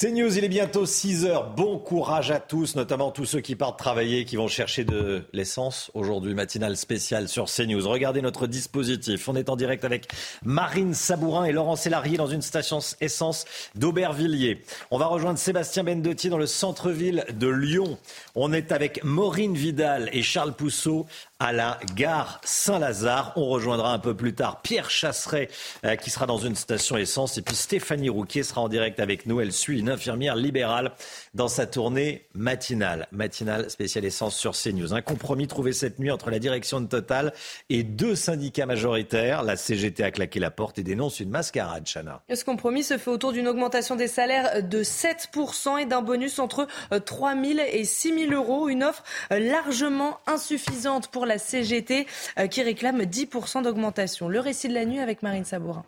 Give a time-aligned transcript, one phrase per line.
[0.00, 1.50] C'est News, il est bientôt 6 heures.
[1.56, 5.90] Bon courage à tous, notamment tous ceux qui partent travailler, qui vont chercher de l'essence.
[5.92, 7.84] Aujourd'hui, matinale spéciale sur CNews.
[7.84, 9.28] Regardez notre dispositif.
[9.28, 10.06] On est en direct avec
[10.44, 14.62] Marine Sabourin et Laurent Sélarié dans une station essence d'Aubervilliers.
[14.92, 17.98] On va rejoindre Sébastien Bendotti dans le centre-ville de Lyon.
[18.36, 21.06] On est avec Maureen Vidal et Charles Pousseau
[21.40, 23.32] à la gare Saint-Lazare.
[23.34, 25.48] On rejoindra un peu plus tard Pierre Chasseret
[25.84, 29.26] euh, qui sera dans une station essence et puis Stéphanie Rouquier sera en direct avec
[29.26, 29.40] nous.
[29.40, 30.92] Elle suit infirmière libérale
[31.34, 33.06] dans sa tournée matinale.
[33.12, 34.94] Matinale spéciale essence sur CNews.
[34.94, 37.32] Un compromis trouvé cette nuit entre la direction de Total
[37.68, 39.42] et deux syndicats majoritaires.
[39.42, 42.22] La CGT a claqué la porte et dénonce une mascarade, Chana.
[42.32, 46.66] Ce compromis se fait autour d'une augmentation des salaires de 7% et d'un bonus entre
[47.04, 48.68] 3 euh, 000 et 6 000 euros.
[48.68, 52.06] Une offre euh, largement insuffisante pour la CGT
[52.38, 54.28] euh, qui réclame 10% d'augmentation.
[54.28, 55.84] Le récit de la nuit avec Marine Sabourin.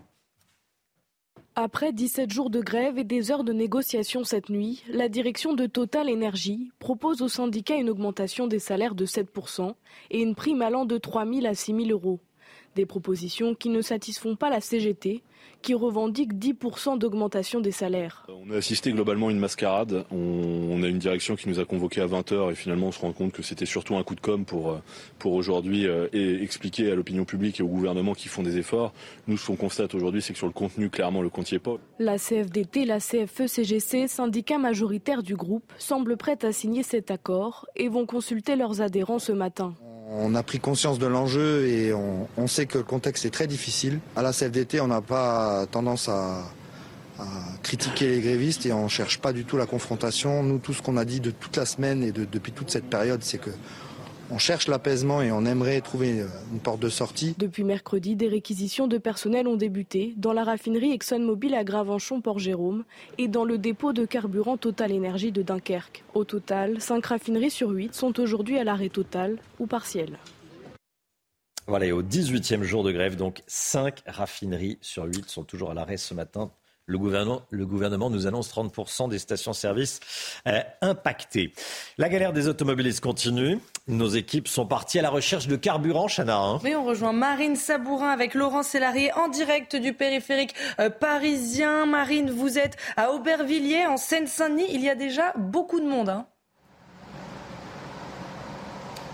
[1.63, 5.67] Après 17 jours de grève et des heures de négociation cette nuit, la direction de
[5.67, 9.75] Total Energy propose aux syndicats une augmentation des salaires de 7%
[10.11, 12.19] et une prime allant de 3 000 à 6 000 euros.
[12.77, 15.23] Des propositions qui ne satisfont pas la CGT,
[15.63, 18.27] qui revendique 10% d'augmentation des salaires.
[18.29, 20.05] On a assisté globalement à une mascarade.
[20.11, 23.13] On, a une direction qui nous a convoqués à 20h et finalement on se rend
[23.13, 24.81] compte que c'était surtout un coup de com pour,
[25.19, 28.95] pour aujourd'hui euh, et expliquer à l'opinion publique et au gouvernement qu'ils font des efforts.
[29.27, 31.59] Nous, ce qu'on constate aujourd'hui, c'est que sur le contenu, clairement, le compte n'y est
[31.59, 31.77] pas.
[31.99, 37.89] La CFDT, la CFE-CGC, syndicats majoritaires du groupe, semblent prêts à signer cet accord et
[37.89, 39.75] vont consulter leurs adhérents ce matin.
[40.13, 44.01] On a pris conscience de l'enjeu et on, sait que le contexte est très difficile.
[44.17, 46.43] À la CFDT, on n'a pas tendance à,
[47.63, 50.43] critiquer les grévistes et on ne cherche pas du tout la confrontation.
[50.43, 53.23] Nous, tout ce qu'on a dit de toute la semaine et depuis toute cette période,
[53.23, 53.51] c'est que
[54.31, 57.35] on cherche l'apaisement et on aimerait trouver euh, une porte de sortie.
[57.39, 62.85] Depuis mercredi, des réquisitions de personnel ont débuté dans la raffinerie ExxonMobil à Gravenchon-Port-Jérôme
[63.19, 66.05] et dans le dépôt de carburant Total Énergie de Dunkerque.
[66.15, 70.19] Au total, 5 raffineries sur 8 sont aujourd'hui à l'arrêt total ou partiel.
[71.67, 75.75] Voilà, et au 18e jour de grève, donc 5 raffineries sur 8 sont toujours à
[75.75, 76.51] l'arrêt ce matin
[76.91, 80.01] le gouvernement, le gouvernement nous annonce 30% des stations-service
[80.49, 81.53] euh, impactées.
[81.99, 83.61] La galère des automobilistes continue.
[83.87, 86.37] Nos équipes sont parties à la recherche de carburant, Chana.
[86.37, 86.59] Hein.
[86.65, 91.87] Oui, on rejoint Marine Sabourin avec Laurent Sélarié en direct du périphérique euh, parisien.
[91.87, 94.67] Marine, vous êtes à Aubervilliers, en Seine-Saint-Denis.
[94.71, 96.09] Il y a déjà beaucoup de monde.
[96.09, 96.27] Hein.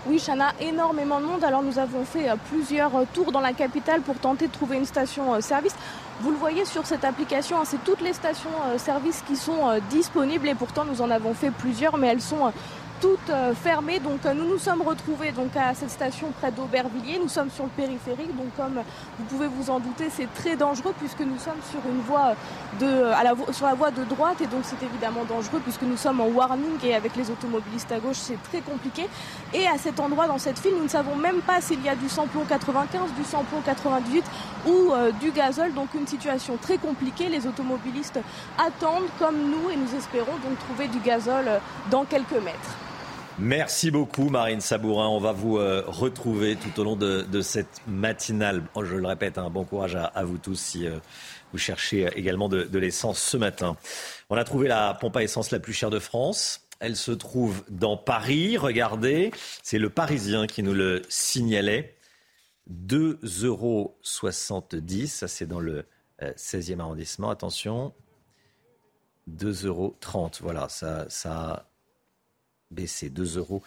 [0.07, 1.43] Oui, Chana, énormément de monde.
[1.43, 4.85] Alors nous avons fait euh, plusieurs tours dans la capitale pour tenter de trouver une
[4.85, 5.75] station-service.
[6.21, 10.55] Vous le voyez sur cette application, hein, c'est toutes les stations-service qui sont disponibles et
[10.55, 12.51] pourtant nous en avons fait plusieurs, mais elles sont
[13.01, 13.99] toutes euh, fermées.
[13.99, 17.19] Donc euh, nous nous sommes retrouvés donc à cette station près d'Aubervilliers.
[17.19, 18.81] Nous sommes sur le périphérique, donc comme
[19.19, 22.33] vous pouvez vous en douter, c'est très dangereux puisque nous sommes sur une voie
[22.79, 26.21] de, la, sur la voie de droite et donc c'est évidemment dangereux puisque nous sommes
[26.21, 29.07] en warning et avec les automobilistes à gauche c'est très compliqué.
[29.53, 31.95] Et à cet endroit dans cette file, nous ne savons même pas s'il y a
[31.95, 34.23] du samplon 95, du samplon 98
[34.65, 35.73] ou euh, du gazole.
[35.73, 37.29] Donc une situation très compliquée.
[37.29, 38.19] Les automobilistes
[38.57, 41.49] attendent comme nous et nous espérons donc trouver du gazole
[41.89, 42.86] dans quelques mètres.
[43.39, 45.07] Merci beaucoup Marine Sabourin.
[45.09, 48.63] On va vous euh, retrouver tout au long de, cette matinale.
[48.73, 50.97] Oh, je le répète, un hein, bon courage à, vous tous si euh,
[51.51, 53.77] vous cherchez également de, l'essence ce matin.
[54.31, 56.67] On a trouvé la pompe à essence la plus chère de France.
[56.79, 58.57] Elle se trouve dans Paris.
[58.57, 59.29] Regardez,
[59.61, 61.95] c'est le Parisien qui nous le signalait.
[62.71, 63.99] 2,70 euros.
[64.01, 65.85] Ça, c'est dans le
[66.21, 67.29] 16e euh, arrondissement.
[67.29, 67.93] Attention.
[69.29, 69.95] 2,30 euros.
[70.41, 71.67] Voilà, ça
[72.71, 73.61] baissé 2,27 euros.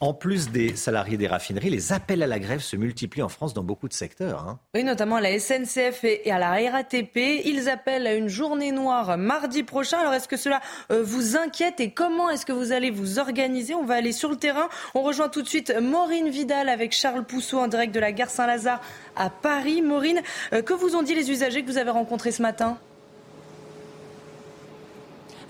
[0.00, 3.54] En plus des salariés des raffineries, les appels à la grève se multiplient en France
[3.54, 4.40] dans beaucoup de secteurs.
[4.40, 4.58] Hein.
[4.74, 7.42] Oui, notamment à la SNCF et à la RATP.
[7.44, 9.98] Ils appellent à une journée noire mardi prochain.
[9.98, 10.60] Alors est-ce que cela
[10.90, 13.74] euh, vous inquiète et comment est-ce que vous allez vous organiser?
[13.74, 14.68] On va aller sur le terrain.
[14.94, 18.30] On rejoint tout de suite Maureen Vidal avec Charles Pousseau en direct de la gare
[18.30, 18.80] Saint-Lazare
[19.16, 19.82] à Paris.
[19.82, 20.22] Maureen,
[20.52, 22.78] euh, que vous ont dit les usagers que vous avez rencontrés ce matin?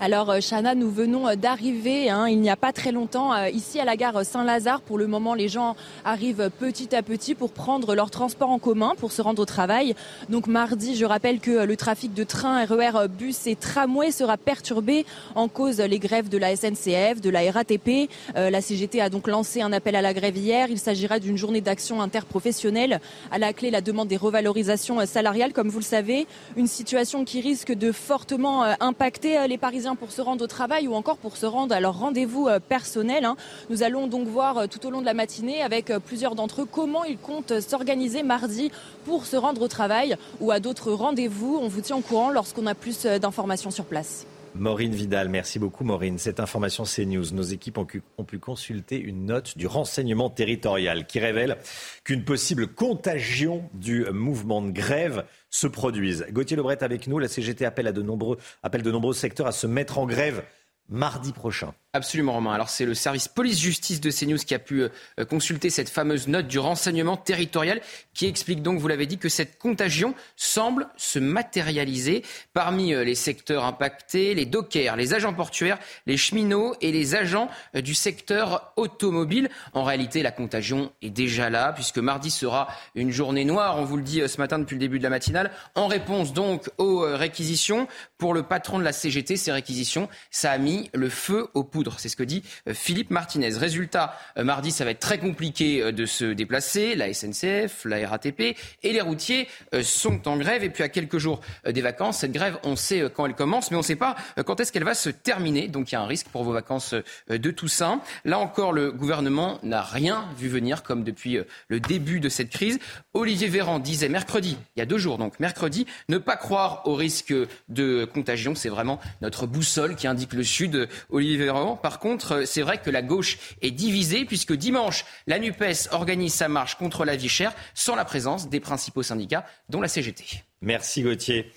[0.01, 3.47] Alors, euh, Chana, nous venons euh, d'arriver, hein, il n'y a pas très longtemps, euh,
[3.47, 4.81] ici à la gare Saint-Lazare.
[4.81, 8.93] Pour le moment, les gens arrivent petit à petit pour prendre leur transport en commun,
[8.97, 9.95] pour se rendre au travail.
[10.29, 15.05] Donc mardi, je rappelle que le trafic de train, RER, bus et tramway sera perturbé
[15.33, 18.09] en cause les grèves de la SNCF, de la RATP.
[18.35, 20.67] la CGT a donc lancé un appel à la grève hier.
[20.69, 22.99] Il s'agira d'une journée d'action interprofessionnelle.
[23.31, 26.27] À la clé, la demande des revalorisations salariales, comme vous le savez.
[26.57, 30.95] Une situation qui risque de fortement impacter les Parisiens pour se rendre au travail ou
[30.95, 33.25] encore pour se rendre à leur rendez-vous euh, personnel.
[33.25, 33.35] Hein.
[33.69, 36.63] Nous allons donc voir euh, tout au long de la matinée avec euh, plusieurs d'entre
[36.63, 38.71] eux comment ils comptent s'organiser mardi
[39.05, 41.59] pour se rendre au travail ou à d'autres rendez-vous.
[41.61, 44.25] On vous tient au courant lorsqu'on a plus d'informations sur place.
[44.57, 46.17] Maureen Vidal, merci beaucoup Maureen.
[46.17, 51.19] Cette information CNews, nos équipes ont, ont pu consulter une note du renseignement territorial qui
[51.19, 51.57] révèle
[52.05, 56.25] qu'une possible contagion du mouvement de grève se produise.
[56.31, 59.53] Gauthier Lebret avec nous, la CGT appelle, à de nombreux, appelle de nombreux secteurs à
[59.53, 60.43] se mettre en grève
[60.89, 61.73] mardi prochain.
[61.95, 62.51] Absolument, Romain.
[62.51, 64.89] Alors, c'est le service police-justice de CNews qui a pu euh,
[65.29, 67.79] consulter cette fameuse note du renseignement territorial
[68.13, 73.15] qui explique donc, vous l'avez dit, que cette contagion semble se matérialiser parmi euh, les
[73.15, 78.73] secteurs impactés, les dockers, les agents portuaires, les cheminots et les agents euh, du secteur
[78.75, 79.49] automobile.
[79.71, 83.95] En réalité, la contagion est déjà là puisque mardi sera une journée noire, on vous
[83.95, 87.87] le dit ce matin depuis le début de la matinale, en réponse donc aux réquisitions.
[88.17, 91.84] Pour le patron de la CGT, ces réquisitions, ça a mis le feu aux poudres.
[91.97, 93.49] C'est ce que dit euh, Philippe Martinez.
[93.49, 96.95] Résultat, euh, mardi, ça va être très compliqué euh, de se déplacer.
[96.95, 99.47] La SNCF, la RATP et les routiers
[99.81, 100.63] sont en grève.
[100.63, 103.77] Et puis à quelques jours des vacances, cette grève, on sait quand elle commence, mais
[103.77, 104.15] on ne sait pas
[104.45, 105.67] quand est-ce qu'elle va se terminer.
[105.67, 106.95] Donc il y a un risque pour vos vacances
[107.29, 108.01] de Toussaint.
[108.23, 112.79] Là encore, le gouvernement n'a rien vu venir comme depuis le début de cette crise.
[113.13, 116.95] Olivier Véran disait mercredi, il y a deux jours donc, mercredi, ne pas croire au
[116.95, 117.33] risque
[117.69, 118.55] de contagion.
[118.55, 120.87] C'est vraiment notre boussole qui indique le Sud.
[121.09, 125.89] Olivier Véran, par contre, c'est vrai que la gauche est divisée puisque dimanche, la NUPES
[125.91, 129.87] organise sa marche contre la vie chère sans la présence des principaux syndicats, dont la
[129.87, 130.43] CGT.
[130.61, 131.51] Merci Gauthier.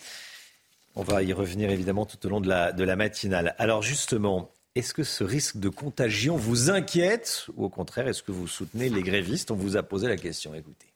[0.94, 3.54] On va y revenir évidemment tout au long de la, de la matinale.
[3.58, 8.32] Alors justement, est-ce que ce risque de contagion vous inquiète ou au contraire, est-ce que
[8.32, 9.50] vous soutenez les grévistes?
[9.50, 10.86] On vous a posé la question, écoutez.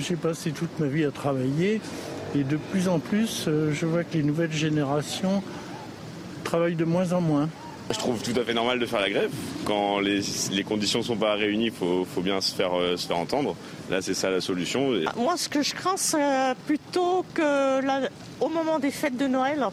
[0.00, 1.80] J'ai passé toute ma vie à travailler
[2.34, 5.42] et de plus en plus, euh, je vois que les nouvelles générations
[6.44, 7.48] travaillent de moins en moins.
[7.90, 9.30] Je trouve tout à fait normal de faire la grève.
[9.64, 10.22] Quand les,
[10.64, 13.56] conditions ne sont pas réunies, il faut, bien se faire, euh, se faire entendre.
[13.90, 14.92] Là, c'est ça la solution.
[15.06, 17.80] Ah, moi, ce que je crains, c'est plutôt que
[18.40, 19.66] au moment des fêtes de Noël,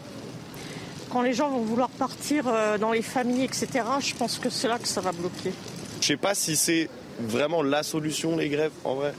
[1.10, 3.68] quand les gens vont vouloir partir euh, dans les familles, etc.,
[4.00, 5.52] je pense que c'est là que ça va bloquer.
[6.00, 6.88] Je sais pas si c'est
[7.20, 9.12] vraiment la solution, les grèves, en vrai.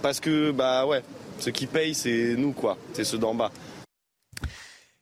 [0.00, 1.02] Parce que, bah ouais,
[1.40, 2.76] ceux qui payent, c'est nous, quoi.
[2.92, 3.50] C'est ceux d'en bas.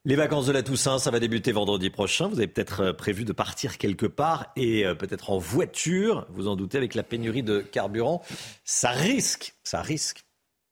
[0.08, 2.28] Les vacances de la Toussaint, ça va débuter vendredi prochain.
[2.28, 6.28] Vous avez peut-être euh, prévu de partir quelque part et euh, peut-être en voiture.
[6.30, 8.22] Vous en doutez, avec la pénurie de carburant,
[8.64, 10.24] ça risque, ça risque,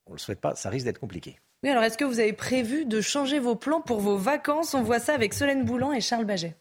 [0.06, 1.40] on ne le souhaite pas, ça risque d'être compliqué.
[1.64, 4.72] Oui, alors est-ce que vous avez prévu de changer vos plans pour vos vacances?
[4.72, 6.56] On voit ça avec Solène Boulan et Charles Baget.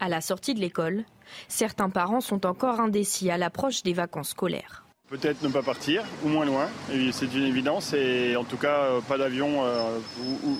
[0.00, 1.06] À la sortie de l'école,
[1.48, 4.84] certains parents sont encore indécis à l'approche des vacances scolaires.
[5.08, 6.66] Peut-être ne pas partir, ou moins loin,
[7.12, 9.98] c'est une évidence, et en tout cas euh, pas d'avion euh,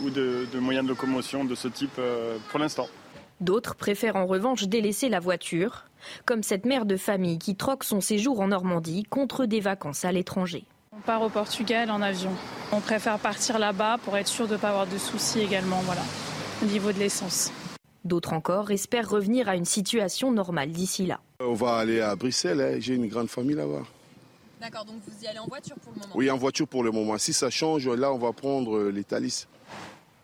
[0.05, 2.89] ou, de, moyens de locomotion de ce type euh, pour l'instant.
[3.43, 5.85] D'autres préfèrent en revanche délaisser la voiture,
[6.25, 10.13] comme cette mère de famille qui troque son séjour en Normandie contre des vacances à
[10.13, 10.65] l'étranger.
[10.97, 12.33] On part au Portugal en avion.
[12.73, 16.03] On préfère partir là-bas pour être sûr de ne pas avoir de soucis également, voilà,
[16.63, 17.53] au niveau de l'essence.
[18.07, 21.21] D'autres encore espèrent revenir à une situation normale d'ici là.
[21.41, 22.79] On va aller à Bruxelles, hein.
[22.81, 23.83] j'ai une grande famille là-bas.
[24.61, 26.91] D'accord, donc vous y allez en voiture pour le moment Oui, en voiture pour le
[26.91, 27.17] moment.
[27.19, 29.47] Si ça change, là, on va prendre euh, les Thalys.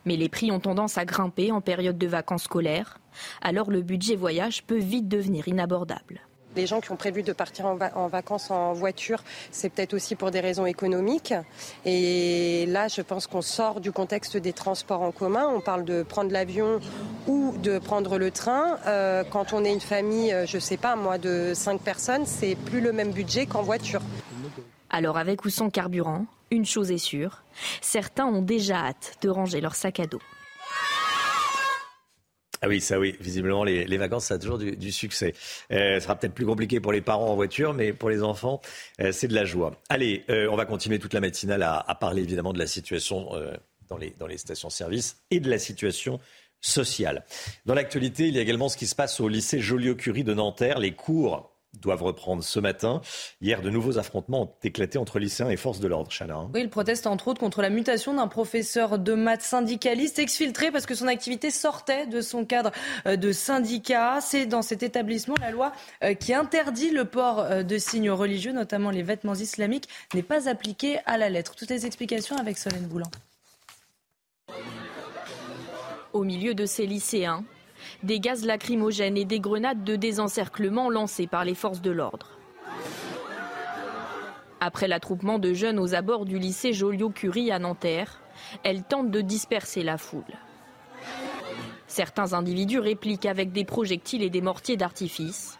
[0.04, 2.98] Mais les prix ont tendance à grimper en période de vacances scolaires.
[3.40, 6.20] Alors le budget voyage peut vite devenir inabordable.
[6.56, 10.30] Les gens qui ont prévu de partir en, vacances en voiture, c'est peut-être aussi pour
[10.30, 11.34] des raisons économiques.
[11.84, 15.50] Et là, je pense qu'on sort du contexte des transports en commun.
[15.52, 16.78] On parle de prendre l'avion
[17.26, 18.78] ou de prendre le train.
[18.86, 22.24] Euh, quand on est une famille, euh, je ne sais pas, moi, de cinq personnes,
[22.24, 24.00] c'est plus le même budget qu'en voiture.
[24.94, 27.42] Alors avec ou sans carburant, une chose est sûre,
[27.80, 30.20] certains ont déjà hâte de ranger leur sac à dos.
[32.62, 33.16] Ah oui, ça oui.
[33.18, 35.34] Visiblement, les, vacances, ça a toujours du, succès.
[35.72, 38.60] Euh, ce sera peut-être plus compliqué pour les parents en voiture, mais pour les enfants,
[39.00, 39.72] euh, c'est de la joie.
[39.88, 43.30] Allez, euh, on va continuer toute la matinale à, parler évidemment de la situation
[43.88, 46.20] dans les, dans les stations-service et de la situation
[46.60, 47.24] sociale.
[47.66, 50.78] Dans l'actualité, il y a également ce qui se passe au lycée Joliot-Curie de Nanterre.
[50.78, 51.50] Les cours
[51.80, 53.00] doivent reprendre ce matin.
[53.40, 56.10] Hier, de nouveaux affrontements ont éclaté entre lycéens et forces de l'ordre.
[56.10, 56.48] Chana.
[56.54, 60.86] Oui, il proteste entre autres contre la mutation d'un professeur de maths syndicaliste exfiltré parce
[60.86, 62.70] que son activité sortait de son cadre
[63.06, 64.20] euh, de syndicat.
[64.20, 68.52] C'est dans cet établissement la loi euh, qui interdit le port euh, de signes religieux,
[68.52, 71.54] notamment les vêtements islamiques, n'est pas appliquée à la lettre.
[71.54, 73.10] Toutes les explications avec Solène Boulan.
[76.12, 77.44] Au milieu de ces lycéens,
[78.02, 82.38] des gaz lacrymogènes et des grenades de désencerclement lancées par les forces de l'ordre.
[84.60, 88.20] Après l'attroupement de jeunes aux abords du lycée Joliot-Curie à Nanterre,
[88.62, 90.22] elles tentent de disperser la foule.
[91.86, 95.58] Certains individus répliquent avec des projectiles et des mortiers d'artifice.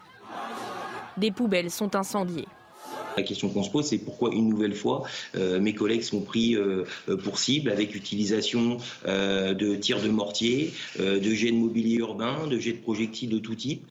[1.17, 2.47] Des poubelles sont incendiées.
[3.17, 5.03] La question qu'on se pose, c'est pourquoi une nouvelle fois
[5.35, 6.83] euh, mes collègues sont pris euh,
[7.23, 12.59] pour cible avec utilisation euh, de tirs de mortier, de jets de mobilier urbain, de
[12.59, 13.85] jets de projectiles de tout type.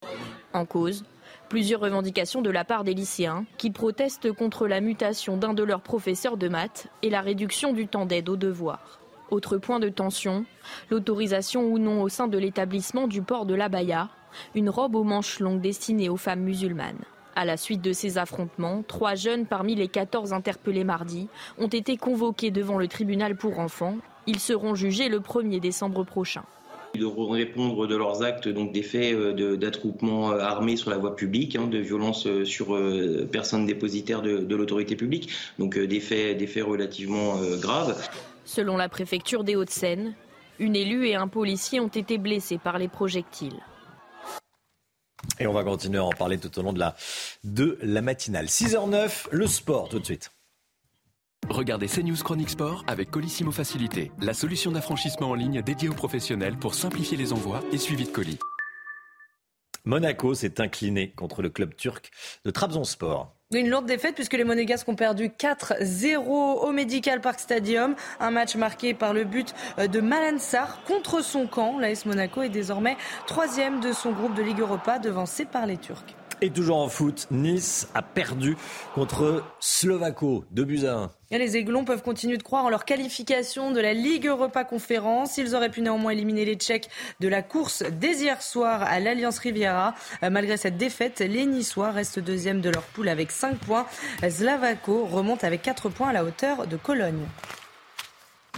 [0.52, 1.04] En cause,
[1.48, 5.82] plusieurs revendications de la part des lycéens qui protestent contre la mutation d'un de leurs
[5.82, 9.00] professeurs de maths et la réduction du temps d'aide aux devoirs.
[9.30, 10.44] Autre point de tension,
[10.90, 14.10] l'autorisation ou non au sein de l'établissement du port de l'abaya,
[14.54, 17.04] une robe aux manches longues destinée aux femmes musulmanes.
[17.36, 21.26] À la suite de ces affrontements, trois jeunes parmi les 14 interpellés mardi
[21.58, 23.96] ont été convoqués devant le tribunal pour enfants.
[24.28, 26.44] Ils seront jugés le 1er décembre prochain
[26.94, 30.96] Ils devront répondre de leurs actes, donc des faits euh, d'attroupement euh, armé sur la
[30.96, 32.78] voie publique, hein, de violence euh, sur
[33.32, 38.00] personnes dépositaires de, de l'autorité publique, donc des faits, des faits relativement graves.
[38.44, 40.14] Selon la préfecture des Hauts-de-Seine,
[40.60, 43.58] une élue et un policier ont été blessés par les projectiles.
[45.38, 46.96] Et on va continuer à en parler tout au long de la,
[47.42, 48.46] de la matinale.
[48.46, 50.30] 6h09, le sport tout de suite.
[51.48, 56.56] Regardez CNews Chronique Sport avec Colissimo Facilité, la solution d'affranchissement en ligne dédiée aux professionnels
[56.56, 58.38] pour simplifier les envois et suivi de colis.
[59.84, 62.10] Monaco s'est incliné contre le club turc
[62.46, 63.36] de Trabzonspor.
[63.54, 67.94] Une lourde défaite puisque les Monégasques ont perdu 4-0 au Medical Park Stadium.
[68.18, 71.78] Un match marqué par le but de Malansar contre son camp.
[71.78, 72.96] L'AS Monaco est désormais
[73.26, 76.16] troisième de son groupe de Ligue Europa devancé par les Turcs.
[76.44, 78.54] Et toujours en foot, Nice a perdu
[78.94, 81.10] contre Slovako, de buts à 1.
[81.30, 85.38] Et les Aiglons peuvent continuer de croire en leur qualification de la Ligue Europa Conférence.
[85.38, 89.38] Ils auraient pu néanmoins éliminer les Tchèques de la course dès hier soir à l'Alliance
[89.38, 89.94] Riviera.
[90.22, 93.86] Euh, malgré cette défaite, les Niçois restent deuxième de leur poule avec 5 points.
[94.28, 97.24] Slavako remonte avec 4 points à la hauteur de Cologne.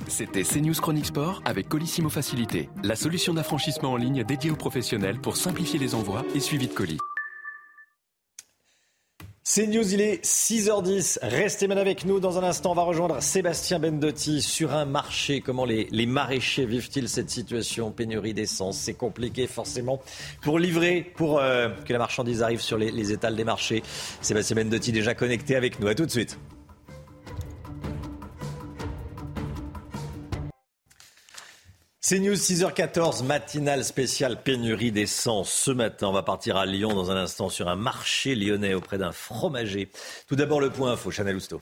[0.08, 5.20] C'était CNews Chronique Sport avec Colissimo Facilité, la solution d'affranchissement en ligne dédiée aux professionnels
[5.20, 6.98] pour simplifier les envois et suivi de colis.
[9.48, 11.20] C'est News, il est 6h10.
[11.22, 12.18] Restez maintenant avec nous.
[12.18, 15.40] Dans un instant, on va rejoindre Sébastien Bendotti sur un marché.
[15.40, 17.92] Comment les, les maraîchers vivent-ils cette situation?
[17.92, 20.02] Pénurie d'essence, c'est compliqué forcément
[20.42, 23.84] pour livrer, pour euh, que la marchandise arrive sur les, les étals des marchés.
[24.20, 25.86] Sébastien Bendotti déjà connecté avec nous.
[25.86, 26.36] À tout de suite.
[32.08, 35.50] C'est News 6h14, matinale spéciale pénurie d'essence.
[35.50, 38.96] Ce matin, on va partir à Lyon dans un instant sur un marché lyonnais auprès
[38.96, 39.90] d'un fromager.
[40.28, 41.60] Tout d'abord le point info, Chanel Housteau.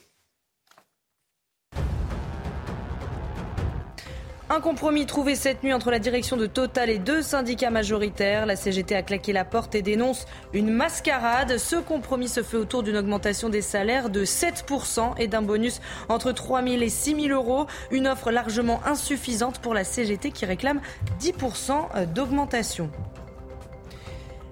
[4.47, 8.45] Un compromis trouvé cette nuit entre la direction de Total et deux syndicats majoritaires.
[8.45, 11.57] La CGT a claqué la porte et dénonce une mascarade.
[11.57, 16.31] Ce compromis se fait autour d'une augmentation des salaires de 7% et d'un bonus entre
[16.31, 17.65] 3 000 et 6 000 euros.
[17.89, 20.79] Une offre largement insuffisante pour la CGT qui réclame
[21.19, 22.91] 10% d'augmentation.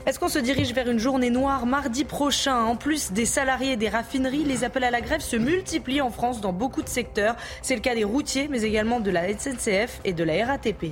[0.06, 2.58] Est-ce qu'on se dirige vers une journée noire mardi prochain?
[2.66, 6.42] En plus des salariés des raffineries, les appels à la grève se multiplient en France
[6.42, 7.38] dans beaucoup de secteurs.
[7.62, 10.92] C'est le cas des routiers, mais également de la SNCF et de la RATP.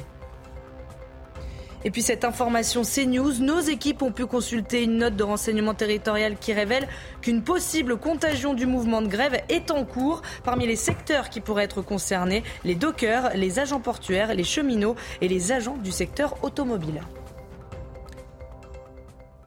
[1.84, 6.38] Et puis cette information CNews, nos équipes ont pu consulter une note de renseignement territorial
[6.38, 6.88] qui révèle
[7.22, 10.22] qu'une possible contagion du mouvement de grève est en cours.
[10.46, 15.28] Parmi les secteurs qui pourraient être concernés, les dockers, les agents portuaires, les cheminots et
[15.28, 17.02] les agents du secteur automobile.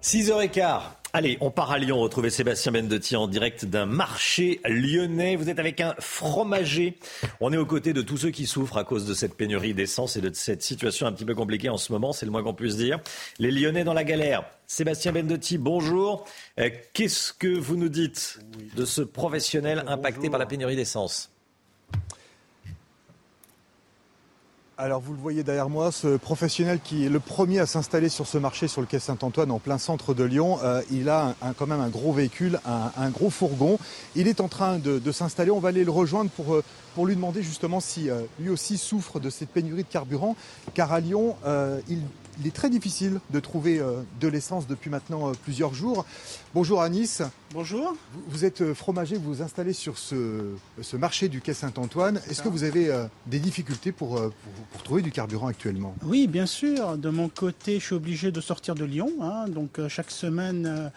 [0.05, 0.83] 6h15.
[1.15, 5.35] Allez, on part à Lyon retrouver Sébastien Bendotti en direct d'un marché lyonnais.
[5.35, 6.99] Vous êtes avec un fromager.
[7.41, 10.17] On est aux côtés de tous ceux qui souffrent à cause de cette pénurie d'essence
[10.17, 12.53] et de cette situation un petit peu compliquée en ce moment, c'est le moins qu'on
[12.53, 13.01] puisse dire.
[13.39, 14.45] Les Lyonnais dans la galère.
[14.67, 16.27] Sébastien Bendotti, bonjour.
[16.61, 18.41] Euh, Qu'est-ce que vous nous dites
[18.77, 21.31] de ce professionnel impacté par la pénurie d'essence?
[24.77, 28.27] Alors vous le voyez derrière moi, ce professionnel qui est le premier à s'installer sur
[28.27, 31.69] ce marché sur le quai Saint-Antoine en plein centre de Lyon, euh, il a quand
[31.69, 33.79] même un gros véhicule, un, gros fourgon.
[34.17, 36.65] Il est en train de, s'installer, on va aller le rejoindre pour, euh,
[37.05, 40.35] lui demander justement si euh, lui aussi souffre de cette pénurie de carburant,
[40.75, 41.37] car à Lyon,
[41.89, 42.01] il
[42.41, 43.81] il est très difficile de trouver
[44.21, 46.05] de l'essence depuis maintenant plusieurs jours.
[46.55, 47.23] Bonjour Anis.
[47.53, 47.95] Bonjour.
[48.29, 52.21] Vous, êtes fromager, vous vous installez sur ce, ce marché du quai Saint-Antoine.
[52.29, 52.93] Est-ce que vous avez
[53.27, 54.21] des difficultés pour,
[54.73, 55.95] pour, trouver du carburant actuellement?
[56.03, 56.99] Oui, bien sûr.
[56.99, 59.11] De mon côté, je suis obligé de sortir de Lyon.
[59.21, 59.47] Hein.
[59.49, 60.91] donc chaque semaine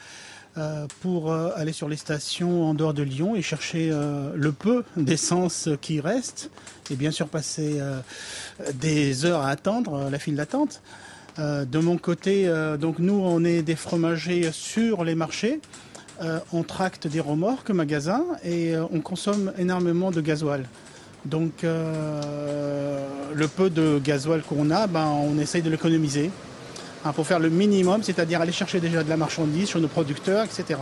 [0.58, 4.52] euh, pour euh, aller sur les stations en dehors de Lyon et chercher euh, le
[4.52, 6.50] peu d'essence qui reste
[6.90, 7.80] et bien sûr passer
[8.74, 10.82] des heures à attendre la file d'attente.
[11.38, 15.60] De mon côté, donc nous on est des fromagers sur les marchés.
[16.52, 20.66] on tracte des remorques magasins et on consomme énormément de gasoil.
[21.26, 26.32] Donc le peu de gasoil qu'on a, ben, on essaye de l'économiser.
[27.06, 30.46] Hein, pour faire le minimum, c'est-à-dire aller chercher déjà de la marchandise sur nos producteurs,
[30.46, 30.80] etc.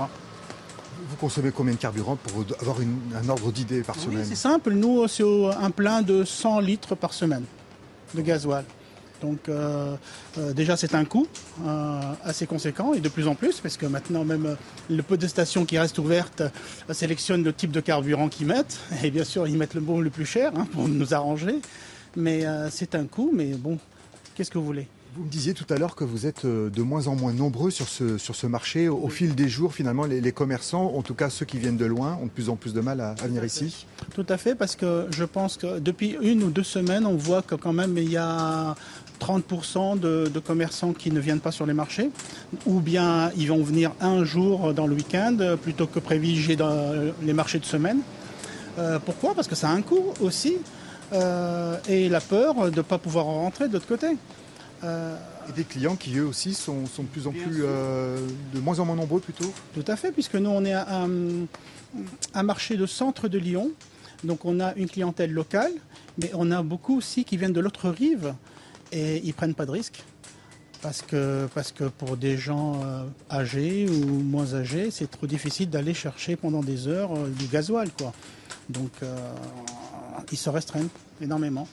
[1.09, 4.25] Vous consommez combien de carburant pour avoir un ordre d'idée par semaine?
[4.25, 5.23] C'est simple, nous c'est
[5.61, 7.43] un plein de 100 litres par semaine
[8.13, 8.63] de gasoil.
[9.21, 9.95] Donc euh,
[10.37, 11.27] euh, déjà c'est un coût
[11.65, 14.55] euh, assez conséquent et de plus en plus parce que maintenant même
[14.89, 16.43] le peu de stations qui restent ouvertes
[16.91, 20.09] sélectionnent le type de carburant qu'ils mettent et bien sûr ils mettent le bon le
[20.09, 21.55] plus cher hein, pour nous arranger.
[22.17, 23.77] Mais c'est un coût, mais bon,
[24.35, 24.87] qu'est-ce que vous voulez?
[25.17, 27.89] Vous me disiez tout à l'heure que vous êtes de moins en moins nombreux sur
[27.89, 28.87] ce, sur ce marché.
[28.87, 32.17] Au, fil des jours, finalement, les, commerçants, en tout cas ceux qui viennent de loin,
[32.21, 33.85] ont de plus en plus de mal à, venir ici.
[34.13, 37.41] Tout à fait, parce que je pense que depuis une ou deux semaines, on voit
[37.41, 38.75] que quand même il y a
[39.25, 42.11] 30% de, commerçants qui ne viennent pas sur les marchés,
[42.65, 47.33] ou bien ils vont venir un jour dans le week-end plutôt que privilégier dans les
[47.33, 47.99] marchés de semaine.
[48.77, 49.33] Euh, pourquoi?
[49.33, 50.57] Parce que ça a un coût aussi.
[51.13, 54.07] Euh, et la peur de ne pas pouvoir rentrer de l'autre côté.
[54.83, 55.15] Euh,
[55.49, 58.95] et des clients qui eux aussi sont, de plus en plus, de moins en moins
[58.95, 59.51] nombreux plutôt?
[59.73, 61.09] Tout à fait, puisque nous on est un,
[62.33, 63.71] un marché de centre de Lyon,
[64.23, 65.71] donc on a une clientèle locale,
[66.17, 68.33] mais on a beaucoup aussi qui viennent de l'autre rive
[68.91, 70.03] et ils prennent pas de risques.
[70.81, 75.69] Parce que, parce que pour des gens euh, âgés ou moins âgés, c'est trop difficile
[75.69, 77.89] d'aller chercher pendant des heures du gasoil.
[77.97, 78.13] Quoi.
[78.69, 78.91] Donc
[80.31, 80.89] ils se restreignent
[81.21, 81.67] énormément.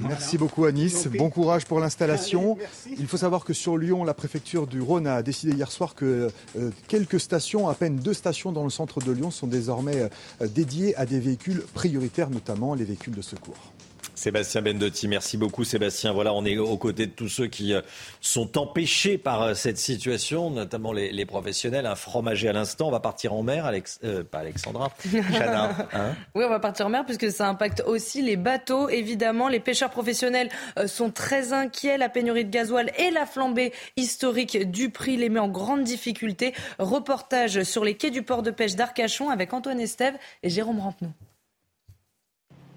[0.00, 1.06] Merci beaucoup Anis.
[1.18, 2.56] Bon courage pour l'installation.
[2.86, 6.30] Il faut savoir que sur Lyon, la préfecture du Rhône a décidé hier soir que
[6.56, 10.08] euh, quelques stations, à peine deux stations dans le centre de Lyon, sont désormais
[10.40, 13.72] euh, dédiées à des véhicules prioritaires, notamment les véhicules de secours.
[14.14, 16.12] Sébastien Bendotti, merci beaucoup Sébastien.
[16.12, 17.80] Voilà, on est aux côtés de tous ceux qui euh,
[18.20, 21.86] sont empêchés par euh, cette situation, notamment les, professionnels.
[21.86, 24.90] Un fromager à l'instant, on va partir en mer, Alex, euh, pas Alexandra,
[25.32, 25.88] Chana.
[25.92, 28.88] Hein oui, on va partir en mer puisque ça impacte aussi les bateaux.
[28.88, 30.50] Évidemment, les pêcheurs professionnels
[30.86, 31.96] sont très inquiets.
[31.96, 36.54] La pénurie de gasoil et la flambée historique du prix les met en grande difficulté.
[36.78, 41.12] Reportage sur les quais du port de pêche d'Arcachon avec Antoine Estève et Jérôme Rampenou.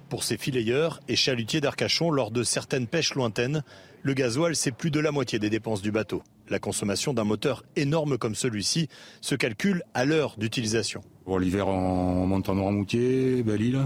[0.09, 3.63] Pour ces fileyeurs et chalutiers d'Arcachon, lors de certaines pêches lointaines,
[4.03, 6.21] le gasoil, c'est plus de la moitié des dépenses du bateau.
[6.47, 8.87] La consommation d'un moteur énorme comme celui-ci
[9.19, 11.01] se calcule à l'heure d'utilisation.
[11.39, 13.81] L'hiver, on monte en Noirmoutier, Belle-Île.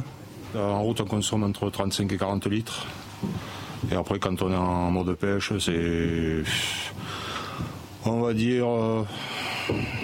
[0.55, 2.85] En route, on consomme entre 35 et 40 litres.
[3.91, 6.43] Et après, quand on est en mode pêche, c'est.
[8.05, 8.65] On va dire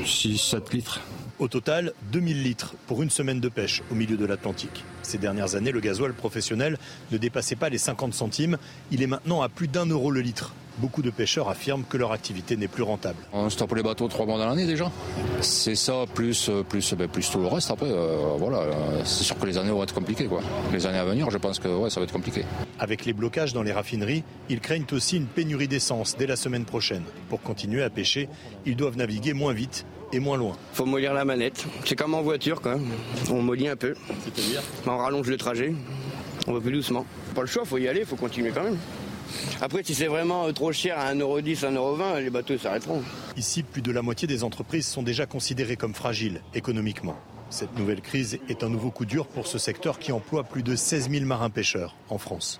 [0.04, 1.02] 6-7 euh, litres.
[1.38, 4.86] Au total, 2000 litres pour une semaine de pêche au milieu de l'Atlantique.
[5.02, 6.78] Ces dernières années, le gasoil professionnel
[7.12, 8.58] ne dépassait pas les 50 centimes.
[8.90, 10.54] Il est maintenant à plus d'un euro le litre.
[10.78, 13.18] Beaucoup de pêcheurs affirment que leur activité n'est plus rentable.
[13.34, 14.90] On stoppe les bateaux trois mois dans l'année déjà.
[15.42, 17.70] C'est ça, plus, plus, ben, plus tout le reste.
[17.70, 18.62] Après, euh, voilà,
[19.04, 20.28] c'est sûr que les années vont être compliquées.
[20.28, 20.42] Quoi.
[20.72, 22.44] Les années à venir, je pense que ouais, ça va être compliqué.
[22.80, 26.64] Avec les blocages dans les raffineries, ils craignent aussi une pénurie d'essence dès la semaine
[26.66, 27.04] prochaine.
[27.30, 28.30] Pour continuer à pêcher,
[28.66, 30.56] ils doivent naviguer moins vite et moins loin.
[30.74, 31.66] Faut mollir la manette.
[31.84, 32.78] C'est comme en voiture, quoi.
[33.30, 33.96] On mollit un peu.
[34.24, 35.74] C'est-à-dire On rallonge le trajet.
[36.48, 37.06] On va plus doucement.
[37.34, 38.78] Pas le choix, faut y aller, faut continuer quand même.
[39.62, 43.02] Après, si c'est vraiment trop cher à 1,10€, 1,20€, les bateaux s'arrêteront.
[43.36, 47.18] Ici, plus de la moitié des entreprises sont déjà considérées comme fragiles économiquement.
[47.50, 50.76] Cette nouvelle crise est un nouveau coup dur pour ce secteur qui emploie plus de
[50.76, 52.60] 16 000 marins-pêcheurs en France.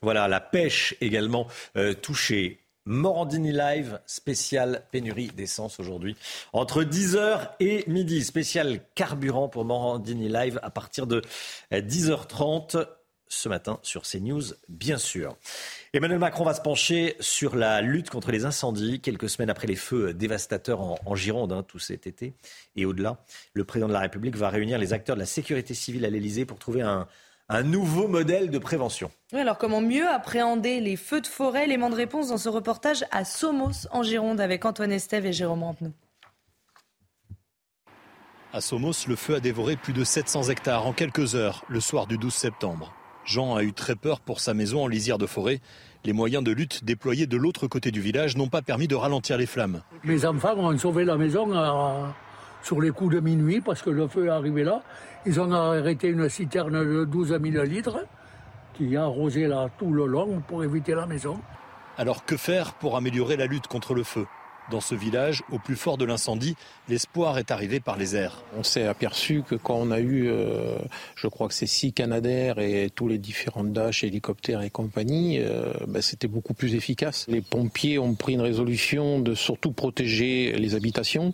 [0.00, 2.60] Voilà, la pêche également euh, touchée.
[2.88, 6.16] Morandini Live, spécial pénurie d'essence aujourd'hui.
[6.54, 11.20] Entre 10h et midi, spécial carburant pour Morandini Live à partir de
[11.70, 12.86] 10h30
[13.28, 15.36] ce matin sur CNews, bien sûr.
[15.92, 19.76] Emmanuel Macron va se pencher sur la lutte contre les incendies, quelques semaines après les
[19.76, 22.32] feux dévastateurs en, Gironde, hein, tout cet été
[22.74, 23.22] et au-delà.
[23.52, 26.46] Le président de la République va réunir les acteurs de la sécurité civile à l'Elysée
[26.46, 27.06] pour trouver un,
[27.48, 29.10] un nouveau modèle de prévention.
[29.32, 31.66] Oui, alors comment mieux appréhender les feux de forêt?
[31.66, 35.62] L'élément de réponse dans ce reportage à Somos en Gironde avec Antoine Estève et Jérôme
[35.62, 35.92] Rampenou.
[38.52, 42.06] À Somos, le feu a dévoré plus de 700 hectares en quelques heures le soir
[42.06, 42.94] du 12 septembre.
[43.24, 45.60] Jean a eu très peur pour sa maison en lisière de forêt.
[46.04, 49.36] Les moyens de lutte déployés de l'autre côté du village n'ont pas permis de ralentir
[49.36, 49.82] les flammes.
[50.04, 51.46] Mes enfants ont sauvé la maison
[52.62, 54.82] sur les coups de minuit parce que le feu est arrivé là.
[55.26, 58.04] Ils ont arrêté une citerne de 12 000 litres
[58.74, 61.40] qui a arrosé là tout le long pour éviter la maison.
[61.96, 64.26] Alors que faire pour améliorer la lutte contre le feu?
[64.70, 66.56] Dans ce village, au plus fort de l'incendie,
[66.88, 68.42] l'espoir est arrivé par les airs.
[68.56, 70.78] On s'est aperçu que quand on a eu, euh,
[71.16, 75.72] je crois que c'est six Canadair et tous les différents Dash, hélicoptères et compagnie, euh,
[75.86, 77.26] bah, c'était beaucoup plus efficace.
[77.28, 81.32] Les pompiers ont pris une résolution de surtout protéger les habitations.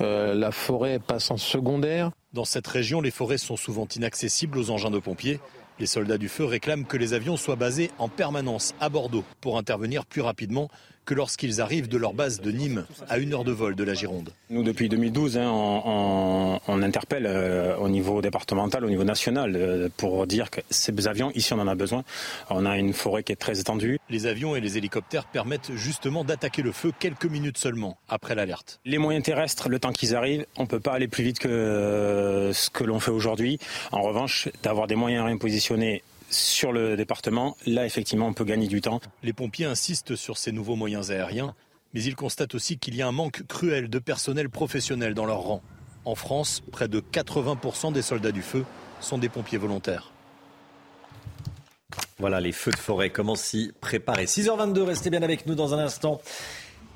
[0.00, 2.10] Euh, la forêt passe en secondaire.
[2.32, 5.40] Dans cette région, les forêts sont souvent inaccessibles aux engins de pompiers.
[5.80, 9.58] Les soldats du feu réclament que les avions soient basés en permanence à Bordeaux pour
[9.58, 10.68] intervenir plus rapidement
[11.04, 13.94] que lorsqu'ils arrivent de leur base de Nîmes, à une heure de vol de la
[13.94, 14.30] Gironde.
[14.50, 20.26] Nous, depuis 2012, hein, on, interpelle euh, au niveau départemental, au niveau national, euh, pour
[20.26, 22.04] dire que ces avions, ici, on en a besoin.
[22.50, 23.98] On a une forêt qui est très étendue.
[24.10, 28.80] Les avions et les hélicoptères permettent justement d'attaquer le feu quelques minutes seulement après l'alerte.
[28.84, 31.48] Les moyens terrestres, le temps qu'ils arrivent, on ne peut pas aller plus vite que
[31.48, 33.58] euh, ce que l'on fait aujourd'hui.
[33.92, 38.80] En revanche, d'avoir des moyens répositionnés sur le département, là effectivement on peut gagner du
[38.80, 39.00] temps.
[39.22, 41.54] Les pompiers insistent sur ces nouveaux moyens aériens,
[41.92, 45.40] mais ils constatent aussi qu'il y a un manque cruel de personnel professionnel dans leur
[45.40, 45.62] rang.
[46.04, 48.64] En France, près de 80% des soldats du feu
[49.00, 50.12] sont des pompiers volontaires.
[52.18, 54.26] Voilà les feux de forêt, comment s'y préparer.
[54.26, 56.20] 6h22, restez bien avec nous dans un instant.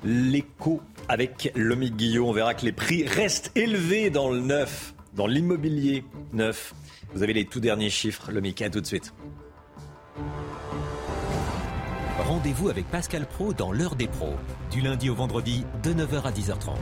[0.03, 5.27] L'écho avec Lomique Guillot, on verra que les prix restent élevés dans le neuf, dans
[5.27, 6.73] l'immobilier neuf.
[7.13, 9.13] Vous avez les tout derniers chiffres, le Mika, tout de suite.
[12.19, 14.35] Rendez-vous avec Pascal Pro dans l'heure des pros,
[14.69, 16.75] du lundi au vendredi de 9h à 10h30.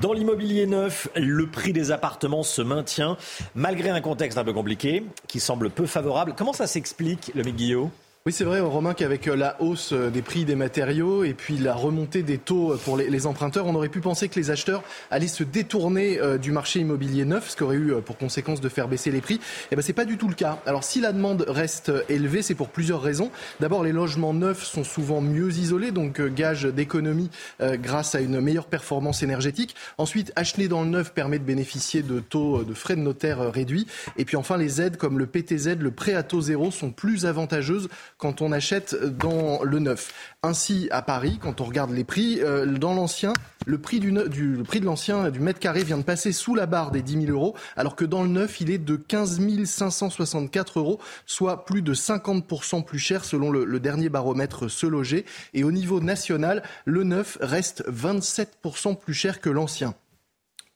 [0.00, 3.16] Dans l'immobilier neuf, le prix des appartements se maintient
[3.54, 6.34] malgré un contexte un peu compliqué qui semble peu favorable.
[6.36, 7.90] Comment ça s'explique, le Guillaume?
[8.28, 11.56] Oui, c'est vrai, Romain, qu'avec euh, la hausse euh, des prix des matériaux et puis
[11.56, 14.82] la remontée des taux euh, pour les, emprunteurs, on aurait pu penser que les acheteurs
[15.10, 18.86] allaient se détourner du marché immobilier neuf, ce qui aurait eu pour conséquence de faire
[18.86, 19.40] baisser les prix.
[19.72, 20.58] Eh ben, c'est pas du tout le cas.
[20.66, 23.30] Alors, si la demande reste élevée, c'est pour plusieurs raisons.
[23.60, 28.66] D'abord, les logements neufs sont souvent mieux isolés, donc gage d'économie grâce à une meilleure
[28.66, 29.74] performance énergétique.
[29.96, 33.86] Ensuite, acheter dans le neuf permet de bénéficier de taux de frais de notaire réduits.
[34.16, 37.24] Et puis enfin, les aides comme le PTZ, le prêt à taux zéro, sont plus
[37.24, 37.88] avantageuses
[38.18, 40.12] quand on achète dans le neuf.
[40.42, 43.32] Ainsi, à Paris, quand on regarde les prix, euh, dans l'ancien,
[43.66, 46.66] le prix, du, le prix de l'ancien du mètre carré vient de passer sous la
[46.66, 50.80] barre des 10 000 euros, alors que dans le neuf, il est de 15 564
[50.80, 55.24] euros, soit plus de 50% plus cher selon le, le dernier baromètre Se Loger.
[55.54, 59.94] Et au niveau national, le neuf reste 27% plus cher que l'ancien.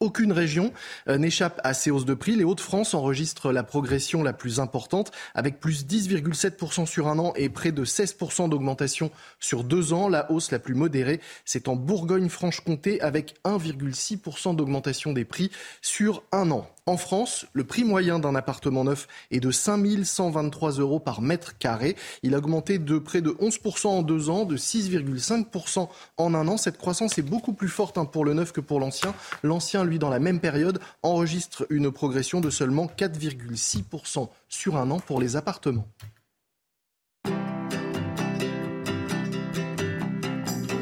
[0.02, 0.72] Aucune région
[1.06, 2.34] euh, n'échappe à ces hausses de prix.
[2.34, 7.48] Les Hauts-de-France enregistrent la progression la plus importante avec plus 10,7% sur un an et
[7.48, 10.08] près de 16% d'augmentation sur deux ans.
[10.08, 16.50] La hausse la plus modérée, c'est en Bourgogne-Franche-Comté avec 1,6% d'augmentation des prix sur un
[16.50, 16.68] an.
[16.86, 21.56] En France, le prix moyen d'un appartement neuf est de 5 123 euros par mètre
[21.56, 21.94] carré.
[22.24, 26.56] Il a augmenté de près de 11% en deux ans, de 6,5% en un an.
[26.56, 29.14] Cette croissance est beaucoup plus forte hein, pour le neuf que pour l'ancien.
[29.44, 34.98] L'ancien, lui, dans la même période, enregistre une progression de seulement 4,6% sur un an
[34.98, 35.86] pour les appartements.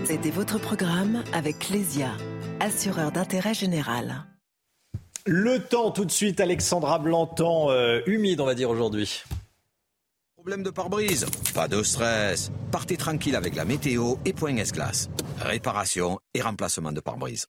[0.07, 2.13] C'était votre programme avec Clésia,
[2.59, 4.25] assureur d'intérêt général.
[5.27, 9.23] Le temps tout de suite, Alexandra Blantan, euh, humide on va dire aujourd'hui.
[10.35, 12.51] Problème de pare-brise Pas de stress.
[12.73, 15.11] Partez tranquille avec la météo et point S-Glace.
[15.39, 17.47] Réparation et remplacement de pare-brise.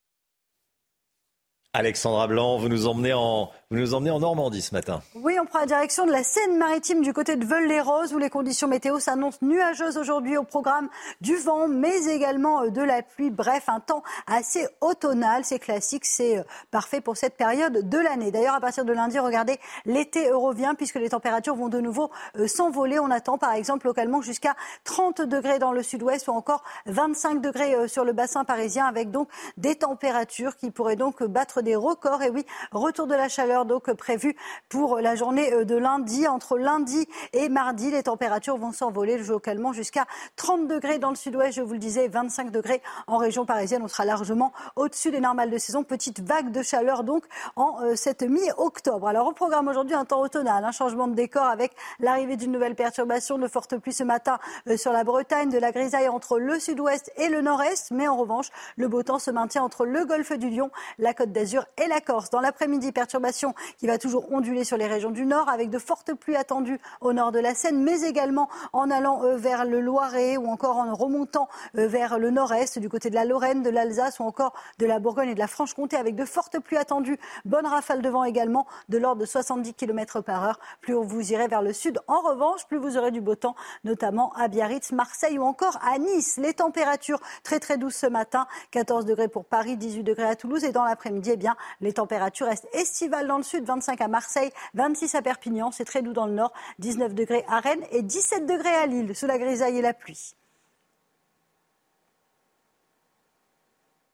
[1.71, 5.01] Alexandra Blanc, vous nous emmenez en, vous nous emmenez en Normandie ce matin.
[5.15, 8.67] Oui, on prend la direction de la Seine-Maritime du côté de Veul-les-Roses où les conditions
[8.67, 10.89] météo s'annoncent nuageuses aujourd'hui au programme
[11.21, 13.29] du vent, mais également euh, de la pluie.
[13.29, 15.45] Bref, un temps assez automnal.
[15.45, 18.29] C'est classique, c'est euh, parfait pour cette période de l'année.
[18.29, 22.47] D'ailleurs, à partir de lundi, regardez, l'été revient puisque les températures vont de nouveau euh,
[22.47, 22.99] s'envoler.
[22.99, 27.87] On attend par exemple localement jusqu'à 30 degrés dans le sud-ouest ou encore 25 degrés
[27.87, 32.21] sur le bassin parisien avec donc des températures qui pourraient donc battre des records.
[32.21, 34.35] Et oui, retour de la chaleur donc prévu
[34.69, 36.27] pour la journée euh, de lundi.
[36.27, 41.55] Entre lundi et mardi, les températures vont s'envoler localement jusqu'à 30 degrés dans le sud-ouest,
[41.55, 43.81] je vous le disais, 25 degrés en région parisienne.
[43.83, 45.83] On sera largement au-dessus des normales de saison.
[45.83, 47.23] Petite vague de chaleur donc
[47.55, 49.07] en euh, cette mi-octobre.
[49.07, 52.75] Alors au programme aujourd'hui, un temps automnal, un changement de décor avec l'arrivée d'une nouvelle
[52.75, 56.59] perturbation, de fortes pluies ce matin euh, sur la Bretagne, de la grisaille entre le
[56.59, 57.91] sud-ouest et le nord-est.
[57.91, 61.31] Mais en revanche, le beau temps se maintient entre le golfe du Lion, la côte
[61.31, 62.29] d'Azur et la Corse.
[62.29, 66.13] Dans l'après-midi, perturbation qui va toujours onduler sur les régions du nord avec de fortes
[66.13, 70.37] pluies attendues au nord de la Seine, mais également en allant euh, vers le Loiret
[70.37, 74.19] ou encore en remontant euh, vers le nord-est du côté de la Lorraine, de l'Alsace
[74.19, 77.17] ou encore de la Bourgogne et de la Franche-Comté avec de fortes pluies attendues.
[77.45, 80.59] Bonne rafale de vent également de l'ordre de 70 km par heure.
[80.81, 84.33] Plus vous irez vers le sud, en revanche, plus vous aurez du beau temps, notamment
[84.33, 86.37] à Biarritz, Marseille ou encore à Nice.
[86.37, 90.63] Les températures très très douces ce matin, 14 degrés pour Paris, 18 degrés à Toulouse
[90.63, 95.15] et dans l'après-midi, eh bien, les températures restent estivales dans sud, 25 à Marseille, 26
[95.15, 98.75] à Perpignan, c'est très doux dans le nord, 19 degrés à Rennes et 17 degrés
[98.75, 100.35] à Lille, sous la grisaille et la pluie.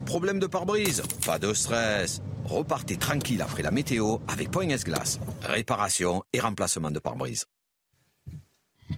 [0.06, 2.22] Problème de pare-brise Pas de stress.
[2.46, 5.20] Repartez tranquille après la météo avec Point Glace.
[5.42, 7.46] Réparation et remplacement de pare-brise.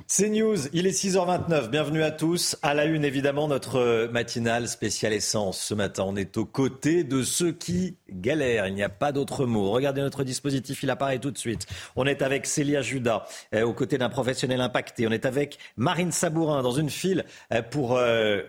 [0.06, 2.58] C'est News, il est 6h29, bienvenue à tous.
[2.62, 5.60] À la une, évidemment, notre matinale spéciale essence.
[5.60, 9.46] Ce matin, on est aux côtés de ceux qui galèrent, il n'y a pas d'autre
[9.46, 9.72] mot.
[9.72, 11.66] Regardez notre dispositif, il apparaît tout de suite.
[11.96, 13.26] On est avec Célia Judas,
[13.56, 15.08] euh, aux côtés d'un professionnel impacté.
[15.08, 17.98] On est avec Marine Sabourin, dans une file euh, pour...
[17.98, 18.42] Euh,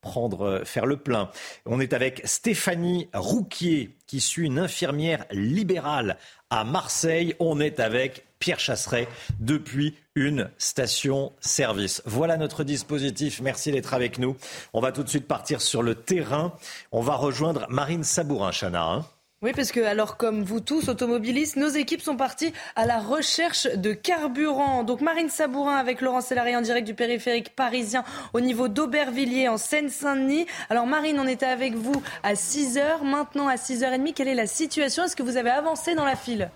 [0.00, 1.28] prendre, faire le plein.
[1.66, 6.18] On est avec Stéphanie Rouquier, qui suit une infirmière libérale
[6.50, 7.34] à Marseille.
[7.40, 9.08] On est avec Pierre Chasseret
[9.40, 12.02] depuis une station-service.
[12.06, 13.40] Voilà notre dispositif.
[13.40, 14.36] Merci d'être avec nous.
[14.72, 16.52] On va tout de suite partir sur le terrain.
[16.92, 18.84] On va rejoindre Marine Sabourin, Chana.
[18.84, 19.06] Hein.
[19.40, 23.68] Oui, parce que alors comme vous tous automobilistes, nos équipes sont parties à la recherche
[23.72, 24.82] de carburant.
[24.82, 29.56] Donc Marine Sabourin avec Laurent Sélarié en direct du périphérique parisien au niveau d'Aubervilliers en
[29.56, 30.46] Seine-Saint-Denis.
[30.70, 34.12] Alors Marine, on était avec vous à 6h, maintenant à 6h30.
[34.12, 35.04] Quelle est la situation?
[35.04, 36.50] Est-ce que vous avez avancé dans la file?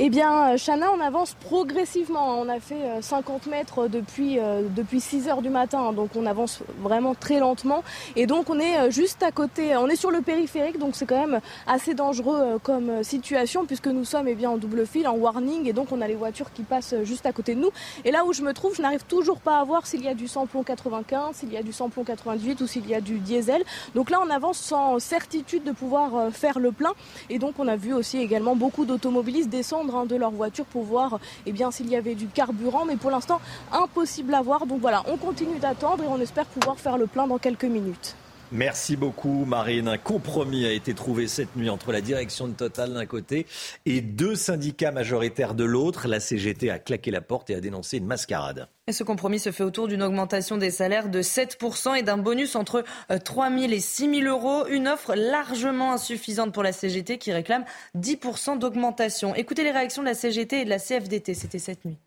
[0.00, 2.38] Eh bien, Chana, on avance progressivement.
[2.38, 6.24] On a fait 50 euh, mètres depuis, euh, depuis 6 heures du matin, donc on
[6.24, 7.82] avance vraiment très lentement.
[8.14, 11.04] Et donc, on est euh, juste à côté, on est sur le périphérique, donc c'est
[11.04, 15.16] quand même assez dangereux comme situation, puisque nous sommes eh bien, en double fil, en
[15.16, 17.70] warning, et donc on a les voitures qui passent juste à côté de nous.
[18.04, 20.14] Et là où je me trouve, je n'arrive toujours pas à voir s'il y a
[20.14, 23.64] du samplon 95, s'il y a du samplon 98 ou s'il y a du diesel.
[23.96, 26.92] Donc là, on avance sans certitude de pouvoir faire le plein.
[27.30, 31.18] Et donc, on a vu aussi également beaucoup d'automobilistes descendre de leur voiture pour voir
[31.46, 32.84] eh bien, s'il y avait du carburant.
[32.84, 33.40] Mais pour l'instant,
[33.72, 34.66] impossible à voir.
[34.66, 38.16] Donc voilà, on continue d'attendre et on espère pouvoir faire le plein dans quelques minutes.
[38.50, 39.88] Merci beaucoup Marine.
[39.88, 43.46] Un compromis a été trouvé cette nuit entre la direction de Total d'un côté
[43.84, 46.08] et deux syndicats majoritaires de l'autre.
[46.08, 48.68] La CGT a claqué la porte et a dénoncé une mascarade.
[48.86, 52.56] Et ce compromis se fait autour d'une augmentation des salaires de 7% et d'un bonus
[52.56, 52.84] entre
[53.22, 54.66] 3 000 et 6 000 euros.
[54.68, 57.66] Une offre largement insuffisante pour la CGT qui réclame
[57.98, 59.34] 10% d'augmentation.
[59.34, 61.34] Écoutez les réactions de la CGT et de la CFDT.
[61.34, 61.98] C'était cette nuit.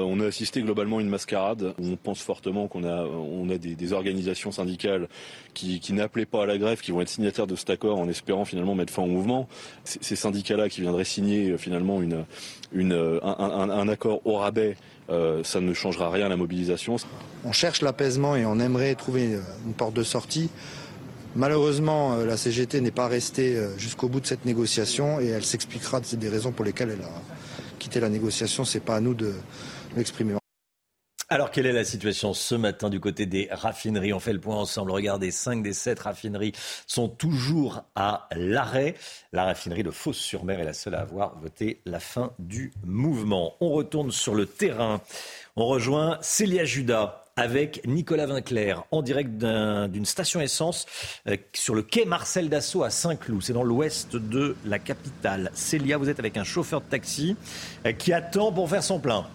[0.00, 1.74] Euh, on a assisté globalement à une mascarade.
[1.78, 5.06] On pense fortement qu'on a, des, organisations syndicales
[5.52, 8.46] qui, n'appelaient pas à la grève, qui vont être signataires de cet accord en espérant
[8.46, 9.48] finalement mettre fin au mouvement.
[9.84, 12.24] Ces syndicats-là qui viendraient signer euh, finalement une,
[13.22, 14.78] un, accord au rabais,
[15.10, 16.96] euh, ça ne changera rien à la mobilisation.
[17.44, 20.48] On cherche l'apaisement et on aimerait trouver une porte de sortie.
[21.36, 26.28] Malheureusement, la CGT n'est pas restée jusqu'au bout de cette négociation et elle s'expliquera des
[26.30, 27.12] raisons pour lesquelles elle a
[27.78, 28.64] quitté la négociation.
[28.64, 29.32] C'est pas à nous de,
[31.28, 34.12] alors, quelle est la situation ce matin du côté des raffineries?
[34.12, 34.90] On fait le point ensemble.
[34.90, 36.52] Regardez, 5 des 7 raffineries
[36.86, 38.96] sont toujours à l'arrêt.
[39.32, 43.54] La raffinerie de Fos-sur-Mer est la seule à avoir voté la fin du mouvement.
[43.60, 45.00] On retourne sur le terrain.
[45.56, 50.84] On rejoint Célia Judas avec Nicolas Vinclair en direct d'une station essence
[51.28, 53.42] euh, sur le quai Marcel Dassault à Saint-Cloud.
[53.42, 55.50] C'est dans l'ouest de la capitale.
[55.54, 57.36] Célia, vous êtes avec un chauffeur de taxi
[57.86, 59.26] euh, qui attend pour faire son plein.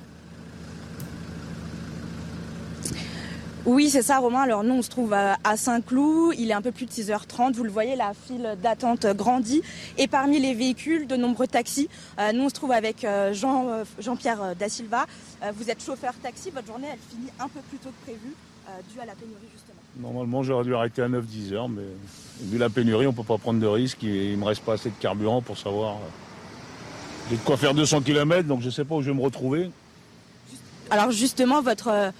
[3.66, 4.42] Oui, c'est ça, Romain.
[4.42, 6.36] Alors, nous, on se trouve à Saint-Cloud.
[6.38, 7.54] Il est un peu plus de 6h30.
[7.54, 9.62] Vous le voyez, la file d'attente grandit.
[9.98, 11.90] Et parmi les véhicules, de nombreux taxis.
[12.20, 15.06] Euh, nous, on se trouve avec euh, Jean, euh, Jean-Pierre Da Silva.
[15.56, 16.50] Vous êtes chauffeur taxi.
[16.52, 18.34] Votre journée, elle finit un peu plus tôt que prévu,
[18.92, 19.78] dû à la pénurie, justement.
[20.00, 21.84] Normalement, j'aurais dû arrêter à 9-10 heures, mais
[22.42, 24.02] vu la pénurie, on ne peut pas prendre de risques.
[24.02, 25.98] Il ne me reste pas assez de carburant pour savoir.
[27.30, 29.24] J'ai de quoi faire 200 km, donc je ne sais pas où je vais me
[29.24, 29.70] retrouver.
[30.90, 32.14] Alors, justement, votre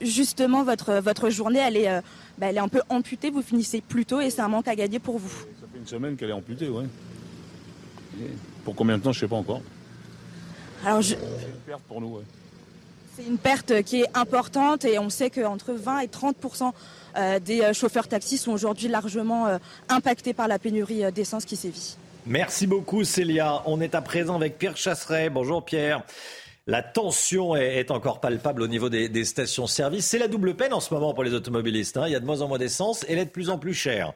[0.00, 2.00] justement votre, votre journée, elle est, euh,
[2.38, 4.74] bah, elle est un peu amputée, vous finissez plus tôt et c'est un manque à
[4.74, 5.30] gagner pour vous.
[5.60, 6.84] Ça fait une semaine qu'elle est amputée, oui.
[8.64, 9.60] Pour combien de temps, je ne sais pas encore.
[10.84, 11.10] Alors je...
[11.10, 12.22] C'est une perte pour nous, oui.
[13.16, 16.72] C'est une perte qui est importante et on sait qu'entre 20 et 30%
[17.16, 21.96] euh, des euh, chauffeurs taxis sont aujourd'hui largement impactés par la pénurie d'essence qui sévit.
[22.26, 23.62] Merci beaucoup Célia.
[23.66, 25.30] On est à présent avec Pierre Chasseret.
[25.30, 26.02] Bonjour Pierre.
[26.68, 30.04] La tension est, encore palpable au niveau des, stations-service.
[30.04, 31.96] C'est la double peine en ce moment pour les automobilistes.
[31.96, 32.08] Hein.
[32.08, 33.72] Il y a de moins en moins d'essence et elle est de plus en plus
[33.72, 34.12] chère.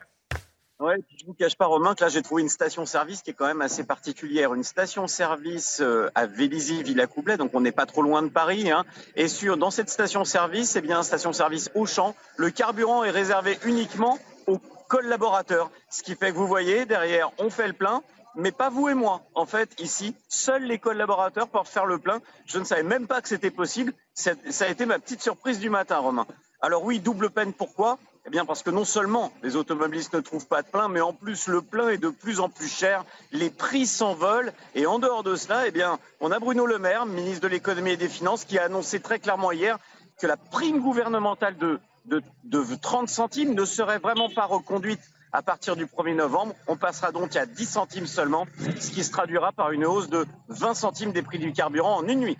[0.77, 3.45] Ouais, je vous cache pas, Romain, que là, j'ai trouvé une station-service qui est quand
[3.45, 4.53] même assez particulière.
[4.53, 8.69] Une station-service euh, à Vélizy, Villacoublay, donc on n'est pas trop loin de Paris.
[8.69, 8.83] Hein.
[9.15, 14.59] Et sur, dans cette station-service, eh bien, station-service Auchan, le carburant est réservé uniquement aux
[14.89, 15.71] collaborateurs.
[15.89, 18.01] Ce qui fait que vous voyez, derrière, on fait le plein,
[18.35, 19.21] mais pas vous et moi.
[19.35, 22.21] En fait, ici, seuls les collaborateurs peuvent faire le plein.
[22.45, 23.93] Je ne savais même pas que c'était possible.
[24.13, 26.25] Ça a été ma petite surprise du matin, Romain.
[26.61, 27.97] Alors oui, double peine, pourquoi?
[28.27, 31.11] Eh bien, parce que non seulement les automobilistes ne trouvent pas de plein, mais en
[31.11, 35.23] plus le plein est de plus en plus cher, les prix s'envolent, et en dehors
[35.23, 38.45] de cela, eh bien, on a Bruno Le Maire, ministre de l'économie et des finances,
[38.45, 39.79] qui a annoncé très clairement hier
[40.19, 45.01] que la prime gouvernementale de, de, de 30 centimes ne serait vraiment pas reconduite
[45.33, 46.55] à partir du 1er novembre.
[46.67, 48.45] On passera donc à 10 centimes seulement,
[48.79, 52.07] ce qui se traduira par une hausse de 20 centimes des prix du carburant en
[52.07, 52.37] une nuit.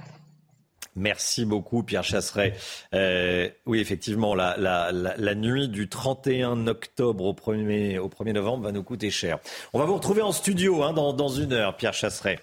[0.96, 2.54] Merci beaucoup, Pierre Chasseret.
[2.94, 8.84] Euh, oui, effectivement, la, nuit du 31 octobre au 1er, au 1er novembre va nous
[8.84, 9.40] coûter cher.
[9.72, 12.40] On va vous retrouver en studio hein, dans, dans, une heure, Pierre Chasseret.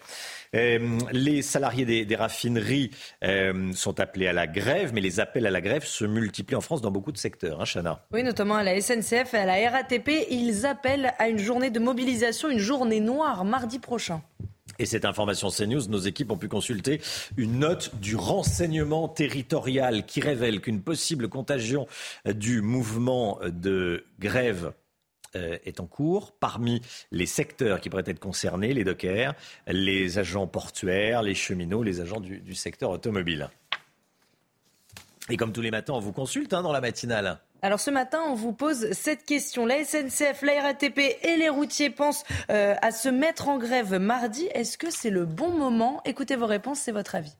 [0.54, 2.90] Euh, les salariés des, des raffineries
[3.24, 6.60] euh, sont appelés à la grève, mais les appels à la grève se multiplient en
[6.60, 8.04] France dans beaucoup de secteurs, hein, Chana.
[8.12, 10.26] Oui, notamment à la SNCF et à la RATP.
[10.30, 14.22] Ils appellent à une journée de mobilisation, une journée noire mardi prochain.
[14.78, 17.00] Et cette information CNews, nos équipes ont pu consulter
[17.36, 21.86] une note du renseignement territorial qui révèle qu'une possible contagion
[22.26, 24.72] du mouvement de grève
[25.34, 26.32] est en cours.
[26.32, 29.34] Parmi les secteurs qui pourraient être concernés, les dockers,
[29.66, 33.50] les agents portuaires, les cheminots, les agents du, secteur automobile.
[35.30, 37.38] Et comme tous les matins, on vous consulte hein, dans la matinale.
[37.60, 39.66] Alors ce matin, on vous pose cette question.
[39.66, 44.46] La SNCF, la RATP et les routiers pensent euh, à se mettre en grève mardi.
[44.54, 46.00] Est-ce que c'est le bon moment?
[46.04, 47.34] Écoutez vos réponses, c'est votre avis.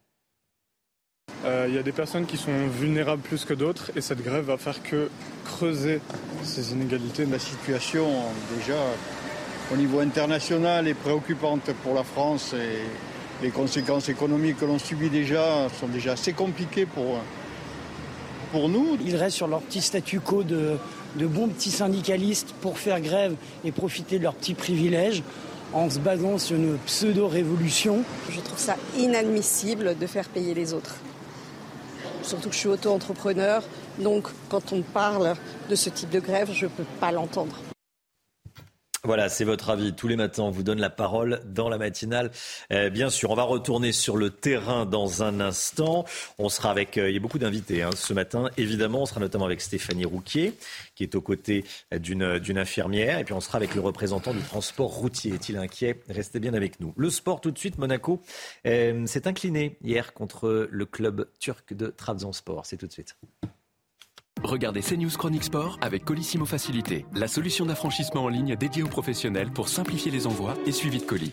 [1.44, 4.46] Euh, il y a des personnes qui sont vulnérables plus que d'autres et cette grève
[4.46, 5.09] va faire que
[5.44, 6.01] creuser
[6.42, 7.24] ces inégalités.
[7.27, 8.07] La situation
[8.57, 8.79] déjà
[9.72, 15.11] au niveau international est préoccupante pour la France et les conséquences économiques que l'on subit
[15.11, 17.20] déjà sont déjà assez compliquées pour,
[18.51, 18.98] pour nous.
[19.05, 20.77] Ils restent sur leur petit statu quo de,
[21.14, 25.22] de bons petits syndicalistes pour faire grève et profiter de leurs petits privilèges
[25.72, 28.03] en se basant sur une pseudo-révolution.
[28.31, 30.96] Je trouve ça inadmissible de faire payer les autres.
[32.29, 33.62] Surtout que je suis auto-entrepreneur,
[33.99, 35.33] donc quand on parle
[35.71, 37.57] de ce type de grève, je ne peux pas l'entendre.
[39.09, 39.94] Voilà, c'est votre avis.
[39.94, 42.31] Tous les matins, on vous donne la parole dans la matinale.
[42.75, 46.05] Euh, bien sûr, on va retourner sur le terrain dans un instant.
[46.37, 48.51] On sera avec, euh, il y a beaucoup d'invités hein, ce matin.
[48.59, 50.53] Évidemment, on sera notamment avec Stéphanie Rouquier,
[50.94, 53.18] qui est aux côtés d'une, d'une infirmière.
[53.18, 55.33] Et puis on sera avec le représentant du transport routier.
[55.33, 56.03] Est-il inquiet?
[56.11, 56.92] Restez bien avec nous.
[56.99, 58.21] Le sport, tout de suite, Monaco
[58.66, 62.66] euh, s'est incliné hier contre le club turc de Trabzonspor.
[62.66, 63.16] C'est tout de suite.
[64.44, 69.51] Regardez CNews Chronique Sport avec Colissimo Facilité, la solution d'affranchissement en ligne dédiée aux professionnels
[69.51, 71.33] pour simplifier les envois et suivi de colis.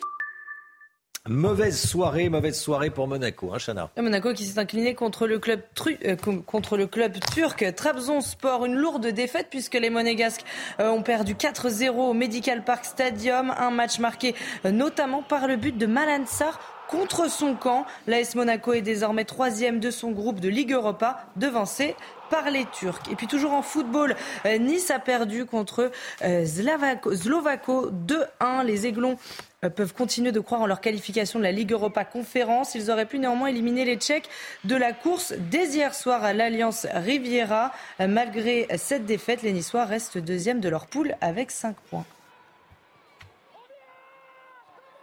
[1.27, 3.89] Mauvaise soirée, mauvaise soirée pour Monaco, hein, Chana.
[3.97, 6.15] Monaco qui s'est incliné contre le club, euh,
[6.45, 8.65] contre le club turc Trabzonspor.
[8.65, 10.45] Une lourde défaite puisque les Monégasques
[10.79, 13.51] euh, ont perdu 4-0 au Medical Park Stadium.
[13.57, 17.85] Un match marqué euh, notamment par le but de Malansar contre son camp.
[18.07, 21.95] L'AS Monaco est désormais troisième de son groupe de Ligue Europa, devancé
[22.29, 23.01] par les Turcs.
[23.11, 25.91] Et puis toujours en football, euh, Nice a perdu contre
[26.23, 28.65] euh, Slovako 2-1.
[28.65, 29.17] Les Aiglons
[29.63, 32.75] euh, peuvent continuer de croire en leur qualification de la Ligue Europa Conférence.
[32.75, 34.29] Ils auraient pu néanmoins éliminer les Tchèques
[34.63, 37.71] de la course dès hier soir à l'Alliance Riviera.
[37.99, 42.05] Malgré cette défaite, les Niçois restent deuxième de leur poule avec 5 points.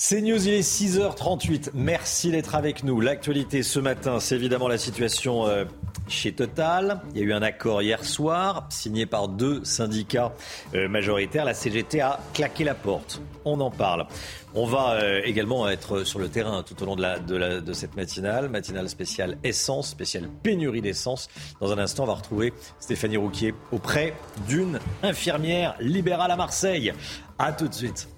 [0.00, 1.72] CNews, il est 6h38.
[1.74, 3.02] Merci d'être avec nous.
[3.02, 5.66] L'actualité ce matin, c'est évidemment la situation euh,
[6.08, 7.02] chez Total.
[7.12, 10.32] Il y a eu un accord hier soir, signé par deux syndicats
[10.74, 11.44] euh, majoritaires.
[11.44, 13.20] La CGT a claqué la porte.
[13.44, 14.06] On en parle.
[14.54, 18.88] On va euh, également être sur le terrain tout au long de, cette matinale, matinale
[18.88, 21.28] spéciale essence, spéciale pénurie d'essence.
[21.60, 24.14] Dans un instant, on va retrouver Stéphanie Rouquier auprès
[24.48, 26.94] d'une infirmière libérale à Marseille.
[27.38, 28.08] A tout de suite.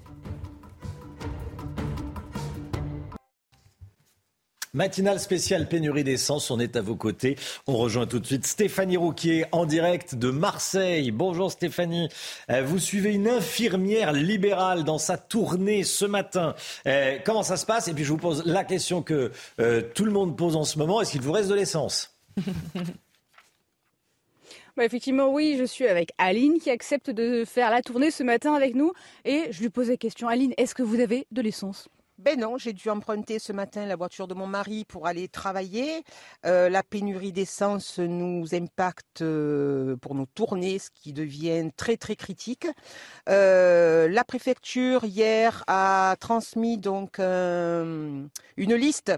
[4.75, 7.37] Matinale spéciale pénurie d'essence, on est à vos côtés.
[7.67, 11.11] On rejoint tout de suite Stéphanie Rouquier en direct de Marseille.
[11.11, 12.09] Bonjour Stéphanie.
[12.49, 16.55] Euh, vous suivez une infirmière libérale dans sa tournée ce matin.
[16.87, 17.89] Euh, comment ça se passe?
[17.89, 20.79] Et puis je vous pose la question que euh, tout le monde pose en ce
[20.79, 21.03] moment.
[21.03, 22.17] Est-ce qu'il vous reste de l'essence?
[24.75, 28.55] Bah, effectivement, oui, je suis avec Aline qui accepte de faire la tournée ce matin
[28.55, 28.95] avec nous.
[29.27, 31.91] Et je lui pose la question, Aline, est-ce que vous avez de l'essence?
[32.25, 36.05] Ben non, j'ai dû emprunter ce matin la voiture de mon mari pour aller travailler.
[36.47, 42.15] Euh, la pénurie d'essence nous impacte euh, pour nos tournées, ce qui devient très très
[42.15, 42.69] critique.
[43.29, 49.13] Euh, la préfecture hier a transmis donc une liste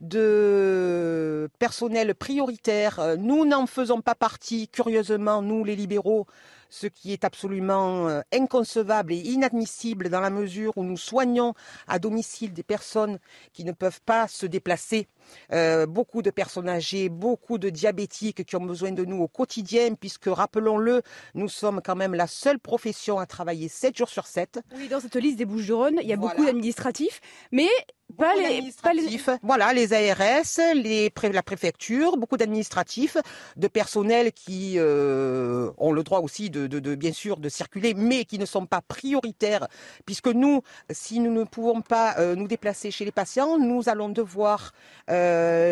[0.00, 3.16] de personnel prioritaire.
[3.18, 6.26] Nous n'en faisons pas partie, curieusement, nous les libéraux
[6.70, 11.54] ce qui est absolument euh, inconcevable et inadmissible dans la mesure où nous soignons
[11.86, 13.18] à domicile des personnes
[13.52, 15.08] qui ne peuvent pas se déplacer.
[15.52, 19.94] Euh, beaucoup de personnes âgées, beaucoup de diabétiques qui ont besoin de nous au quotidien,
[19.94, 21.02] puisque, rappelons-le,
[21.34, 24.60] nous sommes quand même la seule profession à travailler 7 jours sur 7.
[24.76, 27.20] Oui, dans cette liste des Bouches-du-Rhône, il y a beaucoup d'administratifs,
[27.52, 27.68] mais
[28.16, 33.16] pas les, pas les, Voilà, les ARS, les la préfecture, beaucoup d'administratifs,
[33.56, 37.94] de personnel qui euh, ont le droit aussi de, de, de, bien sûr de circuler,
[37.94, 39.66] mais qui ne sont pas prioritaires,
[40.06, 44.08] puisque nous, si nous ne pouvons pas euh, nous déplacer chez les patients, nous allons
[44.08, 44.72] devoir
[45.10, 45.15] euh,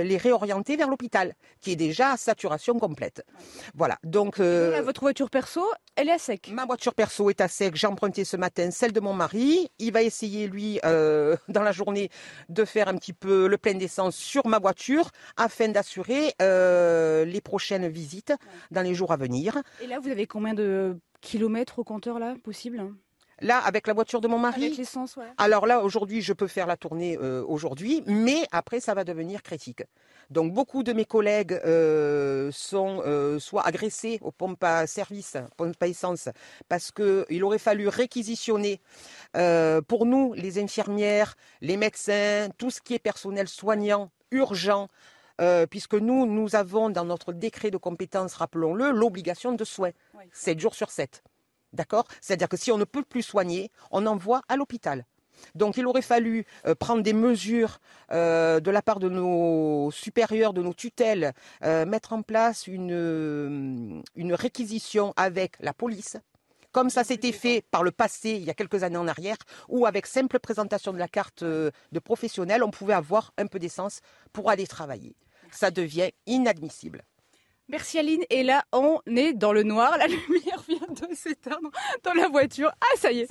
[0.03, 3.25] les réorienter vers l'hôpital, qui est déjà à saturation complète.
[3.75, 3.99] Voilà.
[4.05, 5.63] Donc euh, votre voiture perso,
[5.97, 6.51] elle est à sec.
[6.53, 7.77] Ma voiture perso est à sec.
[7.77, 9.71] J'ai emprunté ce matin celle de mon mari.
[9.79, 12.11] Il va essayer lui dans la journée
[12.49, 17.41] de faire un petit peu le plein d'essence sur ma voiture afin d'assurer euh, les
[17.41, 18.33] prochaines visites
[18.71, 19.59] dans les jours à venir.
[19.83, 22.93] Et là, vous avez combien de kilomètres au compteur là possible?
[23.41, 25.27] Là, avec la voiture de mon mari Avec l'essence, ouais.
[25.39, 29.43] Alors là, aujourd'hui, je peux faire la tournée euh, aujourd'hui, mais après, ça va devenir
[29.43, 29.83] critique.
[30.31, 33.03] Donc, beaucoup de mes collègues euh, sont
[33.39, 36.29] soit agressés aux pompes à service, pompes à essence,
[36.69, 38.81] parce qu'il aurait fallu réquisitionner
[39.37, 44.89] euh, pour nous, les infirmières, les médecins, tout ce qui est personnel soignant, urgent,
[45.41, 49.91] euh, puisque nous, nous avons dans notre décret de compétences, rappelons-le, l'obligation de soins,
[50.33, 51.23] 7 jours sur 7.
[51.75, 52.05] D'accord?
[52.21, 55.05] C'est-à-dire que si on ne peut plus soigner, on envoie à l'hôpital.
[55.55, 57.79] Donc il aurait fallu euh, prendre des mesures
[58.11, 65.13] de la part de nos supérieurs, de nos tutelles, mettre en place une, une réquisition
[65.17, 66.17] avec la police,
[66.75, 69.37] comme ça s'était fait par le passé, il y a quelques années en arrière,
[69.69, 73.61] où avec simple présentation de la carte euh, de professionnel, on pouvait avoir un peu
[73.61, 74.01] d'essence
[74.33, 75.15] pour aller travailler.
[75.53, 77.05] Ça devient inadmissible.
[77.69, 78.25] Merci Aline.
[78.29, 79.97] Et là, on est dans le noir.
[79.99, 81.71] La lumière vient de s'éteindre
[82.03, 82.73] dans la voiture.
[82.81, 83.29] Ah, ça y est.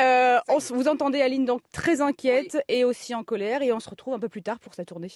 [0.00, 3.62] Euh, on, vous entendez Aline donc très inquiète et aussi en colère.
[3.62, 5.10] Et on se retrouve un peu plus tard pour sa tournée.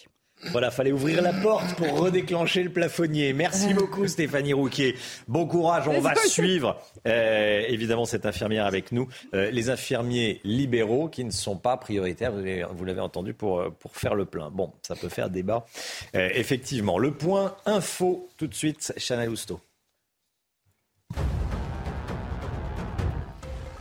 [0.53, 3.33] Voilà, fallait ouvrir la porte pour redéclencher le plafonnier.
[3.33, 4.95] Merci beaucoup Stéphanie Rouquier.
[5.27, 9.09] Bon courage, on va suivre euh, évidemment cette infirmière avec nous.
[9.35, 14.15] Euh, les infirmiers libéraux qui ne sont pas prioritaires, vous l'avez entendu, pour, pour faire
[14.15, 14.49] le plein.
[14.51, 15.67] Bon, ça peut faire débat.
[16.15, 19.61] effectivement, le point info tout de suite, Chanel Housteau.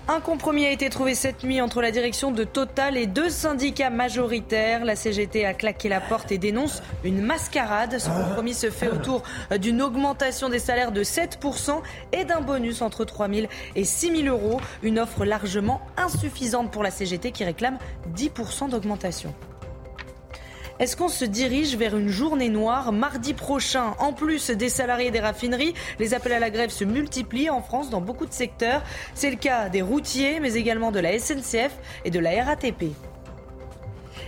[0.10, 3.90] Un compromis a été trouvé cette nuit entre la direction de Total et deux syndicats
[3.90, 4.86] majoritaires.
[4.86, 8.00] La CGT a claqué la porte et dénonce une mascarade.
[8.00, 9.24] Ce compromis se fait autour
[9.60, 11.82] d'une augmentation des salaires de 7%
[12.14, 14.62] et d'un bonus entre 3 000 et 6 000 euros.
[14.82, 17.78] Une offre largement insuffisante pour la CGT qui réclame
[18.16, 19.36] 10% d'augmentation.
[20.80, 25.20] Est-ce qu'on se dirige vers une journée noire mardi prochain En plus des salariés des
[25.20, 28.84] raffineries, les appels à la grève se multiplient en France dans beaucoup de secteurs.
[29.16, 31.72] C'est le cas des routiers, mais également de la SNCF
[32.06, 32.94] et de la RATP.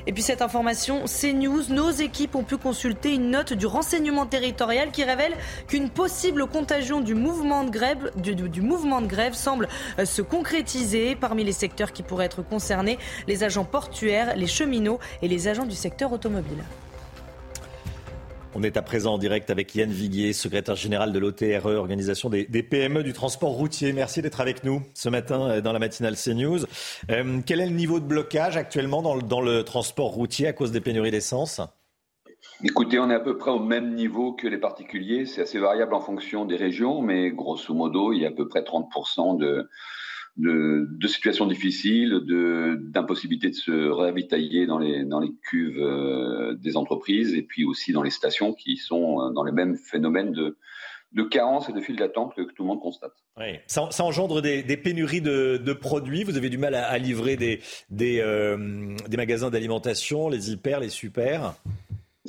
[0.07, 4.91] Et puis cette information, CNews, nos équipes ont pu consulter une note du renseignement territorial
[4.91, 5.33] qui révèle
[5.67, 11.15] qu'une possible contagion du mouvement de grève, du, mouvement de grève semble euh, se concrétiser
[11.15, 12.97] parmi les secteurs qui pourraient être concernés,
[13.27, 16.63] les agents portuaires, les cheminots et les agents du secteur automobile.
[18.55, 22.45] On est à présent en direct avec Yann Viguier, secrétaire général de l'OTRE, organisation des,
[22.45, 23.93] PME du transport routier.
[23.93, 26.65] Merci d'être avec nous ce matin euh, dans la matinale CNews.
[27.11, 30.53] Euh, quel est le niveau de blocage actuellement dans le, dans le transport routier à
[30.53, 31.61] cause des pénuries d'essence?
[32.63, 35.27] Écoutez, on est à peu près au même niveau que les particuliers.
[35.27, 38.47] C'est assez variable en fonction des régions, mais grosso modo, il y a à peu
[38.47, 39.69] près 30% de,
[40.39, 42.21] de, situations difficiles,
[42.91, 47.91] d'impossibilité de, se ravitailler dans les, dans les cuves euh, des entreprises et puis aussi
[47.91, 50.57] dans les stations qui sont euh, dans les mêmes phénomènes de,
[51.11, 53.11] de carence et de fil d'attente que, tout le monde constate.
[53.67, 56.23] Ça, engendre des, pénuries de, produits.
[56.23, 57.59] Vous avez du mal à, livrer des,
[57.89, 61.55] des, euh, des magasins d'alimentation, les hyper, les super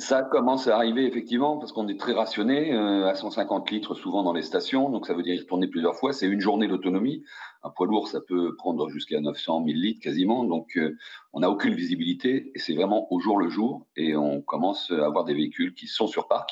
[0.01, 4.33] ça commence à arriver effectivement parce qu'on est très rationné à 150 litres souvent dans
[4.33, 6.11] les stations, donc ça veut dire y retourner plusieurs fois.
[6.11, 7.23] C'est une journée d'autonomie.
[7.63, 10.43] Un poids lourd, ça peut prendre jusqu'à 900 000 litres quasiment.
[10.43, 10.97] Donc, euh,
[11.33, 15.05] on n'a aucune visibilité et c'est vraiment au jour le jour et on commence à
[15.05, 16.49] avoir des véhicules qui sont sur parc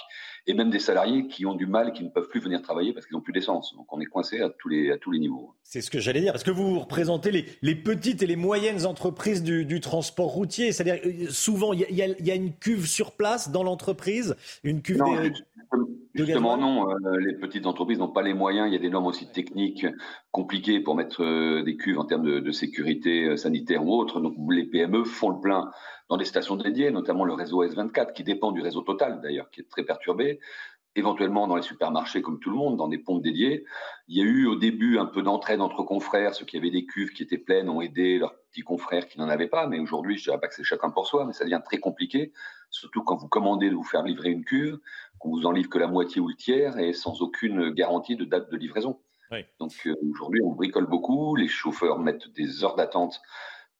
[0.48, 3.06] et même des salariés qui ont du mal, qui ne peuvent plus venir travailler parce
[3.06, 3.76] qu'ils n'ont plus d'essence.
[3.76, 5.54] Donc on est coincé à tous les, à tous les niveaux.
[5.64, 6.36] C'est ce que j'allais dire.
[6.36, 10.72] Est-ce que vous représentez les, les, petites et les moyennes entreprises du, du transport routier?
[10.72, 14.82] C'est-à-dire euh, souvent il y, y, y, a une cuve sur place dans l'entreprise, une
[14.82, 14.98] cuve.
[14.98, 15.34] Non, des...
[16.16, 16.90] Justement, non.
[16.90, 18.68] Euh, les petites entreprises n'ont pas les moyens.
[18.68, 19.86] Il y a des normes aussi techniques
[20.32, 24.20] compliquées pour mettre euh, des cuves en termes de, de sécurité sanitaire ou autre.
[24.20, 25.70] Donc, les PME font le plein
[26.10, 29.62] dans des stations dédiées, notamment le réseau S24, qui dépend du réseau total d'ailleurs, qui
[29.62, 30.40] est très perturbé.
[30.96, 33.64] Éventuellement dans les supermarchés, comme tout le monde, dans des pompes dédiées.
[34.08, 36.34] Il y a eu au début un peu d'entraide entre confrères.
[36.34, 39.30] Ceux qui avaient des cuves qui étaient pleines ont aidé leurs petits confrères qui n'en
[39.30, 39.68] avaient pas.
[39.68, 41.78] Mais aujourd'hui, je ne dirais pas que c'est chacun pour soi, mais ça devient très
[41.78, 42.34] compliqué.
[42.72, 44.80] Surtout quand vous commandez de vous faire livrer une cuve,
[45.20, 48.26] qu'on vous en livre que la moitié ou le tiers et sans aucune garantie de
[48.26, 49.00] date de livraison.
[49.32, 49.46] Oui.
[49.60, 51.36] Donc euh, aujourd'hui, on bricole beaucoup.
[51.36, 53.22] Les chauffeurs mettent des heures d'attente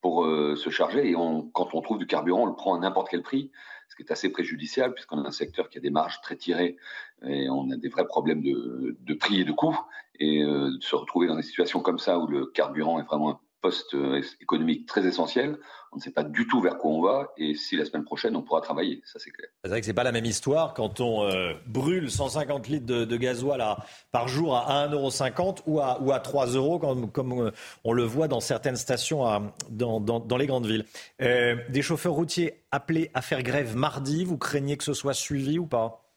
[0.02, 2.80] pour euh, se charger et on, quand on trouve du carburant, on le prend à
[2.80, 3.52] n'importe quel prix,
[3.90, 6.78] ce qui est assez préjudiciable puisqu'on a un secteur qui a des marges très tirées
[7.26, 9.78] et on a des vrais problèmes de, de prix et de coûts.
[10.20, 13.96] Et euh, se retrouver dans des situations comme ça où le carburant est vraiment poste
[14.42, 15.58] économique très essentiel.
[15.92, 18.36] On ne sait pas du tout vers quoi on va et si la semaine prochaine
[18.36, 19.50] on pourra travailler, ça c'est clair.
[19.64, 23.06] C'est vrai que c'est pas la même histoire quand on euh, brûle 150 litres de,
[23.06, 23.78] de gasoil à,
[24.12, 27.52] par jour à 1,50€ ou à, ou à 3 euros comme, euh,
[27.84, 30.86] on le voit dans certaines stations dans, les grandes villes.
[31.22, 35.58] Euh, des chauffeurs routiers appelés à faire grève mardi, vous craignez que ce soit suivi
[35.58, 36.09] ou pas?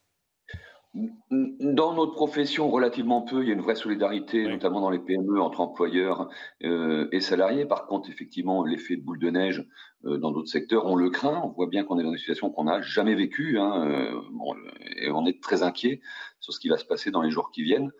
[0.95, 4.53] Dans notre profession, relativement peu, il y a une vraie solidarité, oui.
[4.53, 6.29] notamment dans les PME, entre employeurs
[6.65, 7.65] euh, et salariés.
[7.65, 9.67] Par contre, effectivement, l'effet de boule de neige
[10.05, 11.41] euh, dans d'autres secteurs, on le craint.
[11.45, 14.55] On voit bien qu'on est dans une situation qu'on n'a jamais vécue, hein, euh, bon,
[14.97, 16.03] et on est très inquiet
[16.41, 17.91] sur ce qui va se passer dans les jours qui viennent.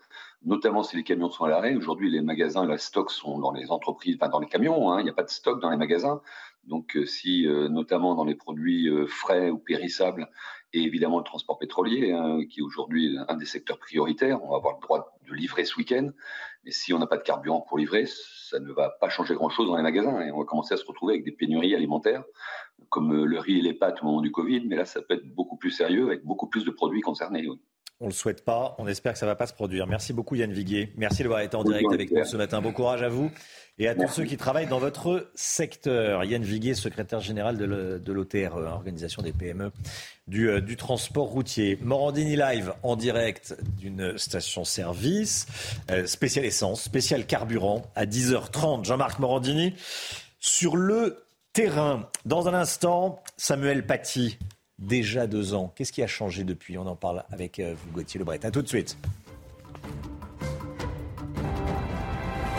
[0.45, 1.73] Notamment si les camions sont à l'arrêt.
[1.73, 4.91] Aujourd'hui, les magasins, les stocks sont dans les entreprises, enfin dans les camions.
[4.91, 6.21] Hein, il n'y a pas de stock dans les magasins.
[6.65, 10.29] Donc, si notamment dans les produits frais ou périssables,
[10.73, 14.43] et évidemment le transport pétrolier, hein, qui est aujourd'hui un des secteurs prioritaires.
[14.43, 16.09] On va avoir le droit de livrer ce week-end.
[16.65, 19.67] Mais si on n'a pas de carburant pour livrer, ça ne va pas changer grand-chose
[19.67, 20.21] dans les magasins.
[20.21, 22.23] Et on va commencer à se retrouver avec des pénuries alimentaires,
[22.89, 24.65] comme le riz et les pâtes au moment du Covid.
[24.67, 27.47] Mais là, ça peut être beaucoup plus sérieux, avec beaucoup plus de produits concernés.
[28.03, 28.75] On ne le souhaite pas.
[28.79, 29.87] On espère que ça ne va pas se produire.
[29.87, 30.91] Merci beaucoup Yann Viguier.
[30.97, 32.61] Merci d'avoir été en direct avec nous ce matin.
[32.61, 33.31] Bon courage à vous
[33.79, 36.25] et à tous ceux qui travaillent dans votre secteur.
[36.25, 39.71] Yann Viguier, secrétaire général de l'OTRE, organisation des PME
[40.27, 41.79] du, euh, du, transport routier.
[41.81, 45.47] Morandini Live en direct d'une station-service,
[45.89, 48.83] euh, spécial essence, spécial carburant à 10h30.
[48.83, 49.75] Jean-Marc Morandini
[50.41, 52.09] sur le terrain.
[52.25, 54.37] Dans un instant, Samuel Paty,
[54.79, 55.71] déjà deux ans.
[55.75, 56.77] Qu'est-ce qui a changé depuis?
[56.77, 58.45] On en parle avec euh, vous, Gauthier Lebret.
[58.45, 58.97] A tout de suite.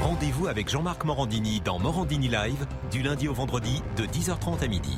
[0.01, 4.97] Rendez-vous avec Jean-Marc Morandini dans Morandini Live du lundi au vendredi de 10h30 à midi.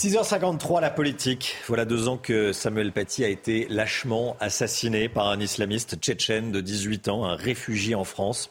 [0.00, 1.56] 6h53, la politique.
[1.66, 6.62] Voilà deux ans que Samuel Paty a été lâchement assassiné par un islamiste tchétchène de
[6.62, 8.48] 18 ans, un réfugié en France.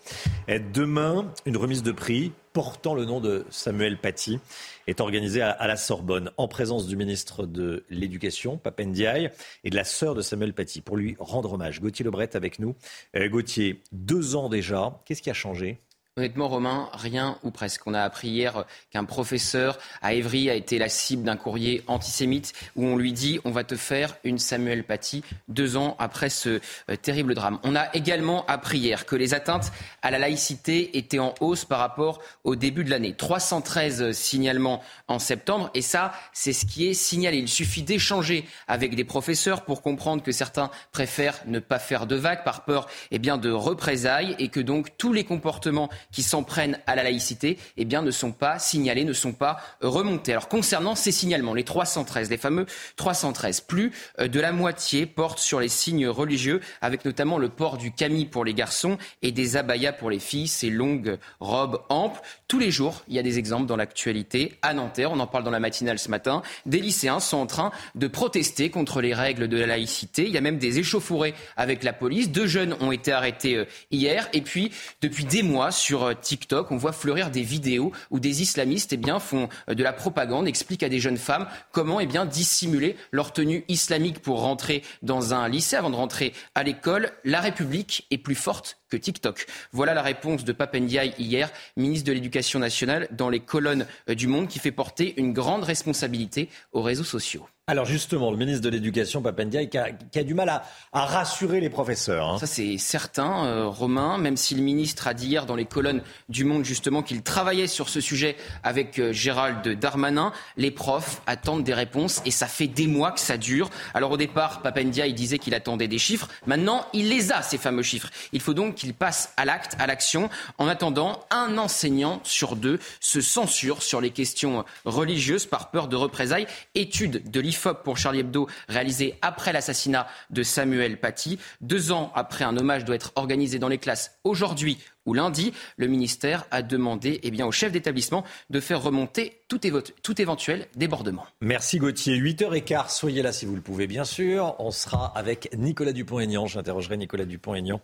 [0.48, 4.40] Et demain, une remise de prix portant le nom de Samuel Paty
[4.86, 9.32] est organisée à, la Sorbonne en présence du ministre de l'Éducation, Papendiaï,
[9.64, 11.82] et de la sœur de Samuel Paty pour lui rendre hommage.
[11.82, 12.76] Gauthier Lebret avec nous.
[13.16, 15.80] Euh, Gauthier, deux ans déjà, qu'est-ce qui a changé?
[16.20, 17.88] Honnêtement, Romain, rien ou presque.
[17.88, 22.52] On a appris hier qu'un professeur à Évry a été la cible d'un courrier antisémite
[22.76, 26.60] où on lui dit on va te faire une Samuel Paty deux ans après ce
[26.90, 27.58] euh, terrible drame.
[27.64, 31.80] On a également appris hier que les atteintes à la laïcité étaient en hausse par
[31.80, 33.14] rapport au début de l'année.
[33.14, 37.38] 313 signalements en septembre et ça, c'est ce qui est signalé.
[37.38, 42.18] Il suffit d'échanger avec des professeurs pour comprendre que certains préfèrent ne pas faire de
[42.18, 46.44] vagues par peur eh bien, de représailles et que donc tous les comportements qui s'en
[46.44, 50.32] prennent à la laïcité eh bien, ne sont pas signalés, ne sont pas remontés.
[50.32, 55.60] Alors concernant ces signalements, les 313, les fameux 313, plus de la moitié portent sur
[55.60, 59.94] les signes religieux, avec notamment le port du camis pour les garçons et des abayas
[59.94, 62.22] pour les filles, ces longues robes amples.
[62.50, 64.58] Tous les jours, il y a des exemples dans l'actualité.
[64.64, 67.72] À Nanterre, on en parle dans la matinale ce matin, des lycéens sont en train
[67.94, 70.26] de protester contre les règles de la laïcité.
[70.26, 72.32] Il y a même des échauffourées avec la police.
[72.32, 74.28] Deux jeunes ont été arrêtés hier.
[74.34, 74.72] Et puis,
[75.04, 79.20] depuis des mois, sur TikTok, on voit fleurir des vidéos où des islamistes eh bien,
[79.20, 83.64] font de la propagande, expliquent à des jeunes femmes comment eh bien, dissimuler leur tenue
[83.68, 87.12] islamique pour rentrer dans un lycée avant de rentrer à l'école.
[87.24, 89.46] La République est plus forte que TikTok.
[89.72, 94.48] Voilà la réponse de Papendiaï hier, ministre de l'Éducation nationale, dans les colonnes du Monde,
[94.48, 97.48] qui fait porter une grande responsabilité aux réseaux sociaux.
[97.70, 102.28] Alors justement, le ministre de l'Éducation, Papendiaï, qui a, du mal à, rassurer les professeurs.
[102.28, 102.40] Hein.
[102.40, 106.02] Ça c'est certain, euh, Romain, même si le ministre a dit hier dans les colonnes
[106.30, 111.64] du Monde justement qu'il travaillait sur ce sujet avec euh, Gérald Darmanin, les profs attendent
[111.64, 113.70] des réponses et ça fait des mois que ça dure.
[113.94, 117.84] Alors au départ, Papendiaï disait qu'il attendait des chiffres, maintenant il les a, ces fameux
[117.84, 118.10] chiffres.
[118.34, 120.32] Il faut donc qu'il passe à l'acte, à l'action.
[120.58, 125.96] En attendant, un enseignant sur deux se censure sur les questions religieuses par peur de
[125.96, 126.48] représailles.
[126.74, 131.40] Étude de l'IF pour Charlie Hebdo réalisé après l'assassinat de Samuel Paty.
[131.62, 135.54] Deux ans après, un hommage doit être organisé dans les classes aujourd'hui ou lundi.
[135.78, 139.60] Le ministère a demandé eh bien, au chef d'établissement de faire remonter tout,
[140.04, 141.26] tout éventuel débordement.
[141.42, 142.18] Merci Gauthier.
[142.18, 144.56] 8h15, soyez là si vous le pouvez, bien sûr.
[144.60, 146.48] On sera avec Nicolas Dupont-Aignan.
[146.48, 147.82] J'interrogerai Nicolas Dupont-Aignan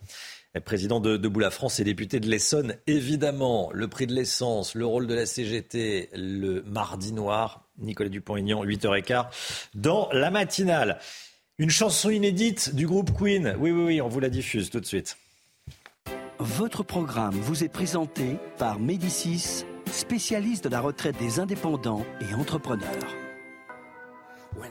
[0.61, 2.76] président de Debout la France et député de l'Essonne.
[2.88, 8.63] Évidemment, le prix de l'essence, le rôle de la CGT, le mardi noir, Nicolas Dupont-Aignan,
[8.63, 9.26] 8h15,
[9.73, 10.99] dans la matinale.
[11.57, 13.55] Une chanson inédite du groupe Queen.
[13.59, 15.17] Oui, oui, oui, on vous la diffuse tout de suite.
[16.39, 23.15] Votre programme vous est présenté par Médicis, spécialiste de la retraite des indépendants et entrepreneurs.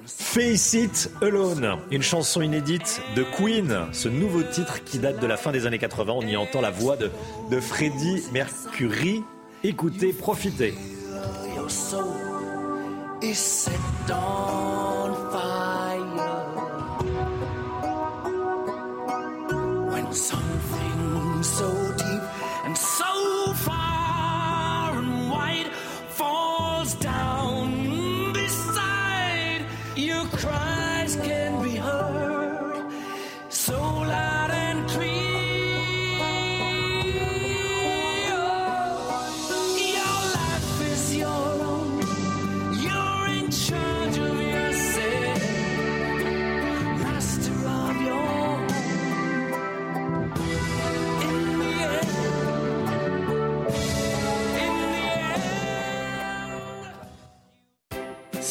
[0.06, 5.36] Face It Alone, une chanson inédite de Queen, ce nouveau titre qui date de la
[5.36, 6.12] fin des années 80.
[6.12, 7.10] On y entend la voix de,
[7.50, 9.22] de Freddie Mercury.
[9.62, 10.74] Écoutez, profitez.
[13.30, 16.44] is set on fire.
[19.92, 21.83] When something so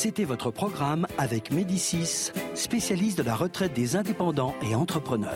[0.04, 5.32] C'était votre programme avec Médicis, spécialiste de la retraite des indépendants et entrepreneurs.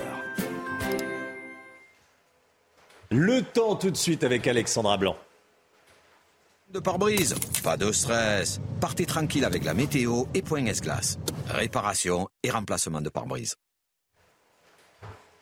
[3.10, 5.16] Le temps tout de suite avec Alexandra Blanc.
[6.74, 8.60] De pare-brise, pas de stress.
[8.82, 11.18] Partez tranquille avec la météo et point S-Glace.
[11.48, 13.56] Réparation et remplacement de pare-brise.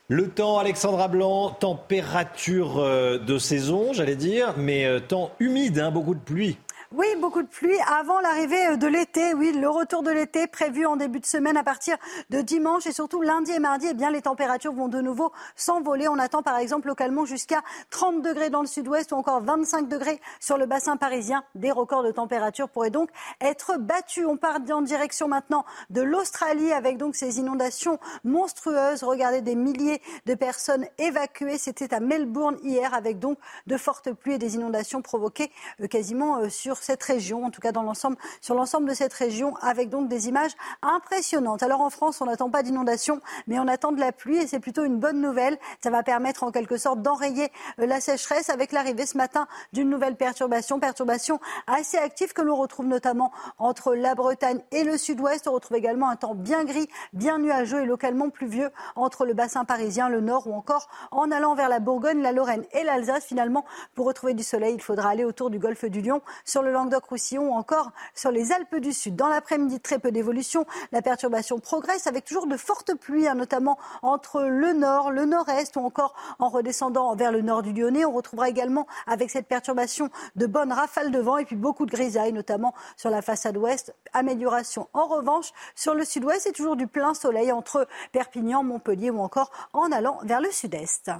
[0.07, 5.89] Le temps, Alexandra Blanc, température euh, de saison, j'allais dire, mais euh, temps humide, hein,
[5.89, 6.59] beaucoup de pluie.
[6.97, 9.33] Oui, beaucoup de pluie avant l'arrivée euh, de l'été.
[9.33, 11.97] Oui, le retour de l'été prévu en début de semaine à partir
[12.29, 13.87] de dimanche et surtout lundi et mardi.
[13.89, 16.07] Eh bien, les températures vont de nouveau s'envoler.
[16.07, 20.21] On attend par exemple localement jusqu'à 30 degrés dans le sud-ouest ou encore 25 degrés
[20.39, 21.43] sur le bassin parisien.
[21.53, 23.09] Des records de température pourraient donc
[23.41, 24.25] être battus.
[24.25, 29.03] On part en direction maintenant de l'Australie avec donc ces inondations monstrueuses.
[29.03, 31.57] Regardez des milliers de personnes évacuées.
[31.57, 33.37] C'était à Melbourne hier avec donc
[33.67, 37.61] de fortes pluies et des inondations provoquées euh, quasiment euh, sur cette région, en tout
[37.61, 41.63] cas dans l'ensemble, sur l'ensemble de cette région, avec donc des images impressionnantes.
[41.63, 44.59] Alors en France, on n'attend pas d'inondation, mais on attend de la pluie et c'est
[44.59, 45.57] plutôt une bonne nouvelle.
[45.83, 49.89] Ça va permettre en quelque sorte d'enrayer euh, la sécheresse avec l'arrivée ce matin d'une
[49.89, 55.47] nouvelle perturbation, perturbation assez active que l'on retrouve notamment entre la Bretagne et le sud-ouest.
[55.47, 59.65] On retrouve également un temps bien gris, bien nuageux et localement pluvieux entre le bassin
[59.65, 63.25] parisien, le nord ou encore en allant vers la Bourgogne, la Lorraine et l'Alsace.
[63.25, 63.65] Finalement,
[63.95, 67.53] pour retrouver du soleil, il faudra aller autour du golfe du Lion sur Languedoc-Roussillon ou
[67.53, 69.15] encore sur les Alpes du Sud.
[69.15, 70.65] Dans l'après-midi, très peu d'évolution.
[70.91, 75.75] La perturbation progresse avec toujours de fortes pluies, hein, notamment entre le nord, le nord-est
[75.75, 78.05] ou encore en redescendant vers le nord du Lyonnais.
[78.05, 81.91] On retrouvera également avec cette perturbation de bonnes rafales de vent et puis beaucoup de
[81.91, 83.95] grisailles, notamment sur la façade ouest.
[84.13, 89.19] Amélioration en revanche sur le sud-ouest et toujours du plein soleil entre Perpignan, Montpellier ou
[89.19, 91.11] encore en allant vers le sud-est.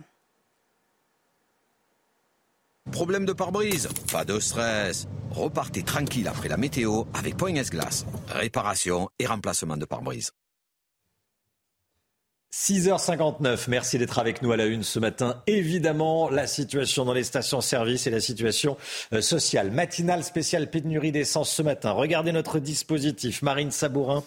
[2.95, 5.05] Problème de pare-brise Pas de stress.
[5.31, 8.05] Repartez tranquille après la météo avec Point S-Glace.
[8.29, 10.31] Réparation et remplacement de pare-brise.
[12.53, 15.43] 6h59, merci d'être avec nous à la une ce matin.
[15.45, 18.77] Évidemment, la situation dans les stations-service et la situation
[19.11, 19.71] euh, sociale.
[19.71, 21.91] Matinale spéciale pénurie d'essence ce matin.
[21.91, 23.41] Regardez notre dispositif.
[23.41, 24.23] Marine Sabourin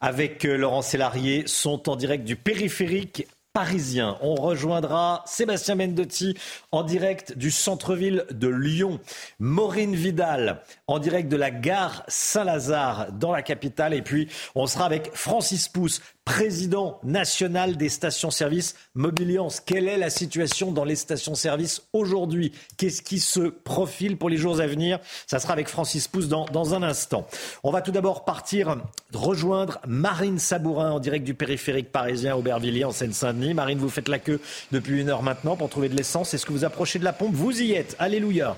[0.00, 4.16] avec euh, Laurent Sélarié sont en direct du périphérique parisien.
[4.20, 6.36] On rejoindra Sébastien Mendotti
[6.72, 9.00] en direct du centre-ville de Lyon.
[9.38, 13.94] Maureen Vidal en direct de la gare Saint-Lazare dans la capitale.
[13.94, 19.58] Et puis, on sera avec Francis Pousse, président national des stations-service Mobiliance.
[19.58, 22.52] Quelle est la situation dans les stations-service aujourd'hui?
[22.76, 25.00] Qu'est-ce qui se profile pour les jours à venir?
[25.26, 27.26] Ça sera avec Francis Pousse dans, dans un instant.
[27.64, 28.76] On va tout d'abord partir
[29.12, 33.54] rejoindre Marine Sabourin en direct du périphérique parisien Aubervilliers en Seine-Saint-Denis.
[33.54, 36.32] Marine, vous faites la queue depuis une heure maintenant pour trouver de l'essence.
[36.32, 37.34] Est-ce que vous approchez de la pompe?
[37.34, 37.96] Vous y êtes.
[37.98, 38.56] Alléluia.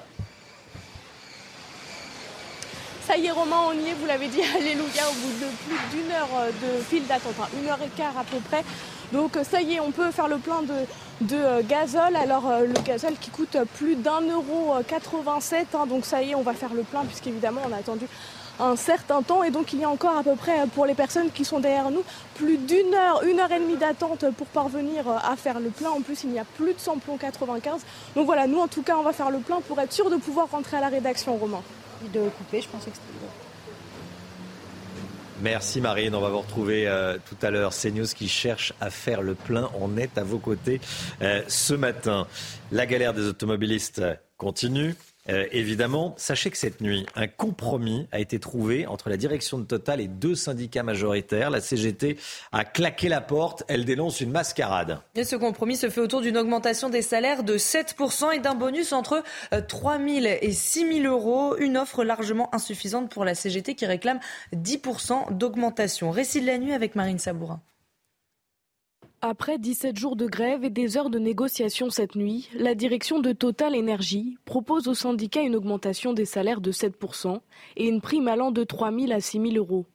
[3.07, 5.99] Ça y est, Romain, on y est, vous l'avez dit, alléluia, au bout de plus
[5.99, 8.63] d'une heure euh, de file d'attente, une heure et quart à peu près.
[9.13, 12.15] Donc ça y est, on peut faire le plein de, euh, gazole.
[12.15, 16.35] Alors euh, le gazole qui coûte plus d'un euro 87, hein, donc ça y est,
[16.37, 18.07] on va faire le plein puisqu'évidemment on a attendu
[18.61, 21.31] un certain temps et donc il y a encore à peu près pour les personnes
[21.33, 22.05] qui sont derrière nous
[22.37, 25.91] plus d'une heure, une heure et demie d'attente pour parvenir à faire le plein.
[25.91, 27.81] En plus, il n'y a plus de samplon 95.
[28.15, 30.17] Donc voilà, nous en tout cas, on va faire le plein pour être sûr de
[30.17, 31.63] pouvoir rentrer à la rédaction, Romain.
[32.11, 32.97] De couper, je pensais que
[35.41, 37.73] Merci Marine, on va vous retrouver euh, tout à l'heure.
[37.73, 40.81] CNews qui cherche à faire le plein, on est à vos côtés
[41.21, 42.27] euh, ce matin.
[42.71, 44.03] La galère des automobilistes
[44.37, 44.95] continue.
[45.29, 49.65] Euh, évidemment, sachez que cette nuit, un compromis a été trouvé entre la direction de
[49.65, 51.51] Total et deux syndicats majoritaires.
[51.51, 52.17] La CGT
[52.51, 53.63] a claqué la porte.
[53.69, 55.01] Elle dénonce une mascarade.
[55.15, 58.93] Et ce compromis se fait autour d'une augmentation des salaires de 7% et d'un bonus
[58.93, 59.23] entre
[59.69, 61.57] 3 euh, 000 et 6 000 euros.
[61.57, 64.19] Une offre largement insuffisante pour la CGT qui réclame
[64.55, 66.11] 10% d'augmentation.
[66.11, 67.61] Récit de la nuit avec Marine Sabourin.
[69.25, 73.31] Après 17 jours de grève et des heures de négociation cette nuit, la direction de
[73.31, 77.39] Total Energy propose aux syndicats une augmentation des salaires de 7%
[77.77, 79.87] et une prime allant de 3 000 à 6 000 euros.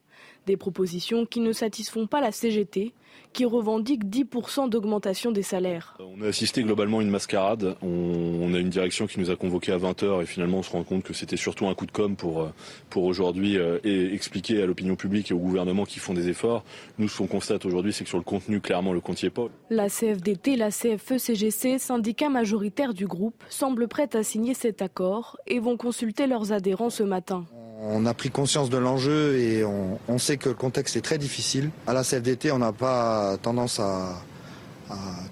[0.48, 2.94] Des propositions qui ne satisfont pas la CGT,
[3.34, 5.98] qui revendique 10% d'augmentation des salaires.
[6.00, 7.76] On a assisté globalement à une mascarade.
[7.82, 10.84] On, a une direction qui nous a convoqués à 20h et finalement on se rend
[10.84, 12.54] compte que c'était surtout un coup de com pour, euh,
[12.90, 16.64] pour aujourd'hui euh, et expliquer à l'opinion publique et au gouvernement qui font des efforts.
[16.98, 19.32] Nous, ce qu'on constate aujourd'hui, c'est que sur le contenu, clairement, le compte n'y est
[19.32, 19.50] pas.
[19.70, 25.60] La CFDT, la CFE-CGC, syndicat majoritaire du groupe, semblent prêtes à signer cet accord et
[25.60, 27.46] vont consulter leurs adhérents ce matin.
[27.80, 31.70] On a pris conscience de l'enjeu et on, sait que le contexte est très difficile.
[31.86, 34.24] À la CFDT, on n'a pas tendance à,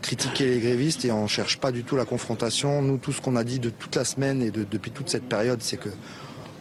[0.02, 2.84] critiquer les grévistes et on ne cherche pas du tout la confrontation.
[2.84, 5.62] Nous, tout ce qu'on a dit de toute la semaine et depuis toute cette période,
[5.62, 5.90] c'est que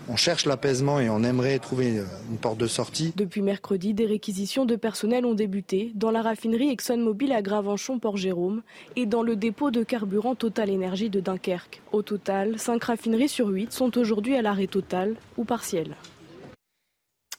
[0.08, 3.12] on cherche l'apaisement et on aimerait trouver une porte de sortie.
[3.16, 8.62] Depuis mercredi, des réquisitions de personnel ont débuté dans la raffinerie ExxonMobil à Gravenchon-Port-Jérôme
[8.96, 11.82] et dans le dépôt de carburant Total Énergie de Dunkerque.
[11.92, 15.96] Au total, 5 raffineries sur 8 sont aujourd'hui à l'arrêt total ou partiel.